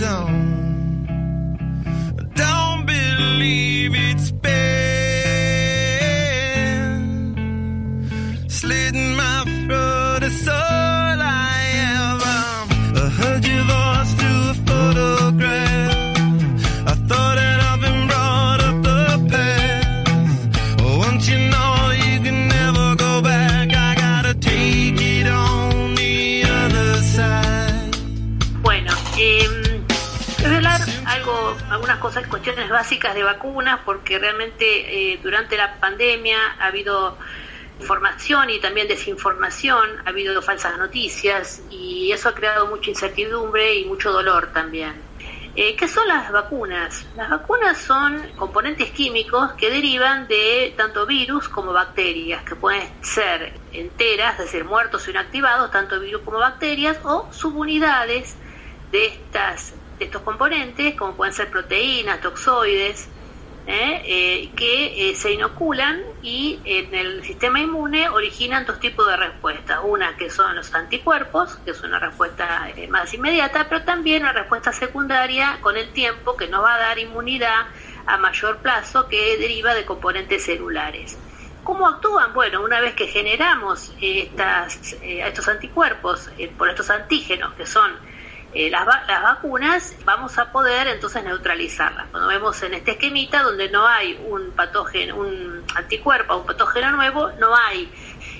down. 0.00 0.39
Cosas, 32.00 32.26
cuestiones 32.26 32.68
básicas 32.68 33.14
de 33.14 33.22
vacunas, 33.22 33.80
porque 33.84 34.18
realmente 34.18 35.12
eh, 35.12 35.20
durante 35.22 35.56
la 35.56 35.78
pandemia 35.78 36.38
ha 36.58 36.66
habido 36.66 37.16
información 37.78 38.50
y 38.50 38.58
también 38.58 38.88
desinformación, 38.88 39.88
ha 40.04 40.08
habido 40.10 40.42
falsas 40.42 40.76
noticias 40.78 41.62
y 41.70 42.10
eso 42.12 42.28
ha 42.28 42.34
creado 42.34 42.66
mucha 42.66 42.90
incertidumbre 42.90 43.74
y 43.74 43.84
mucho 43.84 44.12
dolor 44.12 44.50
también. 44.52 44.94
Eh, 45.56 45.74
¿Qué 45.74 45.88
son 45.88 46.06
las 46.06 46.30
vacunas? 46.30 47.06
Las 47.16 47.28
vacunas 47.28 47.76
son 47.76 48.22
componentes 48.36 48.90
químicos 48.92 49.52
que 49.54 49.68
derivan 49.68 50.28
de 50.28 50.72
tanto 50.76 51.06
virus 51.06 51.48
como 51.48 51.72
bacterias, 51.72 52.44
que 52.44 52.54
pueden 52.54 52.88
ser 53.02 53.52
enteras, 53.72 54.38
es 54.38 54.46
decir, 54.46 54.64
muertos 54.64 55.06
o 55.06 55.10
inactivados, 55.10 55.70
tanto 55.72 55.98
virus 55.98 56.22
como 56.22 56.38
bacterias, 56.38 56.98
o 57.02 57.28
subunidades 57.32 58.36
de, 58.92 59.06
estas, 59.06 59.74
estos 60.00 60.22
componentes, 60.22 60.94
como 60.96 61.14
pueden 61.14 61.34
ser 61.34 61.50
proteínas, 61.50 62.20
toxoides, 62.20 63.08
¿eh? 63.66 64.02
Eh, 64.04 64.52
que 64.56 65.10
eh, 65.10 65.14
se 65.14 65.32
inoculan 65.32 66.00
y 66.22 66.60
en 66.64 66.94
el 66.94 67.22
sistema 67.24 67.60
inmune 67.60 68.08
originan 68.08 68.64
dos 68.66 68.80
tipos 68.80 69.06
de 69.06 69.16
respuestas. 69.16 69.78
Una 69.84 70.16
que 70.16 70.30
son 70.30 70.56
los 70.56 70.74
anticuerpos, 70.74 71.56
que 71.64 71.70
es 71.70 71.82
una 71.82 71.98
respuesta 71.98 72.68
más 72.88 73.12
inmediata, 73.14 73.68
pero 73.68 73.84
también 73.84 74.22
una 74.22 74.32
respuesta 74.32 74.72
secundaria 74.72 75.58
con 75.60 75.76
el 75.76 75.92
tiempo 75.92 76.36
que 76.36 76.48
nos 76.48 76.64
va 76.64 76.74
a 76.74 76.78
dar 76.78 76.98
inmunidad 76.98 77.66
a 78.06 78.18
mayor 78.18 78.58
plazo 78.58 79.08
que 79.08 79.36
deriva 79.36 79.74
de 79.74 79.84
componentes 79.84 80.44
celulares. 80.44 81.16
¿Cómo 81.62 81.86
actúan? 81.86 82.32
Bueno, 82.32 82.62
una 82.62 82.80
vez 82.80 82.94
que 82.94 83.06
generamos 83.06 83.92
estas, 84.00 84.96
estos 85.02 85.46
anticuerpos 85.46 86.30
por 86.56 86.70
estos 86.70 86.90
antígenos 86.90 87.54
que 87.54 87.66
son 87.66 87.92
eh, 88.52 88.68
las, 88.68 88.86
las 88.86 89.22
vacunas, 89.22 89.94
vamos 90.04 90.36
a 90.38 90.50
poder 90.50 90.88
entonces 90.88 91.22
neutralizarlas. 91.22 92.08
Cuando 92.10 92.28
vemos 92.28 92.60
en 92.62 92.74
este 92.74 92.92
esquemita 92.92 93.42
donde 93.42 93.70
no 93.70 93.86
hay 93.86 94.20
un 94.28 94.50
patógeno, 94.50 95.16
un 95.16 95.64
anticuerpo, 95.74 96.36
un 96.36 96.46
patógeno 96.46 96.90
nuevo, 96.92 97.30
no 97.38 97.54
hay 97.54 97.90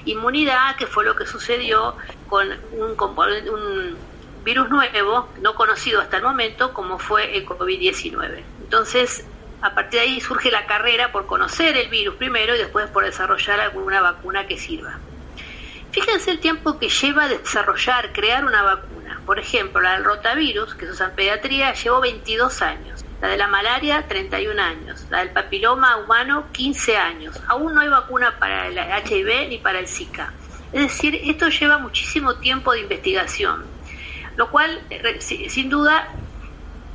inmunidad, 0.05 0.77
que 0.77 0.87
fue 0.87 1.05
lo 1.05 1.15
que 1.15 1.27
sucedió 1.27 1.97
con 2.29 2.49
un, 2.73 2.97
un 2.99 3.97
virus 4.45 4.69
nuevo, 4.69 5.29
no 5.41 5.55
conocido 5.55 6.01
hasta 6.01 6.17
el 6.17 6.23
momento, 6.23 6.73
como 6.73 6.99
fue 6.99 7.37
el 7.37 7.47
COVID-19. 7.47 8.43
Entonces, 8.63 9.25
a 9.63 9.75
partir 9.75 10.01
de 10.01 10.07
ahí 10.07 10.21
surge 10.21 10.51
la 10.51 10.67
carrera 10.67 11.13
por 11.13 11.27
conocer 11.27 11.77
el 11.77 11.89
virus 11.89 12.17
primero 12.17 12.55
y 12.55 12.59
después 12.59 12.89
por 12.91 13.05
desarrollar 13.05 13.61
alguna 13.61 14.01
vacuna 14.01 14.47
que 14.47 14.57
sirva. 14.57 14.99
Fíjense 15.93 16.31
el 16.31 16.41
tiempo 16.41 16.79
que 16.79 16.89
lleva 16.89 17.27
desarrollar, 17.29 18.13
crear 18.13 18.45
una 18.45 18.63
vacuna. 18.63 19.23
Por 19.27 19.41
ejemplo, 19.41 19.81
la 19.81 19.95
del 19.95 20.05
rotavirus, 20.05 20.75
que 20.77 20.87
se 20.87 20.93
usa 20.93 21.07
en 21.07 21.15
pediatría, 21.17 21.73
llevó 21.75 22.01
22 22.01 22.63
años. 22.63 23.05
La 23.21 23.29
de 23.29 23.37
la 23.37 23.49
malaria, 23.49 24.07
31 24.07 24.61
años. 24.61 25.07
La 25.11 25.19
del 25.19 25.33
papiloma 25.33 25.97
humano, 25.97 26.51
15 26.53 26.97
años. 26.97 27.41
Aún 27.49 27.75
no 27.75 27.81
hay 27.81 27.89
vacuna 27.89 28.39
para 28.39 28.69
el 28.69 28.79
HIV 28.79 29.49
ni 29.49 29.59
para 29.59 29.81
el 29.81 29.89
Zika. 29.89 30.33
Es 30.73 30.83
decir, 30.83 31.19
esto 31.25 31.49
lleva 31.49 31.79
muchísimo 31.79 32.39
tiempo 32.39 32.73
de 32.73 32.81
investigación, 32.81 33.69
lo 34.37 34.51
cual, 34.53 34.87
sin 35.19 35.69
duda, 35.69 36.07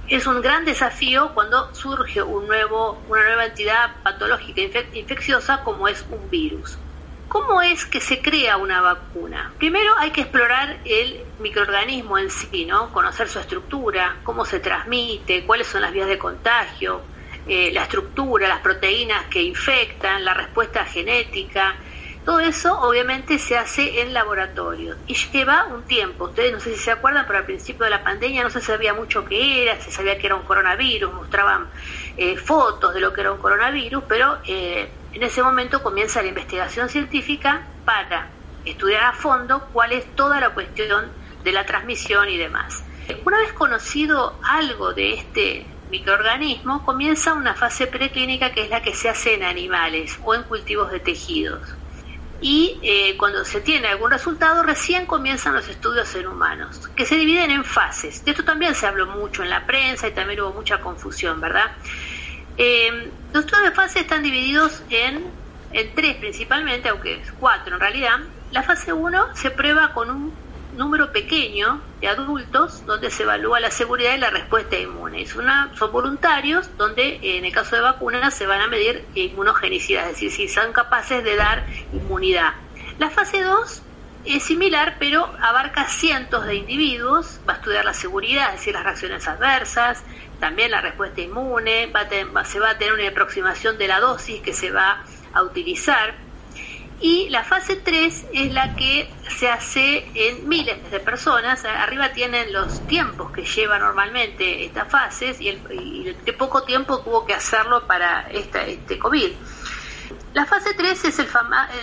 es 0.08 0.26
un 0.28 0.42
gran 0.42 0.64
desafío 0.64 1.34
cuando 1.34 1.74
surge 1.74 2.22
una 2.24 2.66
nueva 3.08 3.46
entidad 3.46 3.92
patológica 4.04 4.62
infe- 4.62 4.90
infecciosa 4.94 5.62
como 5.64 5.90
es 5.90 6.06
un 6.10 6.30
virus. 6.30 6.85
¿Cómo 7.28 7.62
es 7.62 7.86
que 7.86 8.00
se 8.00 8.22
crea 8.22 8.58
una 8.58 8.82
vacuna? 8.82 9.56
Primero 9.58 9.92
hay 10.00 10.12
que 10.12 10.22
explorar 10.22 10.82
el 10.86 11.26
microorganismo 11.40 12.18
en 12.18 12.30
sí, 12.30 12.66
¿no? 12.66 12.92
Conocer 12.92 13.28
su 13.28 13.40
estructura, 13.40 14.20
cómo 14.24 14.46
se 14.46 14.60
transmite, 14.60 15.46
cuáles 15.46 15.68
son 15.68 15.82
las 15.82 15.92
vías 15.92 16.08
de 16.08 16.20
contagio, 16.20 17.08
eh, 17.46 17.72
la 17.74 17.84
estructura, 17.84 18.48
las 18.48 18.62
proteínas 18.62 19.26
que 19.28 19.42
infectan, 19.42 20.24
la 20.24 20.34
respuesta 20.34 20.86
genética. 20.86 21.76
Todo 22.24 22.40
eso 22.40 22.80
obviamente 22.82 23.38
se 23.38 23.58
hace 23.58 24.02
en 24.02 24.14
laboratorio 24.14 24.98
y 25.06 25.14
lleva 25.14 25.66
un 25.68 25.86
tiempo. 25.86 26.26
Ustedes 26.26 26.52
no 26.52 26.60
sé 26.60 26.72
si 26.74 26.80
se 26.80 26.92
acuerdan, 26.92 27.26
pero 27.28 27.40
al 27.40 27.46
principio 27.46 27.86
de 27.86 27.92
la 27.92 28.04
pandemia 28.04 28.44
no 28.44 28.50
se 28.50 28.62
sabía 28.62 28.94
mucho 28.94 29.26
qué 29.26 29.64
era, 29.64 29.80
se 29.80 29.92
sabía 29.92 30.18
que 30.18 30.28
era 30.28 30.36
un 30.36 30.44
coronavirus, 30.44 31.14
mostraban 31.14 31.70
eh, 32.18 32.36
fotos 32.38 32.94
de 32.94 33.00
lo 33.00 33.14
que 33.14 33.22
era 33.22 33.32
un 33.32 33.38
coronavirus, 33.38 34.06
pero 34.08 34.40
eh, 34.48 35.05
en 35.16 35.24
ese 35.24 35.42
momento 35.42 35.82
comienza 35.82 36.22
la 36.22 36.28
investigación 36.28 36.90
científica 36.90 37.66
para 37.86 38.38
estudiar 38.66 39.04
a 39.06 39.14
fondo 39.14 39.70
cuál 39.72 39.94
es 39.94 40.14
toda 40.16 40.42
la 40.42 40.54
cuestión 40.54 41.14
de 41.42 41.54
la 41.54 41.66
transmisión 41.66 42.30
y 42.30 42.38
demás. 42.38 42.84
Una 43.26 43.40
vez 43.40 43.54
conocido 43.54 44.40
algo 44.44 44.94
de 44.94 45.14
este 45.14 45.80
microorganismo, 45.88 46.84
comienza 46.84 47.34
una 47.34 47.56
fase 47.56 47.88
preclínica 47.88 48.52
que 48.52 48.64
es 48.64 48.70
la 48.70 48.82
que 48.82 48.94
se 48.94 49.10
hace 49.10 49.36
en 49.36 49.44
animales 49.44 50.20
o 50.24 50.36
en 50.36 50.44
cultivos 50.44 50.92
de 50.92 51.00
tejidos. 51.00 51.66
y 52.40 52.82
eh, 52.84 53.18
cuando 53.18 53.46
se 53.46 53.62
tiene 53.62 53.88
algún 53.88 54.12
resultado 54.12 54.62
recién 54.64 55.06
comienzan 55.08 55.56
los 55.56 55.70
estudios 55.70 56.14
en 56.16 56.28
humanos, 56.28 56.82
que 56.96 57.06
se 57.06 57.16
dividen 57.16 57.50
en 57.52 57.64
fases. 57.66 58.24
De 58.26 58.32
esto 58.32 58.44
también 58.44 58.76
se 58.76 58.86
habló 58.88 59.08
mucho 59.08 59.44
en 59.44 59.50
la 59.50 59.66
prensa 59.66 60.08
y 60.08 60.14
también 60.14 60.42
hubo 60.42 60.54
mucha 60.54 60.82
confusión, 60.82 61.40
¿verdad? 61.42 61.72
Eh, 62.58 63.12
los 63.34 63.46
estudios 63.46 63.70
de 63.70 63.76
fase 63.76 64.00
están 64.00 64.24
divididos 64.24 64.84
en, 64.90 65.26
en 65.72 65.96
tres 65.96 66.16
principalmente, 66.18 66.90
aunque 66.90 67.22
es 67.22 67.32
cuatro 67.34 67.76
en 67.76 67.82
realidad. 67.82 68.20
La 68.52 68.64
fase 68.64 68.94
1 68.94 69.36
se 69.36 69.52
prueba 69.52 69.94
con 69.94 70.10
un 70.10 70.46
número 70.76 71.12
pequeño 71.12 71.82
de 72.00 72.08
adultos 72.08 72.86
donde 72.86 73.10
se 73.10 73.24
evalúa 73.24 73.60
la 73.60 73.72
seguridad 73.72 74.14
y 74.16 74.20
la 74.20 74.30
respuesta 74.30 74.78
inmune. 74.78 75.22
Es 75.22 75.36
una, 75.36 75.72
son 75.76 75.92
voluntarios 75.92 76.70
donde 76.78 77.20
en 77.22 77.46
el 77.46 77.52
caso 77.52 77.76
de 77.76 77.82
vacunas 77.82 78.34
se 78.34 78.46
van 78.46 78.62
a 78.62 78.68
medir 78.68 79.06
inmunogenicidad, 79.16 80.06
es 80.06 80.14
decir, 80.14 80.32
si 80.32 80.48
son 80.48 80.74
capaces 80.74 81.24
de 81.24 81.36
dar 81.36 81.66
inmunidad. 81.92 82.54
La 82.98 83.10
fase 83.10 83.42
2 83.42 83.84
es 84.26 84.44
similar, 84.44 84.98
pero 85.00 85.32
abarca 85.40 85.88
cientos 85.88 86.46
de 86.46 86.56
individuos, 86.56 87.40
va 87.48 87.54
a 87.54 87.56
estudiar 87.58 87.86
la 87.86 87.94
seguridad, 87.94 88.48
es 88.50 88.60
decir, 88.60 88.74
las 88.74 88.84
reacciones 88.84 89.28
adversas, 89.28 90.04
también 90.40 90.72
la 90.72 90.82
respuesta 90.82 91.22
inmune, 91.22 91.88
va 91.88 92.02
a 92.02 92.46
se 92.46 92.60
va 92.60 92.72
a 92.72 92.78
tener 92.78 92.94
una 92.94 93.08
aproximación 93.08 93.78
de 93.78 93.88
la 93.88 94.00
dosis 94.00 94.42
que 94.42 94.54
se 94.54 94.72
va 94.72 95.04
a 95.34 95.44
utilizar 95.44 96.26
y 97.02 97.30
la 97.30 97.44
fase 97.44 97.76
3 97.76 98.28
es 98.34 98.54
la 98.54 98.76
que 98.76 99.12
se 99.30 99.50
hace 99.50 100.08
en 100.16 100.48
miles 100.48 100.90
de 100.90 101.00
personas. 101.00 101.66
Arriba 101.66 102.14
tienen 102.14 102.54
los 102.54 102.82
tiempos 102.88 103.32
que 103.32 103.44
lleva 103.44 103.78
normalmente 103.78 104.66
estas 104.66 104.90
fases 104.90 105.42
y, 105.42 105.50
el, 105.50 106.16
poco 106.38 106.64
tiempo 106.64 107.02
tuvo 107.02 107.26
que 107.26 107.34
hacerlo 107.34 107.86
para 107.86 108.22
esta, 108.32 108.64
este 108.64 108.98
COVID. 108.98 109.32
La 110.34 110.46
fase 110.46 110.74
3 110.74 111.06
es 111.06 111.20
el, 111.20 111.28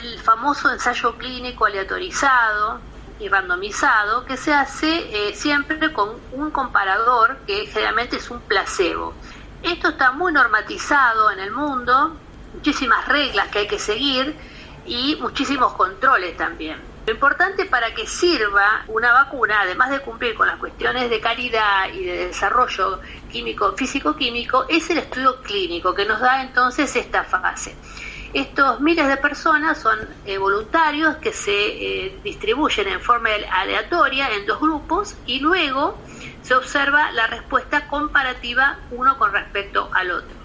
el 0.03 0.19
famoso 0.21 0.73
ensayo 0.73 1.17
clínico 1.17 1.67
aleatorizado 1.67 2.81
y 3.23 3.29
randomizado 3.29 4.25
que 4.25 4.37
se 4.37 4.53
hace 4.53 5.29
eh, 5.29 5.35
siempre 5.35 5.93
con 5.93 6.23
un 6.33 6.51
comparador 6.51 7.45
que 7.47 7.67
generalmente 7.67 8.17
es 8.17 8.31
un 8.31 8.43
placebo. 8.43 9.17
Esto 9.63 9.91
está 9.91 10.11
muy 10.11 10.33
normatizado 10.33 11.31
en 11.31 11.39
el 11.39 11.53
mundo, 11.53 12.21
muchísimas 12.53 13.07
reglas 13.07 13.49
que 13.49 13.61
hay 13.61 13.69
que 13.69 13.79
seguir 13.79 14.37
y 14.85 15.17
muchísimos 15.21 15.73
controles 15.75 16.37
también. 16.37 16.85
Lo 17.07 17.13
importante 17.13 17.67
para 17.67 17.95
que 17.95 18.07
sirva 18.07 18.85
una 18.89 19.13
vacuna, 19.13 19.61
además 19.61 19.91
de 19.91 20.01
cumplir 20.01 20.35
con 20.35 20.49
las 20.49 20.57
cuestiones 20.57 21.09
de 21.09 21.21
calidad 21.21 21.93
y 21.93 22.05
de 22.05 22.27
desarrollo 22.29 23.01
químico, 23.29 23.75
físico-químico, 23.77 24.67
es 24.69 24.91
el 24.91 24.99
estudio 24.99 25.41
clínico 25.43 25.95
que 25.95 26.07
nos 26.07 26.21
da 26.21 26.43
entonces 26.43 26.95
esta 26.97 27.23
fase. 27.23 27.79
Estos 28.33 28.81
miles 28.81 29.09
de 29.09 29.19
personas 29.19 29.79
son 29.79 29.99
eh, 30.25 30.39
voluntarios 30.39 31.17
que 31.17 31.35
se 31.35 31.53
eh, 31.53 32.21
distribuyen 32.25 32.89
en 32.89 33.01
forma 33.01 33.29
aleatoria 33.53 34.31
en 34.31 34.47
dos 34.47 34.59
grupos 34.59 35.15
y 35.27 35.41
luego 35.41 36.03
se 36.41 36.55
observa 36.55 37.13
la 37.13 37.27
respuesta 37.27 37.87
comparativa 37.89 38.79
uno 38.91 39.19
con 39.19 39.33
respecto 39.33 39.91
al 39.93 40.11
otro. 40.11 40.37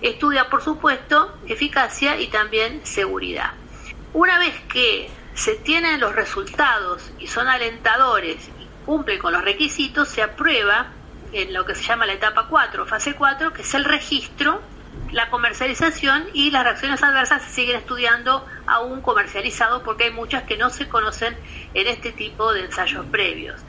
Estudia, 0.00 0.48
por 0.48 0.62
supuesto, 0.62 1.38
eficacia 1.46 2.20
y 2.20 2.28
también 2.28 2.86
seguridad. 2.86 3.50
Una 4.12 4.38
vez 4.38 4.54
que 4.68 5.10
se 5.34 5.56
tienen 5.56 6.00
los 6.00 6.14
resultados 6.14 7.12
y 7.18 7.26
son 7.26 7.48
alentadores 7.48 8.48
y 8.56 8.68
cumplen 8.84 9.18
con 9.18 9.32
los 9.32 9.42
requisitos, 9.42 10.08
se 10.08 10.22
aprueba 10.22 10.92
en 11.32 11.52
lo 11.52 11.66
que 11.66 11.74
se 11.74 11.82
llama 11.82 12.06
la 12.06 12.12
etapa 12.12 12.46
4, 12.48 12.86
fase 12.86 13.14
4, 13.14 13.52
que 13.52 13.62
es 13.62 13.74
el 13.74 13.84
registro, 13.84 14.62
la 15.12 15.30
comercialización 15.30 16.26
y 16.32 16.50
las 16.50 16.64
reacciones 16.64 17.02
adversas 17.02 17.42
se 17.42 17.50
siguen 17.50 17.76
estudiando 17.76 18.46
aún 18.66 19.00
comercializados 19.02 19.82
porque 19.82 20.04
hay 20.04 20.10
muchas 20.10 20.44
que 20.44 20.56
no 20.56 20.70
se 20.70 20.88
conocen 20.88 21.36
en 21.74 21.86
este 21.86 22.12
tipo 22.12 22.52
de 22.52 22.64
ensayos 22.64 23.06
previos. 23.06 23.60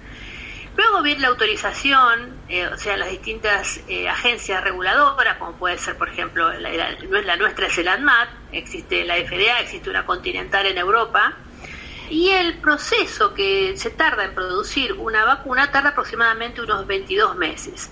Luego 0.76 1.02
viene 1.02 1.22
la 1.22 1.30
autorización, 1.30 2.36
eh, 2.50 2.68
o 2.68 2.78
sea, 2.78 2.98
las 2.98 3.10
distintas 3.10 3.80
eh, 3.88 4.08
agencias 4.08 4.64
reguladoras, 4.64 5.38
como 5.38 5.54
puede 5.54 5.78
ser, 5.80 5.98
por 5.98 6.08
ejemplo, 6.08 6.54
la, 6.54 6.96
la, 7.24 7.36
nuestra 7.36 7.66
es 7.66 7.78
el 7.80 7.88
ANMAT, 7.88 8.30
existe 8.52 9.04
la 9.04 9.16
FDA, 9.16 9.60
existe 9.60 9.90
una 9.90 10.06
continental 10.06 10.68
en 10.68 10.78
Europa, 10.78 11.34
y 12.12 12.30
el 12.30 12.60
proceso 12.60 13.34
que 13.34 13.76
se 13.76 13.90
tarda 13.90 14.24
en 14.24 14.36
producir 14.36 14.94
una 14.94 15.26
vacuna 15.26 15.72
tarda 15.72 15.90
aproximadamente 15.90 16.62
unos 16.62 16.86
22 16.86 17.36
meses 17.38 17.90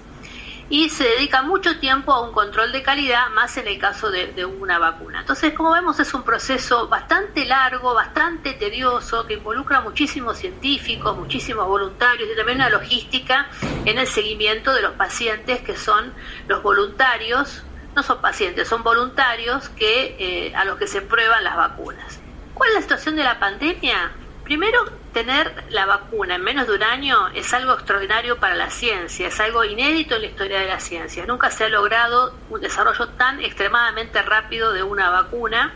y 0.70 0.90
se 0.90 1.04
dedica 1.04 1.44
mucho 1.44 1.80
tiempo 1.80 2.12
a 2.12 2.22
un 2.22 2.34
control 2.34 2.72
de 2.72 2.82
calidad, 2.82 3.30
más 3.30 3.56
en 3.58 3.68
el 3.68 3.78
caso 3.78 4.10
de, 4.10 4.46
una 4.46 4.80
vacuna. 4.80 5.20
Entonces, 5.20 5.54
como 5.54 5.72
vemos, 5.72 6.00
es 6.00 6.14
un 6.14 6.24
proceso 6.24 6.88
bastante 6.88 7.46
largo, 7.46 7.94
bastante 7.94 8.54
tedioso, 8.54 9.28
que 9.28 9.36
involucra 9.36 9.82
muchísimos 9.82 10.38
científicos, 10.38 11.18
muchísimos 11.18 11.68
voluntarios 11.68 12.30
y 12.32 12.36
también 12.36 12.58
una 12.58 12.70
logística 12.70 13.48
en 13.86 14.00
el 14.00 14.08
seguimiento 14.08 14.74
de 14.74 14.82
los 14.82 14.94
pacientes 14.94 15.62
que 15.62 15.78
son 15.78 16.14
los 16.48 16.64
voluntarios, 16.64 17.64
no 17.96 18.04
son 18.04 18.20
pacientes, 18.20 18.68
son 18.68 18.84
voluntarios 18.84 19.70
que 19.70 20.16
eh, 20.20 20.56
a 20.56 20.66
los 20.66 20.78
que 20.78 20.88
se 20.88 21.02
prueban 21.02 21.44
las 21.44 21.56
vacunas. 21.56 22.20
¿Cuál 22.54 22.70
es 22.70 22.76
la 22.76 22.82
situación 22.82 23.16
de 23.16 23.24
la 23.24 23.40
pandemia? 23.40 24.12
Primero, 24.44 24.80
tener 25.16 25.64
la 25.70 25.86
vacuna 25.86 26.36
en 26.36 26.42
menos 26.42 26.68
de 26.68 26.74
un 26.74 26.84
año 26.84 27.30
es 27.34 27.54
algo 27.54 27.72
extraordinario 27.72 28.38
para 28.38 28.54
la 28.54 28.70
ciencia, 28.70 29.30
es 29.30 29.40
algo 29.40 29.64
inédito 29.64 30.16
en 30.16 30.24
la 30.24 30.28
historia 30.28 30.60
de 30.60 30.68
la 30.68 30.82
ciencia. 30.82 31.26
Nunca 31.26 31.50
se 31.52 31.64
ha 31.64 31.70
logrado 31.70 32.38
un 32.50 32.60
desarrollo 32.60 33.08
tan 33.12 33.40
extremadamente 33.40 34.22
rápido 34.22 34.74
de 34.74 34.84
una 34.84 35.10
vacuna 35.12 35.74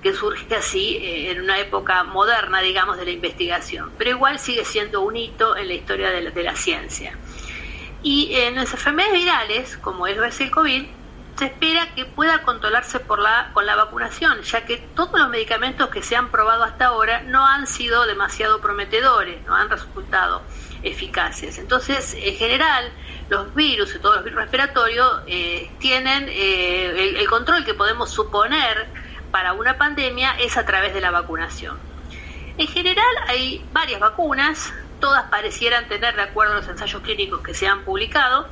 que 0.00 0.14
surge 0.14 0.54
así 0.54 0.96
eh, 0.98 1.32
en 1.32 1.40
una 1.40 1.58
época 1.58 2.04
moderna, 2.04 2.60
digamos, 2.60 2.96
de 2.98 3.06
la 3.06 3.10
investigación. 3.10 3.90
Pero 3.98 4.10
igual 4.10 4.38
sigue 4.38 4.64
siendo 4.64 5.00
un 5.00 5.16
hito 5.16 5.56
en 5.56 5.66
la 5.66 5.74
historia 5.74 6.10
de 6.10 6.20
la, 6.20 6.30
de 6.30 6.42
la 6.44 6.54
ciencia. 6.54 7.18
Y 8.04 8.36
en 8.36 8.54
las 8.54 8.72
enfermedades 8.72 9.14
virales, 9.14 9.76
como 9.78 10.06
es 10.06 10.40
el 10.40 10.52
COVID, 10.52 10.84
se 11.38 11.44
espera 11.44 11.94
que 11.94 12.04
pueda 12.04 12.42
controlarse 12.42 13.00
con 13.00 13.22
la 13.22 13.76
vacunación, 13.76 14.42
ya 14.42 14.64
que 14.64 14.76
todos 14.96 15.20
los 15.20 15.28
medicamentos 15.28 15.88
que 15.88 16.02
se 16.02 16.16
han 16.16 16.30
probado 16.30 16.64
hasta 16.64 16.86
ahora 16.86 17.22
no 17.22 17.46
han 17.46 17.68
sido 17.68 18.06
demasiado 18.06 18.60
prometedores, 18.60 19.44
no 19.46 19.54
han 19.54 19.70
resultado 19.70 20.42
eficaces. 20.82 21.58
Entonces, 21.58 22.16
en 22.18 22.34
general, 22.34 22.90
los 23.28 23.54
virus 23.54 23.94
y 23.94 24.00
todos 24.00 24.16
los 24.16 24.24
virus 24.24 24.40
respiratorios 24.40 25.22
eh, 25.28 25.70
tienen 25.78 26.26
eh, 26.28 27.14
el, 27.16 27.28
control 27.28 27.64
que 27.64 27.74
podemos 27.74 28.10
suponer 28.10 28.88
para 29.30 29.52
una 29.52 29.78
pandemia 29.78 30.32
es 30.40 30.56
a 30.56 30.66
través 30.66 30.92
de 30.92 31.00
la 31.00 31.12
vacunación. 31.12 31.78
En 32.56 32.66
general 32.66 33.14
hay 33.28 33.64
varias 33.72 34.00
vacunas, 34.00 34.72
todas 34.98 35.30
parecieran 35.30 35.86
tener, 35.86 36.16
de 36.16 36.22
acuerdo 36.22 36.54
a 36.54 36.56
los 36.56 36.68
ensayos 36.68 37.00
clínicos 37.02 37.42
que 37.42 37.54
se 37.54 37.68
han 37.68 37.84
publicado, 37.84 38.48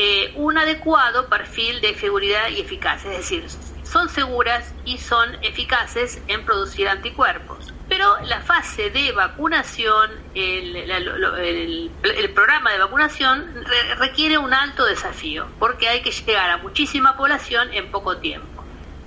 eh, 0.00 0.30
un 0.36 0.56
adecuado 0.56 1.28
perfil 1.28 1.80
de 1.80 1.92
seguridad 1.96 2.50
y 2.50 2.60
eficacia, 2.60 3.10
es 3.10 3.16
decir, 3.16 3.44
son 3.82 4.08
seguras 4.08 4.72
y 4.84 4.96
son 4.98 5.36
eficaces 5.42 6.22
en 6.28 6.44
producir 6.44 6.88
anticuerpos. 6.88 7.74
Pero 7.88 8.16
la 8.22 8.40
fase 8.40 8.90
de 8.90 9.10
vacunación, 9.10 10.12
el, 10.36 11.90
programa 12.32 12.70
de 12.70 12.78
vacunación 12.78 13.64
requiere 13.98 14.38
un 14.38 14.54
alto 14.54 14.84
desafío, 14.84 15.48
porque 15.58 15.88
hay 15.88 16.00
que 16.00 16.12
llegar 16.12 16.48
a 16.48 16.58
muchísima 16.58 17.16
población 17.16 17.72
en 17.72 17.90
poco 17.90 18.18
tiempo. 18.18 18.62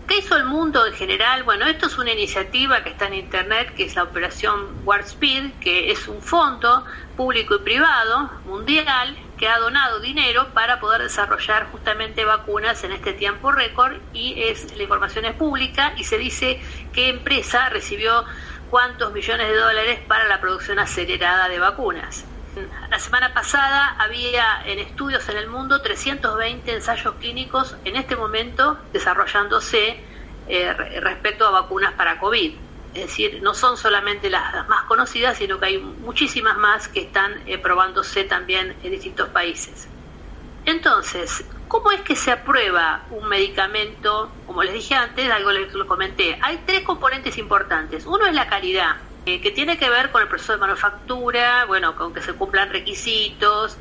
¿Qué 0.09 0.17
hizo 0.17 0.35
el 0.35 0.43
mundo 0.43 0.85
en 0.85 0.93
general? 0.93 1.43
Bueno, 1.43 1.67
esto 1.67 1.87
es 1.87 1.97
una 1.97 2.11
iniciativa 2.11 2.83
que 2.83 2.89
está 2.89 3.07
en 3.07 3.13
Internet, 3.13 3.75
que 3.75 3.85
es 3.85 3.95
la 3.95 4.03
operación 4.03 4.81
Warp 4.83 5.05
Speed, 5.05 5.53
que 5.61 5.89
es 5.89 6.09
un 6.09 6.21
fondo 6.21 6.83
público 7.15 7.55
y 7.55 7.59
privado 7.59 8.29
mundial 8.43 9.15
que 9.41 9.49
ha 9.49 9.57
donado 9.57 9.99
dinero 9.99 10.53
para 10.53 10.79
poder 10.79 11.01
desarrollar 11.01 11.71
justamente 11.71 12.25
vacunas 12.25 12.83
en 12.83 12.91
este 12.91 13.13
tiempo 13.13 13.51
récord 13.51 13.97
y 14.13 14.39
es 14.39 14.77
la 14.77 14.83
información 14.83 15.25
es 15.25 15.33
pública 15.33 15.93
y 15.97 16.03
se 16.03 16.19
dice 16.19 16.61
qué 16.93 17.09
empresa 17.09 17.67
recibió 17.69 18.23
cuántos 18.69 19.11
millones 19.11 19.47
de 19.47 19.55
dólares 19.55 19.99
para 20.07 20.25
la 20.25 20.39
producción 20.39 20.77
acelerada 20.77 21.49
de 21.49 21.57
vacunas. 21.57 22.23
La 22.91 22.99
semana 22.99 23.33
pasada 23.33 23.95
había 23.97 24.61
en 24.63 24.77
estudios 24.77 25.27
en 25.29 25.37
el 25.37 25.49
mundo 25.49 25.81
320 25.81 26.73
ensayos 26.73 27.15
clínicos 27.15 27.75
en 27.83 27.95
este 27.95 28.15
momento 28.15 28.77
desarrollándose 28.93 30.05
eh, 30.49 30.73
respecto 31.01 31.47
a 31.47 31.49
vacunas 31.49 31.93
para 31.93 32.19
COVID. 32.19 32.70
Es 32.93 33.03
decir, 33.03 33.39
no 33.41 33.53
son 33.53 33.77
solamente 33.77 34.29
las, 34.29 34.67
más 34.67 34.83
conocidas, 34.83 35.37
sino 35.37 35.59
que 35.59 35.67
hay 35.67 35.77
muchísimas 35.77 36.57
más 36.57 36.87
que 36.87 37.01
están 37.01 37.41
eh, 37.45 37.57
probándose 37.57 38.25
también 38.25 38.75
en 38.83 38.91
distintos 38.91 39.29
países. 39.29 39.87
Entonces, 40.65 41.43
¿cómo 41.67 41.91
es 41.91 42.01
que 42.01 42.15
se 42.15 42.31
aprueba 42.31 43.05
un 43.09 43.27
medicamento? 43.27 44.31
Como 44.45 44.61
les 44.63 44.73
dije 44.73 44.95
antes, 44.95 45.31
algo 45.31 45.51
les 45.51 45.73
lo 45.73 45.87
comenté. 45.87 46.37
Hay 46.41 46.63
tres 46.65 46.81
componentes 46.81 47.37
importantes. 47.37 48.05
Uno 48.05 48.25
es 48.27 48.35
la 48.35 48.47
calidad, 48.47 48.97
eh, 49.25 49.39
que 49.39 49.51
tiene 49.51 49.77
que 49.77 49.89
ver 49.89 50.11
con 50.11 50.21
el 50.21 50.27
proceso 50.27 50.53
de 50.53 50.59
manufactura, 50.59 51.65
bueno, 51.65 51.95
con 51.95 52.13
que 52.13 52.21
se 52.21 52.33
cumplan 52.33 52.69
requisitos, 52.69 53.77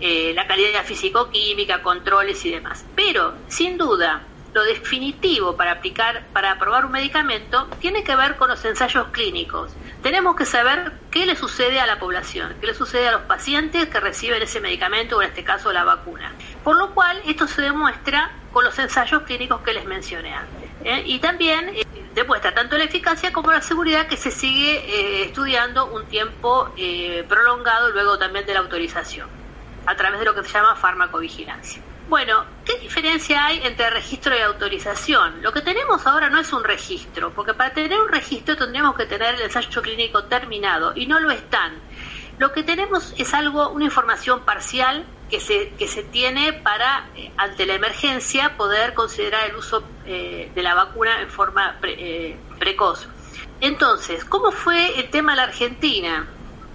eh, 0.00 0.32
la 0.34 0.46
calidad 0.46 0.84
físico-química, 0.84 1.82
controles 1.82 2.44
y 2.44 2.50
demás. 2.50 2.84
Pero, 2.94 3.34
sin 3.48 3.76
duda, 3.76 4.22
lo 4.52 4.64
definitivo 4.64 5.56
para 5.56 5.72
aplicar, 5.72 6.26
para 6.32 6.52
aprobar 6.52 6.84
un 6.84 6.92
medicamento, 6.92 7.68
tiene 7.80 8.04
que 8.04 8.14
ver 8.16 8.36
con 8.36 8.48
los 8.48 8.64
ensayos 8.64 9.08
clínicos. 9.08 9.72
Tenemos 10.02 10.36
que 10.36 10.44
saber 10.44 10.92
qué 11.10 11.26
le 11.26 11.36
sucede 11.36 11.80
a 11.80 11.86
la 11.86 11.98
población, 11.98 12.54
qué 12.60 12.66
le 12.66 12.74
sucede 12.74 13.08
a 13.08 13.12
los 13.12 13.22
pacientes 13.22 13.88
que 13.88 14.00
reciben 14.00 14.42
ese 14.42 14.60
medicamento, 14.60 15.16
o 15.16 15.22
en 15.22 15.28
este 15.28 15.44
caso 15.44 15.72
la 15.72 15.84
vacuna. 15.84 16.32
Por 16.64 16.76
lo 16.76 16.90
cual, 16.94 17.20
esto 17.26 17.46
se 17.46 17.62
demuestra 17.62 18.32
con 18.52 18.64
los 18.64 18.78
ensayos 18.78 19.22
clínicos 19.22 19.60
que 19.62 19.72
les 19.72 19.84
mencioné 19.86 20.34
antes. 20.34 20.70
¿eh? 20.84 21.02
Y 21.06 21.18
también 21.20 21.70
eh, 21.70 21.86
demuestra 22.14 22.54
tanto 22.54 22.76
la 22.76 22.84
eficacia 22.84 23.32
como 23.32 23.52
la 23.52 23.62
seguridad 23.62 24.06
que 24.06 24.16
se 24.16 24.30
sigue 24.30 24.74
eh, 24.76 25.24
estudiando 25.24 25.86
un 25.86 26.04
tiempo 26.06 26.70
eh, 26.76 27.24
prolongado 27.28 27.90
luego 27.90 28.18
también 28.18 28.44
de 28.44 28.54
la 28.54 28.60
autorización, 28.60 29.28
a 29.86 29.96
través 29.96 30.20
de 30.20 30.26
lo 30.26 30.34
que 30.34 30.44
se 30.44 30.52
llama 30.52 30.76
farmacovigilancia. 30.76 31.82
Bueno, 32.12 32.44
¿qué 32.62 32.74
diferencia 32.82 33.46
hay 33.46 33.62
entre 33.64 33.88
registro 33.88 34.36
y 34.36 34.40
autorización? 34.40 35.40
Lo 35.40 35.50
que 35.50 35.62
tenemos 35.62 36.06
ahora 36.06 36.28
no 36.28 36.38
es 36.38 36.52
un 36.52 36.62
registro, 36.62 37.32
porque 37.32 37.54
para 37.54 37.72
tener 37.72 37.98
un 37.98 38.10
registro 38.10 38.54
tendríamos 38.54 38.94
que 38.96 39.06
tener 39.06 39.36
el 39.36 39.40
ensayo 39.40 39.80
clínico 39.80 40.26
terminado 40.26 40.92
y 40.94 41.06
no 41.06 41.18
lo 41.20 41.30
están. 41.30 41.82
Lo 42.36 42.52
que 42.52 42.64
tenemos 42.64 43.14
es 43.16 43.32
algo, 43.32 43.70
una 43.70 43.86
información 43.86 44.44
parcial 44.44 45.10
que 45.26 45.40
se, 45.40 45.74
que 45.78 45.88
se 45.88 46.02
tiene 46.02 46.52
para, 46.52 47.10
eh, 47.14 47.32
ante 47.38 47.64
la 47.64 47.76
emergencia, 47.76 48.58
poder 48.58 48.92
considerar 48.92 49.48
el 49.48 49.56
uso 49.56 49.96
eh, 50.04 50.52
de 50.54 50.62
la 50.62 50.74
vacuna 50.74 51.18
en 51.22 51.30
forma 51.30 51.78
pre- 51.80 51.96
eh, 51.98 52.46
precoz. 52.58 53.08
Entonces, 53.58 54.26
¿cómo 54.26 54.52
fue 54.52 55.00
el 55.00 55.08
tema 55.08 55.32
en 55.32 55.36
la 55.38 55.44
Argentina? 55.44 56.30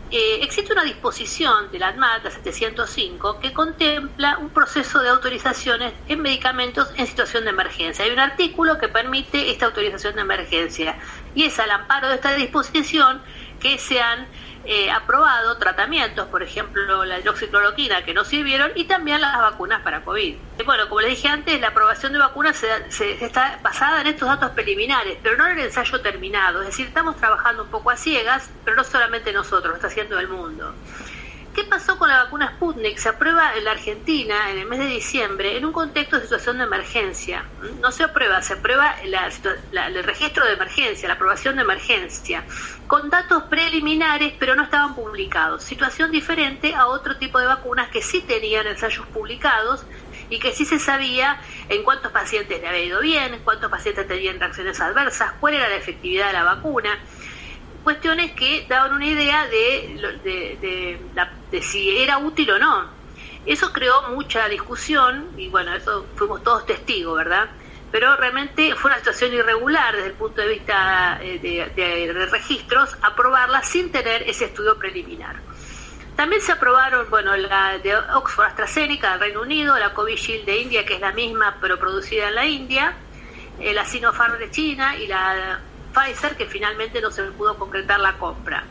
Eh, 0.10 0.40
existe 0.42 0.72
una 0.72 0.86
disposición 0.86 1.70
de 1.70 1.80
la 1.80 1.90
ANMAT, 1.90 2.24
la 2.24 2.32
705, 2.32 3.40
que 3.42 3.52
contempla 3.52 4.38
un 4.38 4.50
proceso 4.50 5.02
de 5.02 5.10
autorizaciones 5.10 5.94
en 6.08 6.22
medicamentos 6.22 6.90
en 6.96 7.08
situación 7.08 7.44
de 7.44 7.50
emergencia. 7.50 8.06
Hay 8.06 8.12
un 8.12 8.20
artículo 8.20 8.78
que 8.78 8.88
permite 8.88 9.52
esta 9.52 9.66
autorización 9.66 10.16
de 10.16 10.22
emergencia 10.22 10.98
y 11.36 11.44
es 11.44 11.60
al 11.60 11.72
amparo 11.72 12.08
de 12.08 12.16
esta 12.16 12.34
disposición 12.36 13.22
que 13.60 13.78
se 13.78 14.00
han 14.00 14.30
eh, 14.68 14.92
aprobado 14.92 15.58
tratamientos, 15.58 16.28
por 16.28 16.44
ejemplo 16.44 17.06
la 17.06 17.20
hidroxicloroquina 17.20 18.04
que 18.04 18.14
no 18.14 18.24
sirvieron 18.26 18.72
y 18.76 18.86
también 18.86 19.22
las 19.22 19.38
vacunas 19.40 19.82
para 19.82 20.04
COVID. 20.04 20.38
Bueno, 20.66 20.90
como 20.90 21.02
les 21.02 21.12
dije 21.12 21.28
antes, 21.30 21.60
la 21.62 21.70
aprobación 21.70 22.12
de 22.14 22.20
vacunas 22.20 22.58
se, 22.58 22.92
se- 22.92 23.24
está 23.24 23.60
basada 23.64 24.02
en 24.02 24.08
estos 24.08 24.28
datos 24.28 24.52
preliminares, 24.52 25.18
pero 25.24 25.38
no 25.38 25.48
en 25.48 25.58
el 25.60 25.66
ensayo 25.66 26.02
terminado. 26.02 26.62
Es 26.62 26.68
decir, 26.68 26.88
estamos 26.88 27.16
trabajando 27.16 27.64
un 27.64 27.70
poco 27.70 27.90
a 27.92 27.96
ciegas, 27.98 28.52
pero 28.64 28.76
no 28.76 28.84
solamente 28.84 29.32
nosotros, 29.32 29.70
lo 29.70 29.76
está 29.76 29.88
haciendo 29.88 30.20
el 30.20 30.28
mundo. 30.28 30.76
¿Qué 31.58 31.64
pasó 31.64 31.98
con 31.98 32.08
la 32.08 32.22
vacuna 32.22 32.52
Sputnik? 32.54 33.00
Se 33.00 33.10
aprueba 33.10 33.56
en 33.56 33.64
la 33.64 33.72
Argentina 33.72 34.52
en 34.52 34.60
el 34.60 34.68
mes 34.68 34.78
de 34.78 34.86
diciembre 34.86 35.58
en 35.58 35.66
un 35.66 35.72
contexto 35.72 36.18
de 36.18 36.22
situación 36.22 36.60
de 36.60 36.66
emergencia. 36.66 37.50
No 37.82 37.92
se 37.92 38.04
aprueba, 38.04 38.44
se 38.44 38.54
aprueba 38.54 38.94
el 39.02 40.04
registro 40.04 40.46
de 40.46 40.54
emergencia, 40.54 41.08
la 41.08 41.16
aprobación 41.16 41.56
de 41.56 41.64
emergencia, 41.64 42.46
con 42.86 43.10
datos 43.10 43.46
preliminares 43.50 44.36
pero 44.40 44.54
no 44.54 44.66
estaban 44.66 44.94
publicados. 44.94 45.64
Situación 45.64 46.12
diferente 46.12 46.76
a 46.76 46.86
otro 46.86 47.18
tipo 47.18 47.40
de 47.40 47.48
vacunas 47.48 47.90
que 47.90 48.04
sí 48.04 48.22
tenían 48.22 48.68
ensayos 48.68 49.08
publicados 49.08 49.88
y 50.30 50.38
que 50.38 50.52
sí 50.52 50.64
se 50.64 50.78
sabía 50.78 51.42
en 51.70 51.84
cuántos 51.84 52.12
pacientes 52.12 52.62
le 52.62 52.68
había 52.68 52.84
ido 52.84 53.02
bien, 53.02 53.34
en 53.34 53.42
cuántos 53.42 53.72
pacientes 53.72 54.06
tenían 54.06 54.40
reacciones 54.40 54.80
adversas, 54.80 55.34
cuál 55.40 55.56
era 55.56 55.68
la 55.70 55.76
efectividad 55.78 56.28
de 56.28 56.34
la 56.34 56.44
vacuna 56.44 57.04
cuestiones 57.88 58.34
que 58.34 58.66
daban 58.68 58.92
una 58.92 59.06
idea 59.06 59.48
de, 59.48 61.00
si 61.62 61.98
era 61.98 62.18
útil 62.18 62.52
o 62.52 62.60
no. 62.60 62.86
Eso 63.46 63.72
creó 63.72 64.10
mucha 64.10 64.50
discusión 64.50 65.30
y 65.38 65.48
bueno, 65.48 65.74
eso 65.74 66.06
fuimos 66.16 66.44
todos 66.44 66.66
testigos, 66.66 67.16
¿verdad? 67.16 67.50
Pero 67.90 68.18
realmente 68.18 68.76
fue 68.76 68.92
una 68.92 68.98
situación 68.98 69.32
irregular 69.32 69.96
desde 69.96 70.10
el 70.10 70.16
punto 70.16 70.42
de 70.42 70.50
vista 70.50 71.18
eh, 71.22 71.40
de 71.40 72.26
registros 72.30 72.94
aprobarla 73.04 73.64
sin 73.64 73.90
tener 73.90 74.24
ese 74.24 74.44
estudio 74.44 74.78
preliminar. 74.78 75.38
También 76.18 76.42
se 76.42 76.52
aprobaron, 76.52 77.10
bueno, 77.10 77.38
la 77.38 77.78
de 77.78 77.96
Oxford 77.96 78.48
AstraZeneca 78.48 79.12
del 79.12 79.20
Reino 79.22 79.44
Unido, 79.44 79.80
la 79.80 79.94
Covishield 79.94 80.46
de 80.46 80.58
India, 80.58 80.86
que 80.86 80.96
es 80.96 81.00
la 81.00 81.14
misma 81.14 81.56
pero 81.62 81.80
producida 81.80 82.28
en 82.28 82.36
la 82.36 82.46
India, 82.46 82.98
eh, 83.58 83.74
la 83.74 83.86
Sinopharm 83.86 84.38
de 84.40 84.52
China 84.52 84.98
y 84.98 85.08
la 85.08 85.62
Pfizer, 85.94 86.36
que 86.36 86.46
finalmente 86.46 87.02
no 87.02 87.12
se 87.12 87.24
pudo 87.32 87.58
concretar 87.58 88.00
la 88.00 88.18
compra. 88.18 88.66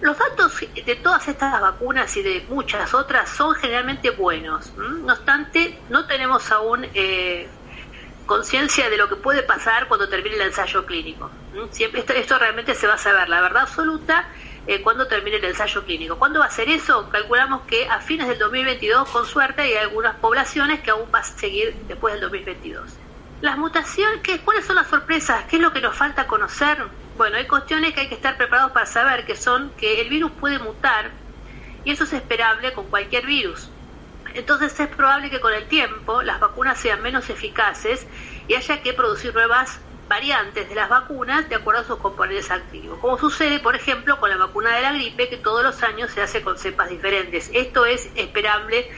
Los 0.00 0.18
datos 0.18 0.52
de 0.60 0.96
todas 0.96 1.26
estas 1.26 1.58
vacunas 1.60 2.14
y 2.16 2.22
de 2.22 2.44
muchas 2.48 2.92
otras 2.92 3.30
son 3.30 3.54
generalmente 3.54 4.10
buenos. 4.10 4.74
No 4.76 5.12
obstante, 5.12 5.80
no 5.88 6.06
tenemos 6.06 6.52
aún 6.52 6.86
eh, 6.92 7.48
conciencia 8.26 8.90
de 8.90 8.98
lo 8.98 9.08
que 9.08 9.16
puede 9.16 9.42
pasar 9.42 9.88
cuando 9.88 10.08
termine 10.08 10.36
el 10.36 10.42
ensayo 10.42 10.84
clínico. 10.84 11.30
Siempre 11.70 12.00
esto, 12.00 12.12
esto 12.12 12.38
realmente 12.38 12.74
se 12.74 12.86
va 12.86 12.94
a 12.94 12.98
saber, 12.98 13.28
la 13.30 13.40
verdad 13.40 13.62
absoluta, 13.62 14.28
eh, 14.66 14.82
cuando 14.82 15.06
termine 15.06 15.36
el 15.36 15.44
ensayo 15.44 15.84
clínico. 15.84 16.18
¿Cuándo 16.18 16.40
va 16.40 16.46
a 16.46 16.50
ser 16.50 16.68
eso? 16.68 17.08
Calculamos 17.08 17.62
que 17.62 17.88
a 17.88 18.00
fines 18.00 18.28
del 18.28 18.38
2022, 18.38 19.08
con 19.08 19.24
suerte, 19.24 19.62
hay 19.62 19.76
algunas 19.76 20.16
poblaciones 20.16 20.80
que 20.80 20.90
aún 20.90 21.08
va 21.14 21.20
a 21.20 21.24
seguir 21.24 21.84
después 21.86 22.12
del 22.14 22.20
2022. 22.22 23.05
Las 23.46 23.58
mutaciones, 23.58 24.22
¿qué, 24.24 24.40
¿cuáles 24.40 24.66
son 24.66 24.74
las 24.74 24.88
sorpresas? 24.88 25.44
¿Qué 25.44 25.54
es 25.54 25.62
lo 25.62 25.72
que 25.72 25.80
nos 25.80 25.94
falta 25.94 26.26
conocer? 26.26 26.78
Bueno, 27.14 27.36
hay 27.36 27.46
cuestiones 27.46 27.94
que 27.94 28.00
hay 28.00 28.08
que 28.08 28.16
estar 28.16 28.36
preparados 28.36 28.72
para 28.72 28.86
saber, 28.86 29.24
que 29.24 29.36
son 29.36 29.70
que 29.76 30.00
el 30.00 30.08
virus 30.08 30.32
puede 30.32 30.58
mutar 30.58 31.12
y 31.84 31.92
eso 31.92 32.02
es 32.02 32.12
esperable 32.12 32.72
con 32.72 32.88
cualquier 32.88 33.24
virus. 33.24 33.70
Entonces 34.34 34.78
es 34.80 34.88
probable 34.88 35.30
que 35.30 35.38
con 35.38 35.54
el 35.54 35.68
tiempo 35.68 36.22
las 36.22 36.40
vacunas 36.40 36.76
sean 36.80 37.00
menos 37.02 37.30
eficaces 37.30 38.08
y 38.48 38.54
haya 38.54 38.82
que 38.82 38.92
producir 38.94 39.32
nuevas 39.32 39.78
variantes 40.08 40.68
de 40.68 40.74
las 40.74 40.88
vacunas 40.88 41.48
de 41.48 41.54
acuerdo 41.54 41.82
a 41.82 41.84
sus 41.84 41.98
componentes 41.98 42.50
activos. 42.50 42.98
Como 42.98 43.16
sucede, 43.16 43.60
por 43.60 43.76
ejemplo, 43.76 44.18
con 44.18 44.28
la 44.28 44.38
vacuna 44.38 44.74
de 44.74 44.82
la 44.82 44.92
gripe, 44.92 45.28
que 45.28 45.36
todos 45.36 45.62
los 45.62 45.84
años 45.84 46.10
se 46.10 46.20
hace 46.20 46.42
con 46.42 46.58
cepas 46.58 46.88
diferentes. 46.88 47.48
Esto 47.54 47.86
es 47.86 48.10
esperable, 48.16 48.88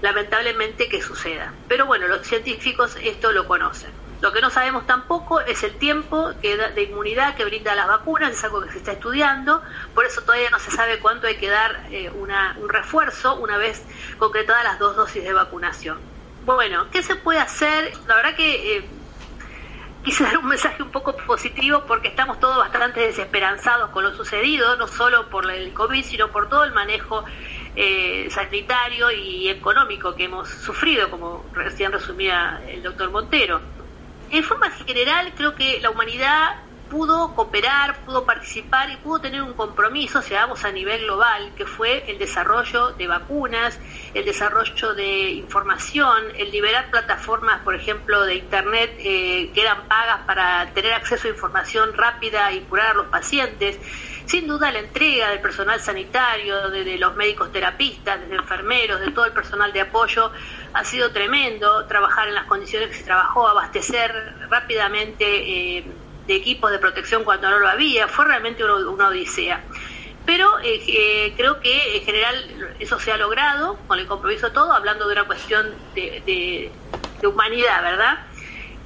lamentablemente, 0.00 0.88
que 0.88 1.02
suceda. 1.02 1.60
Pero 1.66 1.86
bueno, 1.86 2.06
los 2.08 2.26
científicos 2.26 2.96
esto 3.02 3.32
lo 3.32 3.46
conocen. 3.46 3.94
Lo 4.20 4.32
que 4.32 4.40
no 4.42 4.50
sabemos 4.50 4.86
tampoco 4.86 5.40
es 5.40 5.62
el 5.64 5.78
tiempo 5.78 6.34
de 6.34 6.82
inmunidad 6.82 7.34
que 7.36 7.44
brinda 7.46 7.74
las 7.74 7.88
vacunas, 7.88 8.32
es 8.32 8.44
algo 8.44 8.60
que 8.62 8.70
se 8.70 8.78
está 8.78 8.92
estudiando, 8.92 9.62
por 9.94 10.04
eso 10.04 10.22
todavía 10.22 10.50
no 10.50 10.58
se 10.58 10.70
sabe 10.70 11.00
cuánto 11.00 11.26
hay 11.26 11.36
que 11.38 11.48
dar 11.48 11.84
eh, 11.90 12.10
una- 12.10 12.54
un 12.58 12.68
refuerzo 12.68 13.36
una 13.40 13.56
vez 13.56 13.86
concretadas 14.18 14.64
las 14.64 14.78
dos 14.78 14.94
dosis 14.96 15.24
de 15.24 15.32
vacunación. 15.32 16.06
Bueno, 16.38 16.90
¿qué 16.90 17.02
se 17.02 17.16
puede 17.16 17.38
hacer? 17.38 17.90
La 18.06 18.16
verdad 18.16 18.34
que 18.36 18.76
eh, 18.76 18.90
quise 20.02 20.24
dar 20.24 20.38
un 20.38 20.46
mensaje 20.46 20.82
un 20.82 20.90
poco 20.90 21.16
positivo 21.26 21.84
porque 21.86 22.08
estamos 22.08 22.38
todos 22.40 22.56
bastante 22.58 23.00
desesperanzados 23.00 23.90
con 23.90 24.04
lo 24.04 24.12
sucedido, 24.14 24.76
no 24.76 24.86
solo 24.86 25.28
por 25.30 25.50
el 25.50 25.72
COVID, 25.72 26.04
sino 26.04 26.30
por 26.30 26.48
todo 26.48 26.64
el 26.64 26.72
manejo 26.72 27.24
eh, 27.76 28.28
sanitario 28.30 29.10
y 29.10 29.48
económico 29.48 30.14
que 30.14 30.24
hemos 30.24 30.48
sufrido, 30.48 31.10
como 31.10 31.44
recién 31.52 31.92
resumía 31.92 32.60
el 32.68 32.82
doctor 32.82 33.10
Montero. 33.10 33.60
En 34.30 34.44
forma 34.44 34.70
general, 34.70 35.32
creo 35.36 35.54
que 35.54 35.80
la 35.80 35.90
humanidad 35.90 36.56
pudo 36.90 37.34
cooperar, 37.34 38.04
pudo 38.04 38.26
participar 38.26 38.90
y 38.90 38.96
pudo 38.96 39.20
tener 39.20 39.40
un 39.42 39.54
compromiso, 39.54 40.20
si 40.20 40.34
vamos 40.34 40.64
a 40.64 40.72
nivel 40.72 41.02
global, 41.02 41.52
que 41.56 41.64
fue 41.64 42.04
el 42.10 42.18
desarrollo 42.18 42.90
de 42.90 43.06
vacunas, 43.06 43.78
el 44.12 44.24
desarrollo 44.24 44.94
de 44.94 45.30
información, 45.30 46.24
el 46.36 46.50
liberar 46.50 46.90
plataformas, 46.90 47.60
por 47.62 47.76
ejemplo, 47.76 48.24
de 48.24 48.34
Internet 48.34 48.92
eh, 48.98 49.50
que 49.54 49.62
eran 49.62 49.86
pagas 49.86 50.26
para 50.26 50.72
tener 50.74 50.92
acceso 50.92 51.28
a 51.28 51.30
información 51.30 51.94
rápida 51.94 52.52
y 52.52 52.60
curar 52.62 52.88
a 52.88 52.94
los 52.94 53.06
pacientes. 53.06 53.78
Sin 54.30 54.46
duda 54.46 54.70
la 54.70 54.78
entrega 54.78 55.30
del 55.30 55.40
personal 55.40 55.80
sanitario, 55.80 56.70
de, 56.70 56.96
los 56.98 57.16
médicos 57.16 57.50
terapistas, 57.50 58.28
de 58.28 58.36
enfermeros, 58.36 59.00
de 59.00 59.10
todo 59.10 59.24
el 59.24 59.32
personal 59.32 59.72
de 59.72 59.80
apoyo, 59.80 60.30
ha 60.72 60.84
sido 60.84 61.10
tremendo. 61.10 61.84
Trabajar 61.86 62.28
en 62.28 62.34
las 62.34 62.44
condiciones 62.44 62.90
que 62.90 62.94
se 62.94 63.02
trabajó, 63.02 63.48
abastecer 63.48 64.12
rápidamente 64.48 65.24
eh, 65.78 65.84
de 66.28 66.34
equipos 66.36 66.70
de 66.70 66.78
protección 66.78 67.24
cuando 67.24 67.50
no 67.50 67.58
lo 67.58 67.66
había, 67.66 68.06
fue 68.06 68.24
realmente 68.24 68.62
una, 68.62 69.08
odisea. 69.08 69.64
Pero 70.24 70.60
eh, 70.60 70.80
eh, 70.86 71.34
creo 71.36 71.58
que 71.58 71.96
en 71.96 72.04
general 72.04 72.76
eso 72.78 73.00
se 73.00 73.10
ha 73.10 73.16
logrado 73.16 73.80
con 73.88 73.98
el 73.98 74.06
compromiso 74.06 74.46
de 74.46 74.52
todo, 74.52 74.72
hablando 74.72 75.08
de 75.08 75.12
una 75.14 75.24
cuestión 75.24 75.74
de, 75.96 76.70
humanidad, 77.24 77.82
¿verdad? 77.82 78.26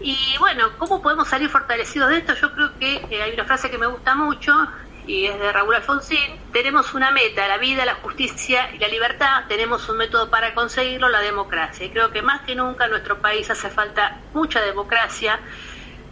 Y 0.00 0.16
bueno, 0.38 0.70
¿cómo 0.78 1.02
podemos 1.02 1.28
salir 1.28 1.50
fortalecidos 1.50 2.08
de 2.08 2.16
esto? 2.16 2.34
Yo 2.34 2.50
creo 2.52 2.78
que 2.78 3.22
hay 3.22 3.34
una 3.34 3.44
frase 3.44 3.70
que 3.70 3.76
me 3.76 3.86
gusta 3.86 4.14
mucho 4.14 4.52
y 5.06 5.26
es 5.26 5.38
de 5.38 5.52
Raúl 5.52 5.74
Alfonsín. 5.74 6.38
Tenemos 6.52 6.94
una 6.94 7.10
meta, 7.10 7.46
la 7.48 7.58
vida, 7.58 7.84
la 7.84 7.94
justicia 7.96 8.70
y 8.74 8.78
la 8.78 8.88
libertad. 8.88 9.44
Tenemos 9.48 9.88
un 9.88 9.98
método 9.98 10.30
para 10.30 10.54
conseguirlo, 10.54 11.08
la 11.08 11.20
democracia. 11.20 11.86
Y 11.86 11.90
creo 11.90 12.10
que 12.10 12.22
más 12.22 12.42
que 12.42 12.54
nunca 12.54 12.84
en 12.84 12.92
nuestro 12.92 13.18
país 13.18 13.50
hace 13.50 13.70
falta 13.70 14.18
mucha 14.32 14.60
democracia 14.60 15.38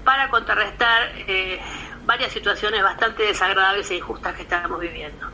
para 0.04 0.28
contrarrestar 0.30 1.12
eh, 1.26 1.60
varias 2.04 2.32
situaciones 2.32 2.82
bastante 2.82 3.22
desagradables 3.22 3.90
e 3.90 3.96
injustas 3.96 4.34
que 4.34 4.42
estamos 4.42 4.80
viviendo. 4.80 5.26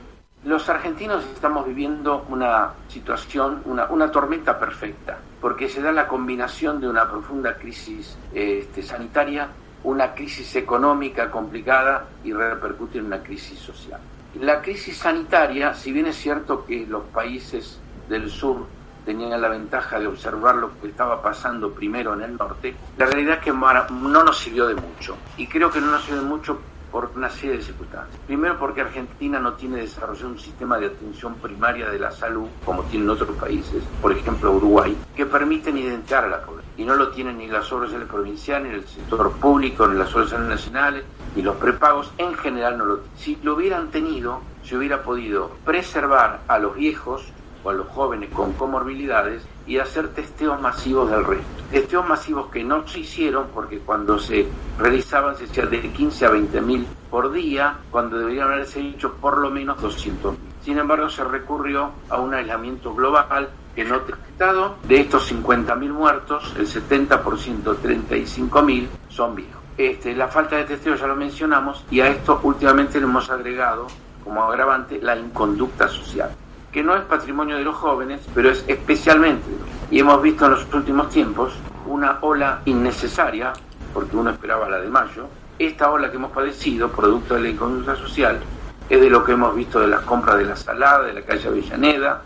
Los 0.45 0.69
argentinos 0.69 1.25
estamos 1.35 1.67
viviendo 1.67 2.25
una 2.29 2.73
situación, 2.89 3.63
una, 3.65 4.11
tormenta 4.13 4.59
perfecta, 4.59 5.19
porque 5.41 5.69
se 5.69 5.83
da 5.83 5.91
la 5.91 6.07
combinación 6.07 6.81
de 6.81 6.89
una 6.89 7.11
profunda 7.11 7.57
crisis 7.57 8.17
este, 8.33 8.83
sanitaria, 8.83 9.49
una 9.85 10.15
crisis 10.15 10.57
económica 10.57 11.31
complicada 11.31 12.07
y 12.25 12.33
repercute 12.33 12.99
en 12.99 13.07
una 13.07 13.23
crisis 13.23 13.59
social. 13.59 14.01
La 14.41 14.61
crisis 14.61 14.97
sanitaria, 14.99 15.75
si 15.75 15.93
bien 15.93 16.07
es 16.07 16.17
cierto 16.17 16.65
que 16.65 16.87
los 16.87 17.05
países 17.05 17.79
del 18.09 18.31
sur 18.31 18.67
tenían 19.05 19.41
la 19.41 19.49
ventaja 19.49 19.99
de 19.99 20.07
observar 20.07 20.57
lo 20.57 20.79
que 20.81 20.89
estaba 20.89 21.23
pasando 21.23 21.73
primero 21.73 22.13
en 22.15 22.23
el 22.23 22.37
norte, 22.37 22.75
la 22.99 23.07
realidad 23.07 23.39
es 23.39 23.45
que 23.45 23.53
no 23.53 24.25
nos 24.25 24.39
sirvió 24.39 24.67
de 24.67 24.75
mucho. 24.75 25.17
Y 25.37 25.47
creo 25.47 25.71
que 25.71 25.81
no 25.81 25.91
nos 25.91 26.05
sirvió 26.05 26.23
de 26.23 26.29
mucho 26.29 26.59
por 26.91 27.11
una 27.15 27.31
serie 27.31 27.57
de 27.57 27.63
circunstancias. 27.63 28.19
Primero 28.27 28.59
porque 28.59 28.81
Argentina 28.81 29.39
no 29.39 29.55
tiene 29.55 29.79
desarrollado 29.79 30.29
un 30.29 30.39
sistema 30.39 30.79
de 30.79 30.87
atención 30.87 31.35
primaria 31.35 31.91
de 31.91 31.99
la 31.99 32.11
salud 32.11 32.49
como 32.65 32.83
tienen 32.85 33.11
otros 33.11 33.37
países, 33.37 33.83
por 34.01 34.13
ejemplo 34.13 34.53
Uruguay, 34.53 34.97
que 35.15 35.27
permiten 35.27 35.77
identificar 35.79 36.25
a 36.25 36.29
la 36.29 36.43
población. 36.43 36.58
Y 36.79 36.85
no 36.85 36.95
lo 36.95 37.09
tienen 37.09 37.37
ni 37.37 37.49
las 37.49 37.71
obras 37.73 37.91
provinciales, 38.09 38.73
ni 38.73 38.79
el 38.79 38.87
sector 38.87 39.33
público, 39.33 39.87
ni 39.87 39.99
las 39.99 40.15
obras 40.15 40.33
nacionales, 40.41 41.05
ni 41.35 41.43
los 41.43 41.57
prepagos, 41.57 42.13
en 42.17 42.35
general 42.37 42.79
no 42.79 42.85
lo 42.87 42.97
tienen. 42.99 43.19
Si 43.19 43.39
lo 43.43 43.55
hubieran 43.57 43.91
tenido, 43.91 44.41
se 44.63 44.77
hubiera 44.77 45.03
podido 45.03 45.51
preservar 45.65 46.41
a 46.47 46.59
los 46.59 46.77
viejos 46.77 47.25
o 47.65 47.71
a 47.71 47.73
los 47.73 47.89
jóvenes 47.89 48.31
con 48.31 48.53
comorbilidades 48.53 49.45
y 49.67 49.79
hacer 49.79 50.09
testeos 50.09 50.61
masivos 50.61 51.11
del 51.11 51.25
resto. 51.25 51.47
Testeos 51.71 52.09
masivos 52.09 52.47
que 52.47 52.65
no 52.65 52.87
se 52.87 53.01
hicieron 53.01 53.49
porque 53.53 53.81
cuando 53.81 54.19
se 54.19 54.47
realizaban 54.79 55.37
se 55.37 55.45
hacían 55.45 55.71
de 55.71 55.81
15 55.81 56.27
a 56.27 56.31
20 56.31 56.61
mil 56.61 56.87
por 57.11 57.33
día, 57.33 57.77
cuando 57.91 58.19
deberían 58.19 58.53
haberse 58.53 58.81
hecho 58.81 59.15
por 59.15 59.39
lo 59.39 59.51
menos 59.51 59.81
200 59.83 60.33
mil. 60.33 60.49
Sin 60.63 60.79
embargo, 60.79 61.09
se 61.09 61.25
recurrió 61.25 61.91
a 62.09 62.19
un 62.19 62.35
aislamiento 62.35 62.95
global 62.95 63.51
que 63.79 63.85
no 63.85 64.01
testado. 64.01 64.75
De 64.89 64.99
estos 64.99 65.27
50 65.27 65.77
mil 65.77 65.93
muertos, 65.93 66.53
el 66.59 66.67
70%, 66.67 67.77
35 67.81 68.63
mil, 68.63 68.89
son 69.09 69.37
viejos. 69.37 69.63
Este, 69.77 70.17
la 70.17 70.27
falta 70.27 70.57
de 70.57 70.65
testeo 70.65 70.97
ya 70.97 71.07
lo 71.07 71.15
mencionamos 71.15 71.85
y 71.89 72.01
a 72.01 72.09
esto 72.09 72.41
últimamente 72.43 72.99
le 72.99 73.05
hemos 73.05 73.31
agregado 73.31 73.87
como 74.25 74.43
agravante 74.43 74.99
la 75.01 75.17
inconducta 75.17 75.87
social 75.87 76.31
que 76.73 76.83
no 76.83 76.97
es 76.97 77.03
patrimonio 77.03 77.57
de 77.57 77.63
los 77.63 77.77
jóvenes, 77.77 78.21
pero 78.35 78.51
es 78.51 78.65
especialmente. 78.67 79.47
Y 79.91 80.01
hemos 80.01 80.21
visto 80.21 80.45
en 80.45 80.51
los 80.51 80.75
últimos 80.75 81.09
tiempos 81.09 81.55
una 81.87 82.19
ola 82.21 82.61
innecesaria, 82.65 83.53
porque 83.95 84.17
uno 84.17 84.31
esperaba 84.31 84.69
la 84.69 84.79
de 84.79 84.89
mayo. 84.89 85.29
Esta 85.59 85.91
ola 85.91 86.11
que 86.11 86.17
hemos 86.17 86.33
padecido, 86.33 86.91
producto 86.91 87.35
de 87.37 87.41
la 87.41 87.49
inconducta 87.49 87.97
social, 87.97 88.41
es 88.89 89.01
de 89.01 89.11
lo 89.11 89.25
que 89.25 89.33
hemos 89.33 89.55
visto 89.55 89.81
de 89.81 89.87
las 89.87 90.01
compras 90.03 90.39
de 90.39 90.45
la 90.45 90.57
Salada, 90.57 91.03
de 91.03 91.13
la 91.13 91.23
calle 91.23 91.49
Avellaneda, 91.49 92.23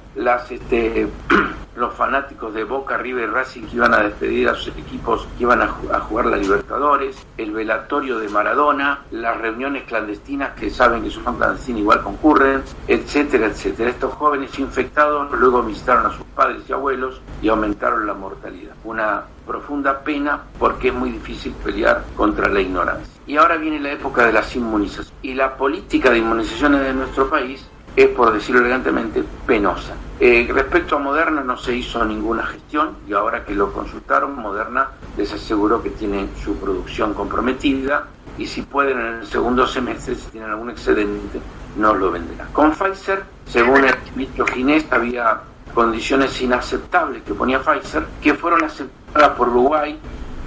este, 0.50 1.08
los 1.76 1.94
fanáticos 1.94 2.54
de 2.54 2.64
Boca, 2.64 2.96
River 2.98 3.28
y 3.28 3.32
Racing 3.32 3.62
que 3.62 3.76
iban 3.76 3.94
a 3.94 4.02
despedir 4.02 4.48
a 4.48 4.54
sus 4.54 4.68
equipos 4.76 5.26
que 5.36 5.44
iban 5.44 5.62
a, 5.62 5.68
jugar 5.68 6.26
la 6.26 6.36
Libertadores, 6.36 7.26
el 7.36 7.52
velatorio 7.52 8.18
de 8.18 8.28
Maradona, 8.28 9.00
las 9.10 9.38
reuniones 9.38 9.84
clandestinas 9.84 10.52
que 10.52 10.70
saben 10.70 11.02
que 11.02 11.10
son 11.10 11.36
clandestinas 11.36 11.80
igual 11.80 12.02
concurren, 12.02 12.62
etcétera, 12.86 13.46
etcétera. 13.46 13.90
Estos 13.90 14.12
jóvenes 14.14 14.56
infectados 14.58 15.32
luego 15.32 15.62
visitaron 15.62 16.06
a 16.06 16.10
sus 16.10 16.26
padres 16.26 16.62
y 16.68 16.72
abuelos 16.72 17.20
y 17.40 17.48
aumentaron 17.48 18.06
la 18.06 18.14
mortalidad. 18.14 18.74
Una 18.84 19.24
profunda 19.46 20.00
pena 20.00 20.42
porque 20.58 20.88
es 20.88 20.94
muy 20.94 21.10
difícil 21.10 21.52
pelear 21.64 22.04
contra 22.16 22.48
la 22.48 22.60
ignorancia. 22.60 23.11
Y 23.26 23.36
ahora 23.36 23.56
viene 23.56 23.78
la 23.80 23.92
época 23.92 24.26
de 24.26 24.32
las 24.32 24.54
inmunizaciones. 24.56 25.12
Y 25.22 25.34
la 25.34 25.56
política 25.56 26.10
de 26.10 26.18
inmunizaciones 26.18 26.82
de 26.82 26.92
nuestro 26.94 27.30
país 27.30 27.66
es, 27.96 28.08
por 28.08 28.32
decirlo 28.32 28.60
elegantemente, 28.60 29.22
penosa. 29.46 29.94
Eh, 30.18 30.48
respecto 30.52 30.96
a 30.96 30.98
Moderna 30.98 31.42
no 31.42 31.56
se 31.56 31.74
hizo 31.74 32.04
ninguna 32.04 32.44
gestión 32.46 32.96
y 33.08 33.12
ahora 33.12 33.44
que 33.44 33.54
lo 33.54 33.72
consultaron, 33.72 34.36
Moderna 34.36 34.88
les 35.16 35.32
aseguró 35.32 35.82
que 35.82 35.90
tienen 35.90 36.30
su 36.42 36.56
producción 36.56 37.12
comprometida 37.12 38.06
y 38.38 38.46
si 38.46 38.62
pueden 38.62 38.98
en 38.98 39.14
el 39.16 39.26
segundo 39.26 39.66
semestre, 39.66 40.14
si 40.14 40.30
tienen 40.30 40.50
algún 40.50 40.70
excedente, 40.70 41.40
no 41.76 41.94
lo 41.94 42.10
venderán. 42.10 42.48
Con 42.52 42.72
Pfizer, 42.72 43.24
según 43.46 43.84
el 43.84 43.94
ministro 44.14 44.46
Ginés, 44.46 44.86
había 44.90 45.40
condiciones 45.74 46.40
inaceptables 46.40 47.22
que 47.22 47.34
ponía 47.34 47.60
Pfizer, 47.60 48.06
que 48.22 48.34
fueron 48.34 48.64
aceptadas 48.64 49.30
por 49.30 49.48
Uruguay, 49.48 49.98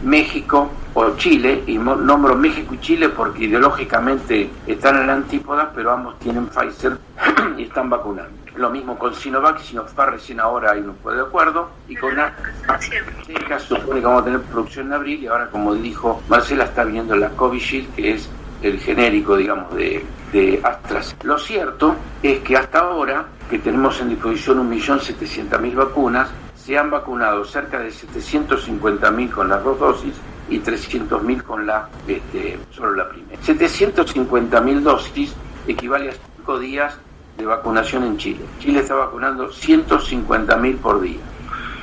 México 0.03 0.69
o 0.93 1.15
Chile, 1.17 1.63
y 1.67 1.77
nombro 1.77 2.35
México 2.35 2.73
y 2.73 2.79
Chile 2.79 3.09
porque 3.09 3.45
ideológicamente 3.45 4.49
están 4.65 4.97
en 5.01 5.07
la 5.07 5.13
antípoda, 5.13 5.71
pero 5.75 5.91
ambos 5.91 6.17
tienen 6.19 6.47
Pfizer 6.47 6.97
y 7.57 7.63
están 7.63 7.89
vacunando. 7.89 8.31
Lo 8.55 8.69
mismo 8.69 8.97
con 8.97 9.13
Sinovac, 9.13 9.59
Sinovac 9.59 10.11
recién 10.11 10.39
ahora 10.39 10.71
hay 10.71 10.79
un 10.79 10.95
de 11.03 11.21
acuerdo, 11.21 11.69
y 11.89 11.95
con 11.95 12.17
AstraZeneca 12.17 13.59
supone 13.59 13.99
que 13.99 14.05
vamos 14.05 14.21
a 14.21 14.25
tener 14.25 14.41
producción 14.41 14.87
en 14.87 14.93
abril, 14.93 15.23
y 15.23 15.27
ahora 15.27 15.49
como 15.49 15.75
dijo 15.75 16.21
Marcela 16.29 16.63
está 16.63 16.85
viendo 16.85 17.15
la 17.15 17.29
Covishield, 17.29 17.93
que 17.95 18.13
es 18.13 18.29
el 18.61 18.79
genérico, 18.79 19.35
digamos, 19.35 19.75
de, 19.75 20.05
de 20.31 20.61
AstraZeneca. 20.63 21.27
Lo 21.27 21.37
cierto 21.37 21.95
es 22.23 22.39
que 22.39 22.55
hasta 22.55 22.79
ahora, 22.79 23.25
que 23.49 23.59
tenemos 23.59 23.99
en 23.99 24.09
disposición 24.09 24.69
1.700.000 24.71 25.75
vacunas, 25.75 26.29
se 26.65 26.75
han 26.79 26.89
vacunado 26.89 27.45
cerca 27.45 27.79
de 27.79 27.89
750.000 27.89 29.29
con 29.29 29.49
las 29.49 29.63
dos 29.63 29.79
dosis 29.79 30.15
y 30.49 30.59
300.000 30.59 31.43
con 31.43 31.67
la 31.67 31.89
este, 32.07 32.57
solo 32.71 32.95
la 32.95 33.07
primera. 33.07 33.39
750.000 33.39 34.81
dosis 34.81 35.35
equivale 35.67 36.09
a 36.09 36.13
5 36.37 36.59
días 36.59 36.97
de 37.37 37.45
vacunación 37.45 38.03
en 38.03 38.17
Chile. 38.17 38.45
Chile 38.59 38.79
está 38.79 38.95
vacunando 38.95 39.49
150.000 39.49 40.77
por 40.77 41.01
día 41.01 41.19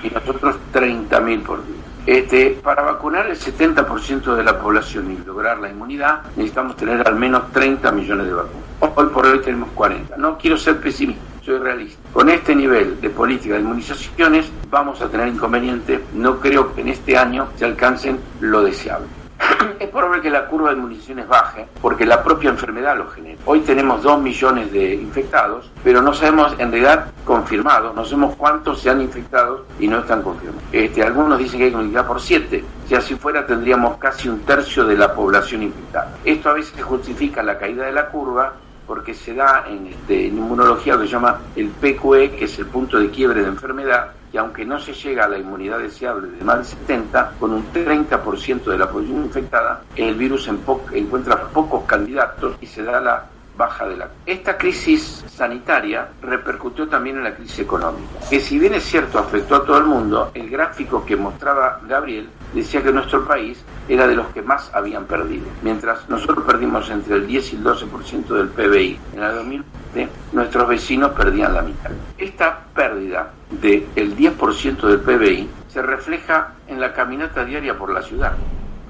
y 0.02 0.10
nosotros 0.10 0.56
30.000 0.72 1.42
por 1.42 1.64
día. 1.64 1.76
Este, 2.04 2.58
para 2.64 2.82
vacunar 2.82 3.28
el 3.28 3.38
70% 3.38 4.34
de 4.34 4.42
la 4.42 4.58
población 4.58 5.12
y 5.12 5.24
lograr 5.24 5.60
la 5.60 5.70
inmunidad, 5.70 6.22
necesitamos 6.34 6.74
tener 6.74 7.06
al 7.06 7.14
menos 7.14 7.52
30 7.52 7.92
millones 7.92 8.26
de 8.26 8.32
vacunas. 8.32 8.62
Hoy 8.80 9.06
por 9.14 9.26
hoy 9.26 9.38
tenemos 9.42 9.70
40. 9.76 10.16
No 10.16 10.36
quiero 10.36 10.56
ser 10.56 10.80
pesimista 10.80 11.31
soy 11.44 11.58
realista. 11.58 12.00
Con 12.12 12.28
este 12.30 12.54
nivel 12.54 13.00
de 13.00 13.10
política 13.10 13.54
de 13.54 13.60
inmunizaciones 13.60 14.50
vamos 14.70 15.00
a 15.00 15.08
tener 15.08 15.28
inconveniente. 15.28 16.00
No 16.14 16.38
creo 16.40 16.74
que 16.74 16.80
en 16.80 16.88
este 16.88 17.16
año 17.16 17.48
se 17.56 17.64
alcancen 17.64 18.18
lo 18.40 18.62
deseable. 18.62 19.08
es 19.80 19.88
probable 19.88 20.22
que 20.22 20.30
la 20.30 20.46
curva 20.46 20.70
de 20.70 20.76
inmunizaciones 20.76 21.26
baje 21.26 21.66
porque 21.80 22.06
la 22.06 22.22
propia 22.22 22.50
enfermedad 22.50 22.96
lo 22.96 23.08
genera. 23.08 23.38
Hoy 23.44 23.60
tenemos 23.60 24.02
2 24.02 24.20
millones 24.20 24.72
de 24.72 24.94
infectados, 24.94 25.70
pero 25.82 26.00
no 26.00 26.12
sabemos 26.12 26.54
en 26.58 26.70
realidad 26.70 27.06
confirmados, 27.24 27.94
no 27.94 28.04
sabemos 28.04 28.36
cuántos 28.36 28.80
se 28.80 28.90
han 28.90 29.00
infectado 29.00 29.66
y 29.78 29.88
no 29.88 29.98
están 29.98 30.22
confirmados. 30.22 30.62
Este, 30.72 31.02
algunos 31.02 31.38
dicen 31.38 31.58
que 31.58 31.76
hay 31.76 31.90
que 31.90 32.02
por 32.02 32.20
7. 32.20 32.64
Si 32.86 32.94
así 32.94 33.14
fuera 33.14 33.46
tendríamos 33.46 33.96
casi 33.96 34.28
un 34.28 34.40
tercio 34.40 34.84
de 34.84 34.96
la 34.96 35.14
población 35.14 35.62
infectada. 35.62 36.16
Esto 36.24 36.50
a 36.50 36.54
veces 36.54 36.82
justifica 36.82 37.42
la 37.42 37.58
caída 37.58 37.86
de 37.86 37.92
la 37.92 38.08
curva 38.08 38.54
porque 38.86 39.14
se 39.14 39.34
da 39.34 39.64
en, 39.68 39.86
este, 39.86 40.26
inmunología 40.26 40.94
lo 40.94 41.00
que 41.00 41.06
se 41.06 41.12
llama 41.12 41.40
el 41.56 41.68
PQE, 41.68 42.36
que 42.36 42.44
es 42.46 42.58
el 42.58 42.66
punto 42.66 42.98
de 42.98 43.10
quiebre 43.10 43.42
de 43.42 43.48
enfermedad, 43.48 44.12
y 44.32 44.38
aunque 44.38 44.64
no 44.64 44.80
se 44.80 44.94
llega 44.94 45.24
a 45.24 45.28
la 45.28 45.38
inmunidad 45.38 45.78
deseable 45.78 46.28
de 46.28 46.44
más 46.44 46.58
de 46.58 46.64
70, 46.64 47.34
con 47.38 47.52
un 47.52 47.72
30% 47.72 48.64
de 48.64 48.78
la 48.78 48.88
población 48.90 49.24
infectada, 49.24 49.82
el 49.94 50.14
virus 50.14 50.48
encuentra 50.48 51.48
pocos 51.48 51.84
candidatos 51.84 52.56
y 52.60 52.66
se 52.66 52.82
da 52.82 53.00
la 53.00 53.26
baja 53.56 53.86
de 53.86 53.96
la... 53.96 54.08
Esta 54.24 54.56
crisis 54.56 55.24
sanitaria 55.28 56.08
repercutió 56.22 56.88
también 56.88 57.18
en 57.18 57.24
la 57.24 57.34
crisis 57.34 57.60
económica, 57.60 58.18
que 58.30 58.40
si 58.40 58.58
bien 58.58 58.74
es 58.74 58.84
cierto 58.84 59.18
afectó 59.18 59.56
a 59.56 59.64
todo 59.64 59.78
el 59.78 59.84
mundo, 59.84 60.30
el 60.34 60.48
gráfico 60.48 61.04
que 61.04 61.16
mostraba 61.16 61.80
Gabriel 61.86 62.28
decía 62.54 62.82
que 62.82 62.92
nuestro 62.92 63.24
país 63.26 63.62
era 63.88 64.06
de 64.06 64.14
los 64.14 64.26
que 64.28 64.42
más 64.42 64.70
habían 64.74 65.04
perdido. 65.06 65.46
Mientras 65.62 66.08
nosotros 66.08 66.44
perdimos 66.44 66.88
entre 66.90 67.16
el 67.16 67.26
10 67.26 67.52
y 67.52 67.56
el 67.56 67.64
12% 67.64 68.26
del 68.28 68.48
PBI 68.48 69.00
en 69.14 69.22
el 69.22 69.34
2020, 69.34 70.08
nuestros 70.32 70.68
vecinos 70.68 71.12
perdían 71.12 71.54
la 71.54 71.62
mitad. 71.62 71.90
Esta 72.18 72.60
pérdida 72.74 73.30
del 73.50 74.16
10% 74.16 74.80
del 74.80 75.00
PBI 75.00 75.50
se 75.68 75.82
refleja 75.82 76.52
en 76.68 76.80
la 76.80 76.92
caminata 76.92 77.44
diaria 77.44 77.76
por 77.76 77.92
la 77.92 78.02
ciudad. 78.02 78.32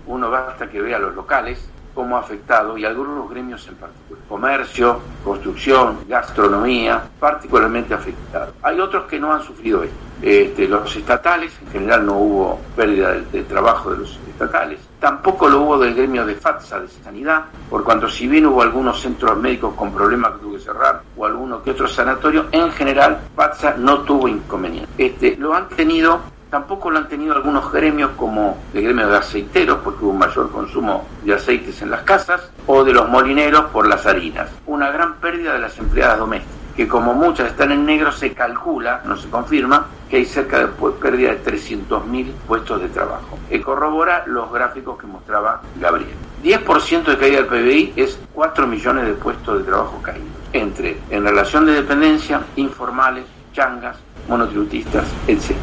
Uno 0.06 0.30
basta 0.30 0.68
que 0.68 0.80
vea 0.80 0.98
los 0.98 1.14
locales, 1.14 1.68
cómo 1.94 2.16
ha 2.16 2.20
afectado 2.20 2.76
y 2.76 2.84
algunos 2.84 3.28
gremios 3.28 3.66
en 3.68 3.74
particular. 3.76 4.22
Comercio, 4.28 5.00
construcción, 5.24 5.98
gastronomía, 6.08 7.02
particularmente 7.18 7.94
afectados. 7.94 8.54
Hay 8.62 8.80
otros 8.80 9.04
que 9.04 9.20
no 9.20 9.32
han 9.32 9.42
sufrido 9.42 9.82
esto. 9.82 9.96
Este, 10.22 10.68
los 10.68 10.94
estatales, 10.94 11.52
en 11.60 11.72
general 11.72 12.06
no 12.06 12.16
hubo 12.16 12.60
pérdida 12.76 13.12
de, 13.12 13.42
trabajo 13.42 13.90
de 13.90 13.98
los 13.98 14.18
estatales. 14.28 14.78
Tampoco 15.00 15.48
lo 15.48 15.62
hubo 15.62 15.78
del 15.78 15.94
gremio 15.94 16.24
de 16.24 16.36
FATSA, 16.36 16.80
de 16.80 16.88
sanidad, 16.88 17.46
por 17.68 17.82
cuanto 17.82 18.08
si 18.08 18.28
bien 18.28 18.46
hubo 18.46 18.62
algunos 18.62 19.00
centros 19.00 19.36
médicos 19.36 19.74
con 19.74 19.92
problemas 19.92 20.32
que 20.34 20.38
tuvo 20.38 20.52
que 20.54 20.60
cerrar 20.60 21.02
o 21.16 21.26
alguno 21.26 21.62
que 21.62 21.72
otro 21.72 21.88
sanatorio, 21.88 22.46
en 22.52 22.70
general 22.70 23.18
FATSA 23.34 23.74
no 23.78 24.02
tuvo 24.02 24.28
inconveniente. 24.28 24.90
Este, 24.96 25.36
lo 25.36 25.54
han 25.54 25.68
tenido 25.70 26.20
Tampoco 26.52 26.90
lo 26.90 26.98
han 26.98 27.08
tenido 27.08 27.32
algunos 27.32 27.72
gremios 27.72 28.10
como 28.14 28.58
el 28.74 28.82
gremio 28.82 29.08
de 29.08 29.16
aceiteros, 29.16 29.78
porque 29.82 30.04
hubo 30.04 30.12
un 30.12 30.18
mayor 30.18 30.50
consumo 30.50 31.06
de 31.24 31.32
aceites 31.32 31.80
en 31.80 31.90
las 31.90 32.02
casas, 32.02 32.50
o 32.66 32.84
de 32.84 32.92
los 32.92 33.08
molineros 33.08 33.70
por 33.70 33.88
las 33.88 34.04
harinas. 34.04 34.50
Una 34.66 34.90
gran 34.90 35.14
pérdida 35.14 35.54
de 35.54 35.60
las 35.60 35.78
empleadas 35.78 36.18
domésticas. 36.18 36.54
que 36.76 36.86
como 36.86 37.14
muchas 37.14 37.48
están 37.48 37.72
en 37.72 37.86
negro, 37.86 38.12
se 38.12 38.34
calcula, 38.34 39.00
no 39.06 39.16
se 39.16 39.30
confirma, 39.30 39.86
que 40.10 40.18
hay 40.18 40.26
cerca 40.26 40.58
de 40.58 40.66
pérdida 40.66 41.30
de 41.30 41.42
300.000 41.42 42.32
puestos 42.46 42.82
de 42.82 42.88
trabajo. 42.88 43.38
Que 43.48 43.62
corrobora 43.62 44.24
los 44.26 44.52
gráficos 44.52 44.98
que 44.98 45.06
mostraba 45.06 45.62
Gabriel. 45.80 46.12
10% 46.42 47.04
de 47.04 47.16
caída 47.16 47.36
del 47.42 47.46
PBI 47.46 47.94
es 47.96 48.18
4 48.34 48.66
millones 48.66 49.06
de 49.06 49.14
puestos 49.14 49.58
de 49.58 49.64
trabajo 49.64 50.02
caídos. 50.02 50.28
Entre 50.52 50.98
en 51.08 51.24
relación 51.24 51.64
de 51.64 51.72
dependencia, 51.72 52.42
informales, 52.56 53.24
changas, 53.54 53.96
monotributistas, 54.28 55.06
etc. 55.26 55.56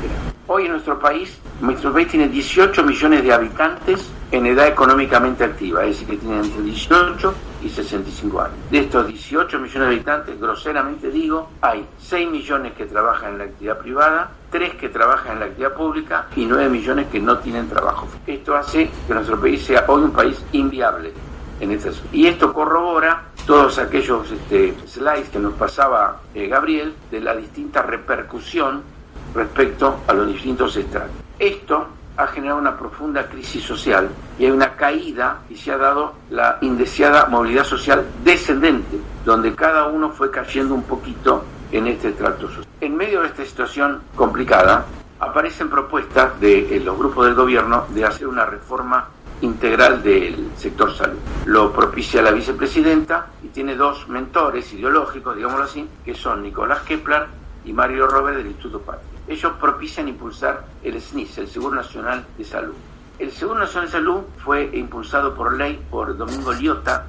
Hoy 0.52 0.66
en 0.66 0.72
nuestro 0.72 0.98
país, 0.98 1.40
nuestro 1.62 1.94
país 1.94 2.08
tiene 2.08 2.28
18 2.28 2.84
millones 2.84 3.24
de 3.24 3.32
habitantes 3.32 4.10
en 4.32 4.48
edad 4.48 4.68
económicamente 4.68 5.44
activa, 5.44 5.84
es 5.84 6.00
decir, 6.00 6.08
que 6.08 6.18
tienen 6.18 6.44
entre 6.44 6.64
18 6.64 7.34
y 7.62 7.70
65 7.70 8.42
años. 8.42 8.56
De 8.72 8.80
estos 8.80 9.08
18 9.08 9.60
millones 9.60 9.90
de 9.90 9.96
habitantes, 9.96 10.42
groseramente 10.42 11.12
digo, 11.12 11.52
hay 11.62 11.86
6 12.00 12.32
millones 12.32 12.74
que 12.74 12.88
trabajan 12.88 13.34
en 13.34 13.38
la 13.38 13.44
actividad 13.44 13.78
privada, 13.78 14.32
3 14.50 14.74
que 14.74 14.90
trabajan 14.90 15.34
en 15.34 15.40
la 15.42 15.46
actividad 15.46 15.74
pública 15.76 16.26
y 16.36 16.46
9 16.48 16.68
millones 16.68 17.06
que 17.12 17.20
no 17.20 17.38
tienen 17.38 17.70
trabajo. 17.70 18.08
Esto 18.26 18.56
hace 18.56 18.90
que 19.08 19.14
nuestro 19.14 19.40
país 19.40 19.64
sea 19.64 19.86
hoy 19.88 20.02
un 20.02 20.12
país 20.12 20.44
inviable 20.52 21.14
en 21.60 21.70
este. 21.74 21.92
Y 22.12 22.26
esto 22.26 22.52
corrobora 22.52 23.26
todos 23.46 23.78
aquellos 23.78 24.32
este, 24.32 24.76
slides 24.88 25.30
que 25.30 25.38
nos 25.38 25.54
pasaba 25.54 26.22
eh, 26.34 26.48
Gabriel 26.48 26.96
de 27.12 27.22
la 27.22 27.36
distinta 27.36 27.84
repercusión 27.84 28.98
respecto 29.34 30.02
a 30.08 30.14
los 30.14 30.28
distintos 30.28 30.76
estratos. 30.76 31.16
Esto 31.38 31.88
ha 32.18 32.28
generado 32.28 32.60
una 32.60 32.78
profunda 32.78 33.28
crisis 33.28 33.64
social 33.64 34.10
y 34.38 34.46
hay 34.46 34.52
una 34.52 34.76
caída 34.76 35.40
y 35.50 35.56
se 35.56 35.72
ha 35.72 35.78
dado 35.78 36.16
la 36.30 36.58
indeseada 36.62 37.28
movilidad 37.28 37.64
social 37.64 38.06
descendente, 38.24 39.00
donde 39.24 39.56
cada 39.56 39.88
uno 39.88 40.10
fue 40.10 40.30
cayendo 40.30 40.74
un 40.74 40.84
poquito 40.84 41.46
en 41.72 41.88
este 41.88 42.10
estrato 42.10 42.48
social. 42.48 42.66
En 42.82 42.98
medio 42.98 43.22
de 43.22 43.28
esta 43.28 43.46
situación 43.46 44.02
complicada, 44.16 44.86
aparecen 45.20 45.70
propuestas 45.70 46.40
de 46.42 46.76
eh, 46.76 46.80
los 46.82 46.98
grupos 46.98 47.26
del 47.26 47.36
gobierno 47.36 47.86
de 47.90 48.06
hacer 48.06 48.28
una 48.28 48.46
reforma 48.46 49.08
integral 49.42 50.04
del 50.04 50.50
sector 50.58 50.94
salud. 50.94 51.20
Lo 51.46 51.72
propicia 51.72 52.22
la 52.22 52.32
vicepresidenta 52.32 53.28
y 53.44 53.48
tiene 53.48 53.76
dos 53.76 54.08
mentores 54.10 54.74
ideológicos, 54.74 55.36
digámoslo 55.36 55.66
así, 55.66 55.88
que 56.04 56.14
son 56.14 56.44
Nicolás 56.44 56.82
Kepler 56.82 57.28
y 57.66 57.72
Mario 57.72 58.08
Robert 58.08 58.38
del 58.38 58.48
Instituto 58.48 58.80
Patria. 58.80 59.19
Ellos 59.30 59.54
propician 59.62 60.08
impulsar 60.08 60.66
el 60.84 61.00
SNIS, 61.00 61.38
el 61.38 61.48
Seguro 61.48 61.76
Nacional 61.76 62.26
de 62.36 62.44
Salud. 62.44 62.74
El 63.20 63.32
Seguro 63.32 63.60
Nacional 63.60 63.86
de 63.86 63.92
Salud 63.92 64.22
fue 64.44 64.72
impulsado 64.74 65.36
por 65.36 65.56
ley 65.56 65.80
por 65.92 66.18
Domingo 66.18 66.52
Liotta, 66.52 67.06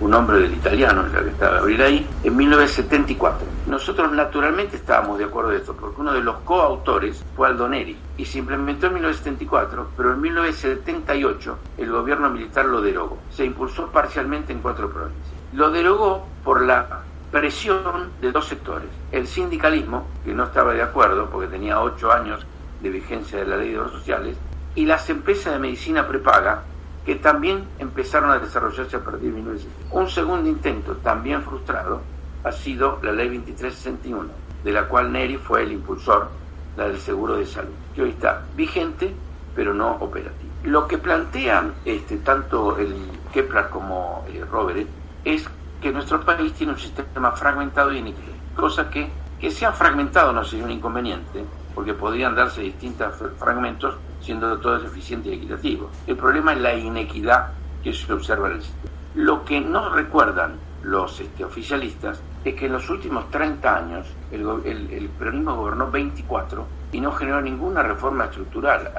un 0.00 0.12
hombre 0.12 0.40
del 0.40 0.52
italiano, 0.52 1.06
ya 1.10 1.22
que 1.22 1.30
está 1.30 1.48
Gabriel 1.48 1.80
ahí, 1.80 2.06
en 2.24 2.36
1974. 2.36 3.46
Nosotros 3.68 4.12
naturalmente 4.12 4.76
estábamos 4.76 5.16
de 5.16 5.24
acuerdo 5.24 5.52
de 5.52 5.56
esto, 5.56 5.74
porque 5.74 6.02
uno 6.02 6.12
de 6.12 6.20
los 6.20 6.36
coautores 6.40 7.24
fue 7.34 7.48
Aldo 7.48 7.66
Neri, 7.70 7.96
y 8.18 8.24
se 8.26 8.38
implementó 8.38 8.88
en 8.88 8.94
1974, 8.94 9.92
pero 9.96 10.12
en 10.12 10.20
1978 10.20 11.58
el 11.78 11.90
gobierno 11.90 12.28
militar 12.28 12.66
lo 12.66 12.82
derogó. 12.82 13.16
Se 13.30 13.46
impulsó 13.46 13.86
parcialmente 13.86 14.52
en 14.52 14.60
cuatro 14.60 14.92
provincias. 14.92 15.32
Lo 15.54 15.70
derogó 15.70 16.26
por 16.44 16.60
la 16.60 17.04
presión 17.30 18.10
de 18.20 18.32
dos 18.32 18.46
sectores. 18.46 18.88
El 19.12 19.26
sindicalismo, 19.26 20.06
que 20.24 20.34
no 20.34 20.44
estaba 20.44 20.72
de 20.74 20.82
acuerdo 20.82 21.28
porque 21.30 21.48
tenía 21.48 21.80
ocho 21.80 22.12
años 22.12 22.44
de 22.80 22.90
vigencia 22.90 23.38
de 23.38 23.46
la 23.46 23.56
ley 23.56 23.70
de 23.70 23.78
obras 23.78 23.92
sociales, 23.92 24.36
y 24.74 24.86
las 24.86 25.08
empresas 25.10 25.52
de 25.52 25.58
medicina 25.58 26.06
prepaga, 26.06 26.62
que 27.04 27.16
también 27.16 27.64
empezaron 27.78 28.30
a 28.30 28.38
desarrollarse 28.38 28.96
a 28.96 29.00
partir 29.00 29.30
de 29.30 29.36
1970. 29.36 29.94
Un 29.94 30.08
segundo 30.08 30.48
intento, 30.48 30.96
también 30.96 31.42
frustrado, 31.42 32.02
ha 32.44 32.52
sido 32.52 32.98
la 33.02 33.12
ley 33.12 33.28
2361, 33.28 34.28
de 34.64 34.72
la 34.72 34.86
cual 34.86 35.12
Neri 35.12 35.36
fue 35.36 35.62
el 35.62 35.72
impulsor, 35.72 36.28
la 36.76 36.88
del 36.88 36.98
seguro 36.98 37.36
de 37.36 37.46
salud, 37.46 37.72
que 37.94 38.02
hoy 38.02 38.10
está 38.10 38.42
vigente, 38.56 39.14
pero 39.54 39.74
no 39.74 39.92
operativo. 39.96 40.50
Lo 40.64 40.86
que 40.86 40.98
plantean 40.98 41.74
este, 41.84 42.18
tanto 42.18 42.78
el 42.78 42.94
Kepler 43.32 43.68
como 43.70 44.24
el 44.32 44.46
Robert 44.46 44.86
es 45.24 45.48
que 45.80 45.92
nuestro 45.92 46.24
país 46.24 46.54
tiene 46.54 46.72
un 46.74 46.78
sistema 46.78 47.32
fragmentado 47.32 47.92
y 47.92 47.98
inequilibrado, 47.98 48.44
cosa 48.52 48.90
que, 48.90 49.22
que 49.38 49.50
sea 49.50 49.72
fragmentado 49.72 50.32
no 50.32 50.44
sería 50.44 50.64
un 50.64 50.70
inconveniente, 50.72 51.52
porque 51.72 51.94
podrían 51.94 52.34
darse 52.34 52.60
distintos 52.62 53.16
fragmentos 53.38 54.00
siendo 54.18 54.60
todos 54.60 54.84
eficientes 54.84 55.32
y 55.32 55.36
equitativos. 55.36 55.96
El 56.06 56.16
problema 56.16 56.52
es 56.52 56.60
la 56.60 56.74
inequidad 56.74 57.52
que 57.80 57.92
se 57.94 58.12
observa 58.12 58.48
en 58.48 58.54
el 58.56 58.62
sistema. 58.62 58.94
Lo 59.14 59.44
que 59.44 59.60
no 59.60 59.90
recuerdan 59.90 60.62
los 60.80 61.20
este, 61.20 61.44
oficialistas 61.44 62.24
es 62.42 62.54
que 62.54 62.66
en 62.66 62.72
los 62.72 62.88
últimos 62.90 63.30
30 63.30 63.76
años 63.76 64.18
el, 64.30 64.42
el- 64.64 64.90
el 64.90 65.14
peronismo 65.16 65.56
gobernó 65.56 65.90
24 65.90 66.74
y 66.90 67.00
no 67.00 67.12
generó 67.12 67.40
ninguna 67.40 67.82
reforma 67.82 68.24
estructural. 68.26 68.92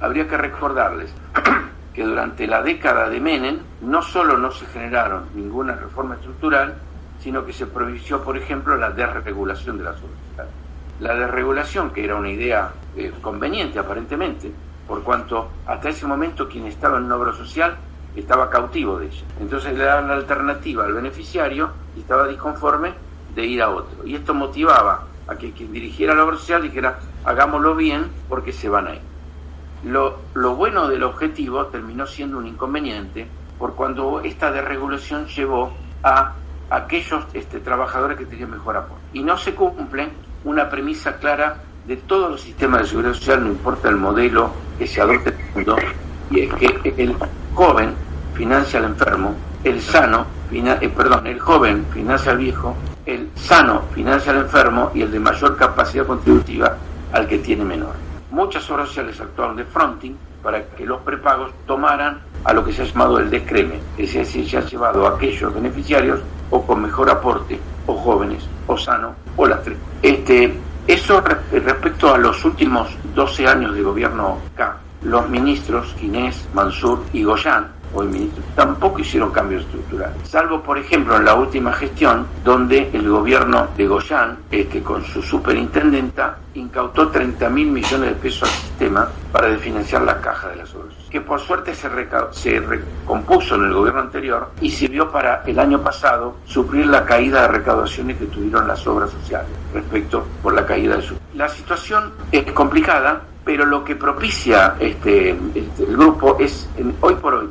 Habría 0.00 0.28
que 0.28 0.36
recordarles 0.36 1.16
que 1.98 2.04
durante 2.04 2.46
la 2.46 2.62
década 2.62 3.08
de 3.08 3.18
Menem 3.18 3.58
no 3.80 4.00
solo 4.02 4.38
no 4.38 4.52
se 4.52 4.66
generaron 4.66 5.24
ninguna 5.34 5.74
reforma 5.74 6.14
estructural, 6.14 6.76
sino 7.18 7.44
que 7.44 7.52
se 7.52 7.66
prohibió, 7.66 8.22
por 8.22 8.36
ejemplo, 8.36 8.76
la 8.76 8.90
desregulación 8.90 9.78
de 9.78 9.82
las 9.82 9.96
sociales. 9.96 10.54
La 11.00 11.14
desregulación, 11.14 11.90
que 11.90 12.04
era 12.04 12.14
una 12.14 12.30
idea 12.30 12.70
eh, 12.96 13.12
conveniente 13.20 13.80
aparentemente, 13.80 14.52
por 14.86 15.02
cuanto 15.02 15.48
hasta 15.66 15.88
ese 15.88 16.06
momento 16.06 16.48
quien 16.48 16.66
estaba 16.66 16.98
en 16.98 17.06
una 17.06 17.16
obra 17.16 17.32
social 17.32 17.76
estaba 18.14 18.48
cautivo 18.48 19.00
de 19.00 19.06
ella. 19.06 19.24
Entonces 19.40 19.76
le 19.76 19.82
daban 19.82 20.06
la 20.06 20.14
alternativa 20.14 20.84
al 20.84 20.92
beneficiario 20.92 21.70
y 21.96 22.00
estaba 22.02 22.28
disconforme 22.28 22.92
de 23.34 23.44
ir 23.44 23.60
a 23.60 23.70
otro. 23.70 24.06
Y 24.06 24.14
esto 24.14 24.34
motivaba 24.34 25.02
a 25.26 25.34
que 25.34 25.50
quien 25.50 25.72
dirigiera 25.72 26.14
la 26.14 26.22
obra 26.22 26.36
social 26.36 26.62
dijera, 26.62 27.00
hagámoslo 27.24 27.74
bien 27.74 28.08
porque 28.28 28.52
se 28.52 28.68
van 28.68 28.86
a 28.86 28.94
ir. 28.94 29.17
Lo, 29.84 30.18
lo 30.34 30.56
bueno 30.56 30.88
del 30.88 31.04
objetivo 31.04 31.66
terminó 31.66 32.06
siendo 32.06 32.38
un 32.38 32.46
inconveniente 32.46 33.26
por 33.58 33.74
cuando 33.74 34.20
esta 34.20 34.50
desregulación 34.50 35.26
llevó 35.26 35.72
a 36.02 36.34
aquellos 36.70 37.24
este, 37.34 37.60
trabajadores 37.60 38.18
que 38.18 38.26
tenían 38.26 38.50
mejor 38.50 38.76
aporte. 38.76 39.02
Y 39.12 39.22
no 39.22 39.36
se 39.36 39.54
cumple 39.54 40.08
una 40.44 40.68
premisa 40.68 41.16
clara 41.16 41.58
de 41.86 41.96
todos 41.96 42.30
los 42.30 42.40
sistemas 42.40 42.82
de 42.82 42.88
seguridad 42.88 43.14
social, 43.14 43.42
no 43.42 43.50
importa 43.50 43.88
el 43.88 43.96
modelo 43.96 44.52
que 44.78 44.86
se 44.86 45.00
adopte 45.00 45.30
en 45.30 45.36
el 45.40 45.54
mundo, 45.54 45.76
y 46.30 46.40
es 46.40 46.54
que 46.54 46.94
el 46.96 47.16
joven 47.54 47.94
financia 48.34 48.78
al 48.78 48.86
enfermo, 48.86 49.34
el 49.64 49.80
sano, 49.80 50.26
eh, 50.52 50.88
perdón, 50.94 51.26
el 51.26 51.40
joven 51.40 51.86
financia 51.92 52.32
al 52.32 52.38
viejo, 52.38 52.76
el 53.06 53.30
sano 53.34 53.82
financia 53.94 54.32
al 54.32 54.38
enfermo 54.38 54.90
y 54.94 55.02
el 55.02 55.10
de 55.10 55.18
mayor 55.18 55.56
capacidad 55.56 56.06
contributiva 56.06 56.76
al 57.12 57.26
que 57.26 57.38
tiene 57.38 57.64
menor. 57.64 57.94
Muchas 58.30 58.68
obras 58.70 58.88
sociales 58.88 59.20
actuaron 59.20 59.56
de 59.56 59.64
fronting 59.64 60.12
para 60.42 60.64
que 60.68 60.84
los 60.86 61.00
prepagos 61.00 61.50
tomaran 61.66 62.20
a 62.44 62.52
lo 62.52 62.64
que 62.64 62.72
se 62.72 62.82
ha 62.82 62.84
llamado 62.84 63.18
el 63.18 63.30
descreme, 63.30 63.80
es 63.96 64.12
decir, 64.14 64.48
se 64.48 64.58
ha 64.58 64.60
llevado 64.64 65.06
a 65.06 65.10
aquellos 65.16 65.52
beneficiarios 65.54 66.20
o 66.50 66.62
con 66.64 66.82
mejor 66.82 67.10
aporte, 67.10 67.58
o 67.86 67.94
jóvenes, 67.94 68.46
o 68.66 68.76
sano, 68.76 69.14
o 69.36 69.46
las 69.46 69.62
tres. 69.62 69.76
Este, 70.02 70.54
eso 70.86 71.20
re- 71.20 71.60
respecto 71.60 72.14
a 72.14 72.18
los 72.18 72.44
últimos 72.44 72.88
12 73.14 73.46
años 73.46 73.74
de 73.74 73.82
gobierno 73.82 74.38
K, 74.56 74.76
los 75.02 75.28
ministros 75.28 75.94
Inés, 76.00 76.46
Mansur 76.54 77.02
y 77.12 77.24
Goyan, 77.88 77.94
hoy 77.94 78.06
ministros, 78.06 78.44
tampoco 78.54 79.00
hicieron 79.00 79.30
cambios 79.30 79.62
estructurales. 79.62 80.16
Salvo, 80.28 80.62
por 80.62 80.78
ejemplo, 80.78 81.16
en 81.16 81.24
la 81.24 81.34
última 81.34 81.72
gestión, 81.72 82.26
donde 82.44 82.90
el 82.92 83.08
gobierno 83.08 83.68
de 83.76 83.86
Goyan, 83.86 84.38
este, 84.50 84.82
con 84.82 85.04
su 85.04 85.22
superintendenta, 85.22 86.38
incautó 86.54 87.08
30 87.08 87.48
mil 87.50 87.68
millones 87.68 88.10
de 88.10 88.14
pesos 88.16 88.48
al 88.48 88.54
sistema 88.54 89.08
para 89.32 89.56
financiar 89.58 90.02
la 90.02 90.20
caja 90.20 90.48
de 90.48 90.56
las 90.56 90.74
obras. 90.74 90.94
Que 91.10 91.20
por 91.20 91.40
suerte 91.40 91.74
se, 91.74 91.88
se 92.32 92.60
recompuso 92.60 93.54
en 93.54 93.64
el 93.64 93.72
gobierno 93.72 94.00
anterior 94.00 94.50
y 94.60 94.70
sirvió 94.70 95.10
para 95.10 95.42
el 95.46 95.58
año 95.58 95.80
pasado 95.82 96.36
suplir 96.46 96.86
la 96.86 97.04
caída 97.04 97.42
de 97.42 97.48
recaudaciones 97.48 98.18
que 98.18 98.26
tuvieron 98.26 98.66
las 98.66 98.86
obras 98.86 99.10
sociales 99.10 99.50
respecto 99.72 100.26
por 100.42 100.54
la 100.54 100.66
caída 100.66 100.96
de 100.96 101.02
su. 101.02 101.14
La 101.34 101.48
situación 101.48 102.12
es 102.32 102.50
complicada, 102.52 103.22
pero 103.44 103.64
lo 103.64 103.84
que 103.84 103.96
propicia 103.96 104.74
este, 104.78 105.30
este, 105.54 105.84
el 105.84 105.96
grupo 105.96 106.36
es 106.38 106.68
hoy 107.00 107.14
por 107.14 107.34
hoy 107.34 107.48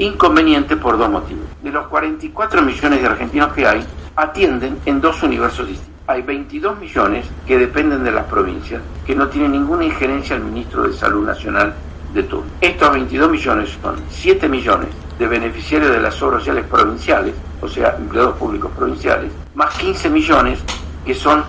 inconveniente 0.00 0.76
por 0.76 0.98
dos 0.98 1.10
motivos. 1.10 1.44
De 1.62 1.70
los 1.70 1.86
44 1.88 2.62
millones 2.62 3.00
de 3.00 3.06
argentinos 3.06 3.52
que 3.52 3.66
hay, 3.66 3.84
atienden 4.16 4.78
en 4.86 5.00
dos 5.00 5.22
universos 5.22 5.68
distintos. 5.68 5.90
Hay 6.06 6.22
22 6.22 6.78
millones 6.78 7.26
que 7.46 7.58
dependen 7.58 8.02
de 8.02 8.10
las 8.10 8.24
provincias, 8.24 8.82
que 9.06 9.14
no 9.14 9.28
tienen 9.28 9.52
ninguna 9.52 9.84
injerencia 9.84 10.34
al 10.34 10.42
ministro 10.42 10.88
de 10.88 10.94
Salud 10.94 11.24
Nacional 11.24 11.74
de 12.14 12.22
turno. 12.24 12.50
Estos 12.60 12.92
22 12.92 13.30
millones 13.30 13.78
son 13.80 13.96
7 14.08 14.48
millones 14.48 14.88
de 15.18 15.28
beneficiarios 15.28 15.92
de 15.92 16.00
las 16.00 16.20
obras 16.22 16.40
sociales 16.40 16.64
provinciales, 16.64 17.34
o 17.60 17.68
sea, 17.68 17.94
empleados 17.96 18.36
públicos 18.36 18.72
provinciales, 18.76 19.30
más 19.54 19.76
15 19.78 20.10
millones 20.10 20.58
que 21.04 21.14
son 21.14 21.44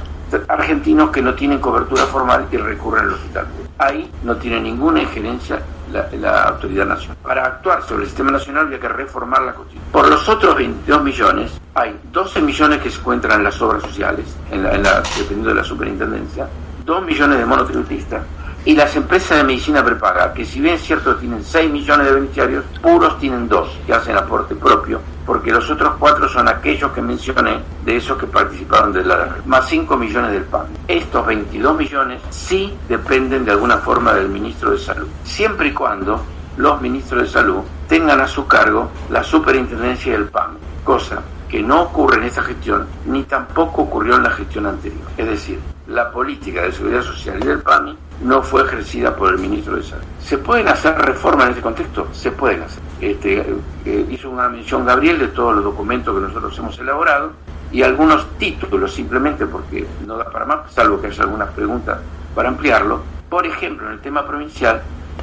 argentinos 0.47 1.09
que 1.09 1.21
no 1.21 1.33
tienen 1.33 1.59
cobertura 1.59 2.03
formal 2.03 2.47
y 2.51 2.57
recurren 2.57 3.05
al 3.05 3.13
hospital. 3.13 3.47
Ahí 3.77 4.11
no 4.23 4.35
tiene 4.35 4.61
ninguna 4.61 5.01
injerencia 5.01 5.61
la, 5.91 6.43
autoridad 6.43 6.85
nacional. 6.85 7.17
Para 7.23 7.45
actuar 7.45 7.83
sobre 7.83 8.03
el 8.03 8.07
sistema 8.09 8.31
nacional 8.31 8.65
había 8.67 8.79
que 8.79 8.87
reformar 8.89 9.41
la 9.41 9.53
constitución. 9.53 9.91
Por 9.91 10.09
los 10.09 10.27
otros 10.29 10.55
22 10.55 11.03
millones 11.03 11.51
hay 11.75 11.99
12 12.11 12.41
millones 12.41 12.81
que 12.81 12.89
se 12.89 12.99
encuentran 12.99 13.39
en 13.39 13.43
las 13.45 13.61
obras 13.61 13.81
sociales, 13.83 14.25
en 14.51 14.63
la- 14.63 15.01
dependiendo 15.17 15.49
de 15.49 15.55
la 15.55 15.63
superintendencia, 15.63 16.47
2 16.85 17.03
millones 17.03 17.37
de 17.39 17.45
monotributistas, 17.45 18.21
y 18.63 18.75
las 18.75 18.95
empresas 18.95 19.37
de 19.37 19.43
medicina 19.43 19.83
prepaga, 19.83 20.33
que 20.33 20.45
si 20.45 20.61
bien 20.61 20.75
es 20.75 20.81
cierto 20.81 21.15
tienen 21.15 21.43
6 21.43 21.71
millones 21.71 22.05
de 22.05 22.13
beneficiarios, 22.13 22.65
puros 22.81 23.17
tienen 23.19 23.47
2 23.47 23.79
que 23.87 23.93
hacen 23.93 24.15
aporte 24.15 24.53
propio, 24.53 25.01
porque 25.25 25.51
los 25.51 25.69
otros 25.71 25.95
4 25.97 26.29
son 26.29 26.47
aquellos 26.47 26.91
que 26.91 27.01
mencioné 27.01 27.59
de 27.83 27.97
esos 27.97 28.17
que 28.17 28.27
participaron 28.27 28.93
de 28.93 29.03
la 29.03 29.37
más 29.45 29.67
5 29.67 29.97
millones 29.97 30.31
del 30.31 30.43
PAN. 30.43 30.67
Estos 30.87 31.25
22 31.25 31.75
millones 31.75 32.21
sí 32.29 32.77
dependen 32.87 33.45
de 33.45 33.51
alguna 33.51 33.77
forma 33.77 34.13
del 34.13 34.29
ministro 34.29 34.71
de 34.71 34.77
Salud, 34.77 35.07
siempre 35.23 35.69
y 35.69 35.73
cuando 35.73 36.23
los 36.57 36.79
ministros 36.81 37.23
de 37.23 37.29
Salud 37.29 37.61
tengan 37.87 38.21
a 38.21 38.27
su 38.27 38.45
cargo 38.45 38.91
la 39.09 39.23
superintendencia 39.23 40.13
del 40.13 40.25
PAN, 40.25 40.57
cosa 40.83 41.21
que 41.49 41.63
no 41.63 41.81
ocurre 41.81 42.17
en 42.17 42.23
esta 42.25 42.43
gestión 42.43 42.87
ni 43.07 43.23
tampoco 43.23 43.81
ocurrió 43.81 44.15
en 44.17 44.23
la 44.23 44.29
gestión 44.29 44.67
anterior. 44.67 45.03
Es 45.17 45.27
decir, 45.27 45.59
la 45.87 46.11
política 46.11 46.61
de 46.61 46.71
seguridad 46.71 47.01
social 47.01 47.39
y 47.41 47.47
del 47.47 47.59
PAMI 47.59 47.97
no 48.23 48.41
fue 48.43 48.63
ejercida 48.63 49.15
por 49.15 49.33
el 49.33 49.39
ministro 49.39 49.75
de 49.75 49.83
Salud. 49.83 50.03
¿Se 50.23 50.37
pueden 50.37 50.67
hacer 50.67 50.95
reformas 50.97 51.47
en 51.47 51.51
ese 51.53 51.61
contexto? 51.61 52.07
Se 52.11 52.31
pueden 52.31 52.63
hacer. 52.63 52.81
Este, 53.01 53.45
eh, 53.85 54.05
hizo 54.09 54.29
una 54.29 54.47
mención 54.47 54.85
Gabriel 54.85 55.19
de 55.19 55.27
todos 55.29 55.55
los 55.55 55.63
documentos 55.63 56.15
que 56.15 56.21
nosotros 56.21 56.57
hemos 56.59 56.77
elaborado 56.79 57.31
y 57.71 57.83
algunos 57.83 58.27
títulos 58.37 58.93
simplemente 58.93 59.45
porque 59.45 59.87
no 60.05 60.17
da 60.17 60.25
para 60.25 60.45
más, 60.45 60.71
salvo 60.71 61.01
que 61.01 61.07
haya 61.07 61.23
algunas 61.23 61.49
preguntas 61.51 61.99
para 62.35 62.49
ampliarlo. 62.49 63.01
Por 63.29 63.45
ejemplo, 63.45 63.87
en 63.87 63.93
el 63.93 63.99
tema 64.01 64.27
provincial 64.27 64.81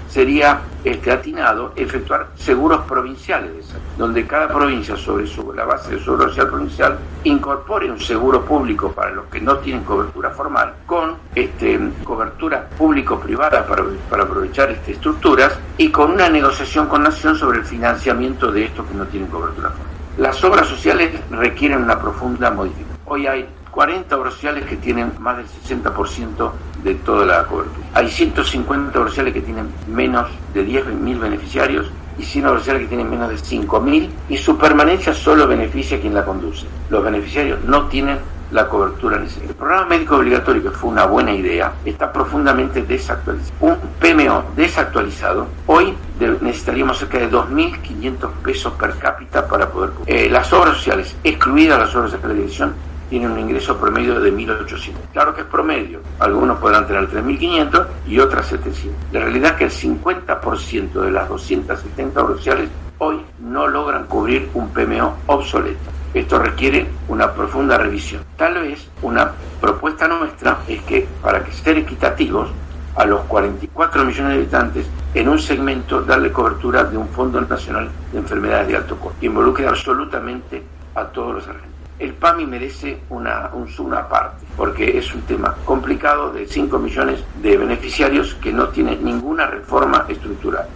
sería 0.08 0.60
este, 0.84 1.12
atinado 1.12 1.72
efectuar 1.76 2.28
seguros 2.34 2.80
provinciales 2.86 3.66
donde 3.96 4.26
cada 4.26 4.48
provincia 4.48 4.96
sobre 4.96 5.26
su- 5.26 5.52
la 5.52 5.64
base 5.64 5.90
de 5.90 5.98
su 5.98 6.04
seguro 6.04 6.28
social 6.28 6.48
provincial 6.48 6.98
incorpore 7.24 7.90
un 7.90 8.00
seguro 8.00 8.44
público 8.44 8.92
para 8.92 9.10
los 9.10 9.26
que 9.26 9.40
no 9.40 9.58
tienen 9.58 9.84
cobertura 9.84 10.30
formal 10.30 10.72
con 10.86 11.16
este, 11.34 11.78
cobertura 12.04 12.68
público-privada 12.78 13.66
para, 13.66 13.84
para 14.08 14.22
aprovechar 14.22 14.70
este, 14.70 14.92
estructuras 14.92 15.58
y 15.76 15.90
con 15.90 16.12
una 16.12 16.28
negociación 16.28 16.86
con 16.86 17.02
Nación 17.02 17.36
sobre 17.36 17.58
el 17.58 17.64
financiamiento 17.64 18.50
de 18.50 18.64
estos 18.64 18.86
que 18.86 18.94
no 18.94 19.04
tienen 19.06 19.28
cobertura 19.28 19.70
formal. 19.70 19.86
Las 20.16 20.42
obras 20.42 20.66
sociales 20.66 21.10
requieren 21.30 21.82
una 21.82 22.00
profunda 22.00 22.50
modificación. 22.50 22.98
Hoy 23.04 23.26
hay 23.26 23.48
40 23.78 24.16
obras 24.16 24.34
sociales 24.34 24.64
que 24.64 24.74
tienen 24.74 25.12
más 25.20 25.36
del 25.36 25.46
60% 25.46 26.50
de 26.82 26.96
toda 26.96 27.24
la 27.24 27.44
cobertura. 27.44 27.86
Hay 27.94 28.08
150 28.08 28.98
obras 28.98 29.12
sociales 29.12 29.32
que 29.32 29.40
tienen 29.40 29.68
menos 29.86 30.26
de 30.52 30.66
10.000 30.66 31.20
beneficiarios 31.20 31.86
y 32.18 32.24
100 32.24 32.46
obras 32.46 32.62
sociales 32.62 32.82
que 32.82 32.88
tienen 32.88 33.08
menos 33.08 33.28
de 33.28 33.36
5.000 33.36 34.10
y 34.30 34.36
su 34.36 34.58
permanencia 34.58 35.14
solo 35.14 35.46
beneficia 35.46 35.96
a 35.96 36.00
quien 36.00 36.12
la 36.12 36.24
conduce. 36.24 36.66
Los 36.90 37.04
beneficiarios 37.04 37.62
no 37.66 37.86
tienen 37.86 38.18
la 38.50 38.68
cobertura 38.68 39.16
necesaria. 39.16 39.50
El 39.50 39.54
programa 39.54 39.86
médico 39.86 40.16
obligatorio, 40.16 40.60
que 40.60 40.70
fue 40.70 40.90
una 40.90 41.04
buena 41.04 41.32
idea, 41.32 41.72
está 41.84 42.12
profundamente 42.12 42.82
desactualizado. 42.82 43.54
Un 43.60 43.76
PMO 44.00 44.42
desactualizado, 44.56 45.46
hoy 45.66 45.94
necesitaríamos 46.40 46.98
cerca 46.98 47.18
de 47.18 47.30
2.500 47.30 48.30
pesos 48.42 48.72
per 48.72 48.98
cápita 48.98 49.46
para 49.46 49.68
poder. 49.70 49.90
Eh, 50.06 50.28
las 50.28 50.52
obras 50.52 50.78
sociales, 50.78 51.14
excluidas 51.22 51.78
las 51.78 51.94
obras 51.94 52.10
sociales 52.10 52.36
de 52.36 52.42
dirección, 52.42 52.87
tienen 53.08 53.30
un 53.30 53.38
ingreso 53.40 53.76
promedio 53.76 54.20
de 54.20 54.32
1.800. 54.32 54.92
Claro 55.12 55.34
que 55.34 55.42
es 55.42 55.46
promedio, 55.46 56.00
algunos 56.18 56.58
podrán 56.58 56.86
tener 56.86 57.08
3.500 57.08 57.86
y 58.06 58.18
otras 58.18 58.46
700. 58.46 59.12
La 59.12 59.20
realidad 59.20 59.52
es 59.52 59.56
que 59.56 59.64
el 59.64 59.98
50% 59.98 60.92
de 60.92 61.10
las 61.10 61.28
270 61.28 62.22
obras 62.22 62.36
sociales 62.38 62.68
hoy 62.98 63.20
no 63.40 63.66
logran 63.66 64.06
cubrir 64.06 64.50
un 64.54 64.68
PMO 64.70 65.14
obsoleto. 65.26 65.78
Esto 66.14 66.38
requiere 66.38 66.86
una 67.08 67.32
profunda 67.32 67.76
revisión. 67.76 68.22
Tal 68.36 68.54
vez 68.54 68.88
una 69.02 69.32
propuesta 69.60 70.08
nuestra 70.08 70.58
es 70.66 70.82
que 70.82 71.06
para 71.22 71.44
que 71.44 71.52
ser 71.52 71.78
equitativos 71.78 72.48
a 72.96 73.04
los 73.04 73.20
44 73.22 74.04
millones 74.04 74.32
de 74.32 74.38
habitantes 74.38 74.86
en 75.14 75.28
un 75.28 75.38
segmento 75.38 76.00
darle 76.02 76.32
cobertura 76.32 76.84
de 76.84 76.96
un 76.96 77.08
Fondo 77.08 77.40
Nacional 77.40 77.90
de 78.12 78.18
Enfermedades 78.18 78.68
de 78.68 78.76
Alto 78.76 78.96
Costo 78.96 79.18
que 79.20 79.26
involucre 79.26 79.68
absolutamente 79.68 80.62
a 80.94 81.04
todos 81.04 81.34
los 81.34 81.46
argentinos. 81.46 81.77
El 81.98 82.14
PAMI 82.14 82.46
merece 82.46 82.98
una, 83.10 83.50
un 83.54 83.66
zoom 83.68 83.92
aparte, 83.94 84.46
porque 84.56 84.96
es 84.98 85.12
un 85.14 85.22
tema 85.22 85.56
complicado 85.64 86.32
de 86.32 86.46
5 86.46 86.78
millones 86.78 87.20
de 87.42 87.56
beneficiarios 87.56 88.34
que 88.34 88.52
no 88.52 88.68
tiene 88.68 88.96
ninguna 88.96 89.46
reforma 89.46 90.06
estructural. 90.08 90.66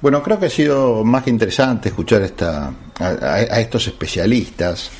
Bueno, 0.00 0.22
creo 0.22 0.38
que 0.38 0.46
ha 0.46 0.50
sido 0.50 1.02
más 1.04 1.24
que 1.24 1.30
interesante 1.30 1.88
escuchar 1.88 2.22
esta, 2.22 2.68
a, 3.00 3.04
a- 3.06 3.60
estos 3.60 3.86
especialistas 3.88 4.90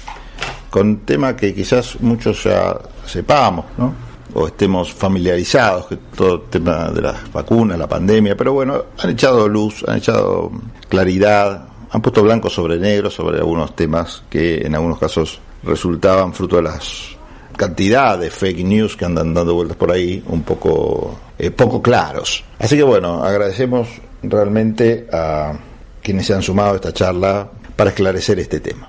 con 0.71 0.99
tema 1.01 1.37
que 1.37 1.55
quizás 1.55 2.01
muchos 2.01 2.45
ya 2.45 2.77
sepamos, 3.07 3.67
¿no? 3.77 3.95
O 4.35 4.47
estemos 4.49 4.93
familiarizados, 4.93 5.87
que 5.87 5.97
todo 6.17 6.35
el 6.35 6.43
tema 6.51 6.89
de 6.91 7.01
las 7.01 7.33
vacunas, 7.33 7.79
la 7.79 7.87
pandemia, 7.87 8.37
pero 8.37 8.53
bueno, 8.53 8.85
han 8.99 9.11
echado 9.11 9.49
luz, 9.49 9.85
han 9.89 9.99
echado 9.99 10.51
claridad, 10.89 11.65
han 11.91 12.03
puesto 12.03 12.23
blanco 12.23 12.51
sobre 12.51 12.79
negro 12.79 13.11
sobre 13.11 13.39
algunos 13.39 13.75
temas 13.75 14.23
que 14.29 14.59
en 14.59 14.75
algunos 14.75 14.99
casos 14.99 15.41
resultaban 15.63 16.33
fruto 16.33 16.57
de 16.57 16.63
las 16.63 17.17
cantidad 17.57 18.17
de 18.19 18.31
fake 18.31 18.65
news 18.65 18.97
que 18.97 19.05
andan 19.05 19.35
dando 19.35 19.53
vueltas 19.53 19.77
por 19.77 19.91
ahí, 19.91 20.23
un 20.29 20.43
poco, 20.43 21.19
eh, 21.37 21.51
poco 21.51 21.83
claros. 21.83 22.45
Así 22.59 22.77
que 22.77 22.85
bueno, 22.85 23.23
agradecemos 23.23 23.89
realmente 24.23 25.09
a 25.13 25.59
quienes 26.01 26.27
se 26.27 26.35
han 26.35 26.43
sumado 26.43 26.73
a 26.73 26.77
esta 26.77 26.93
charla 26.93 27.51
para 27.77 27.91
esclarecer 27.91 28.39
este 28.39 28.61
tema. 28.61 28.89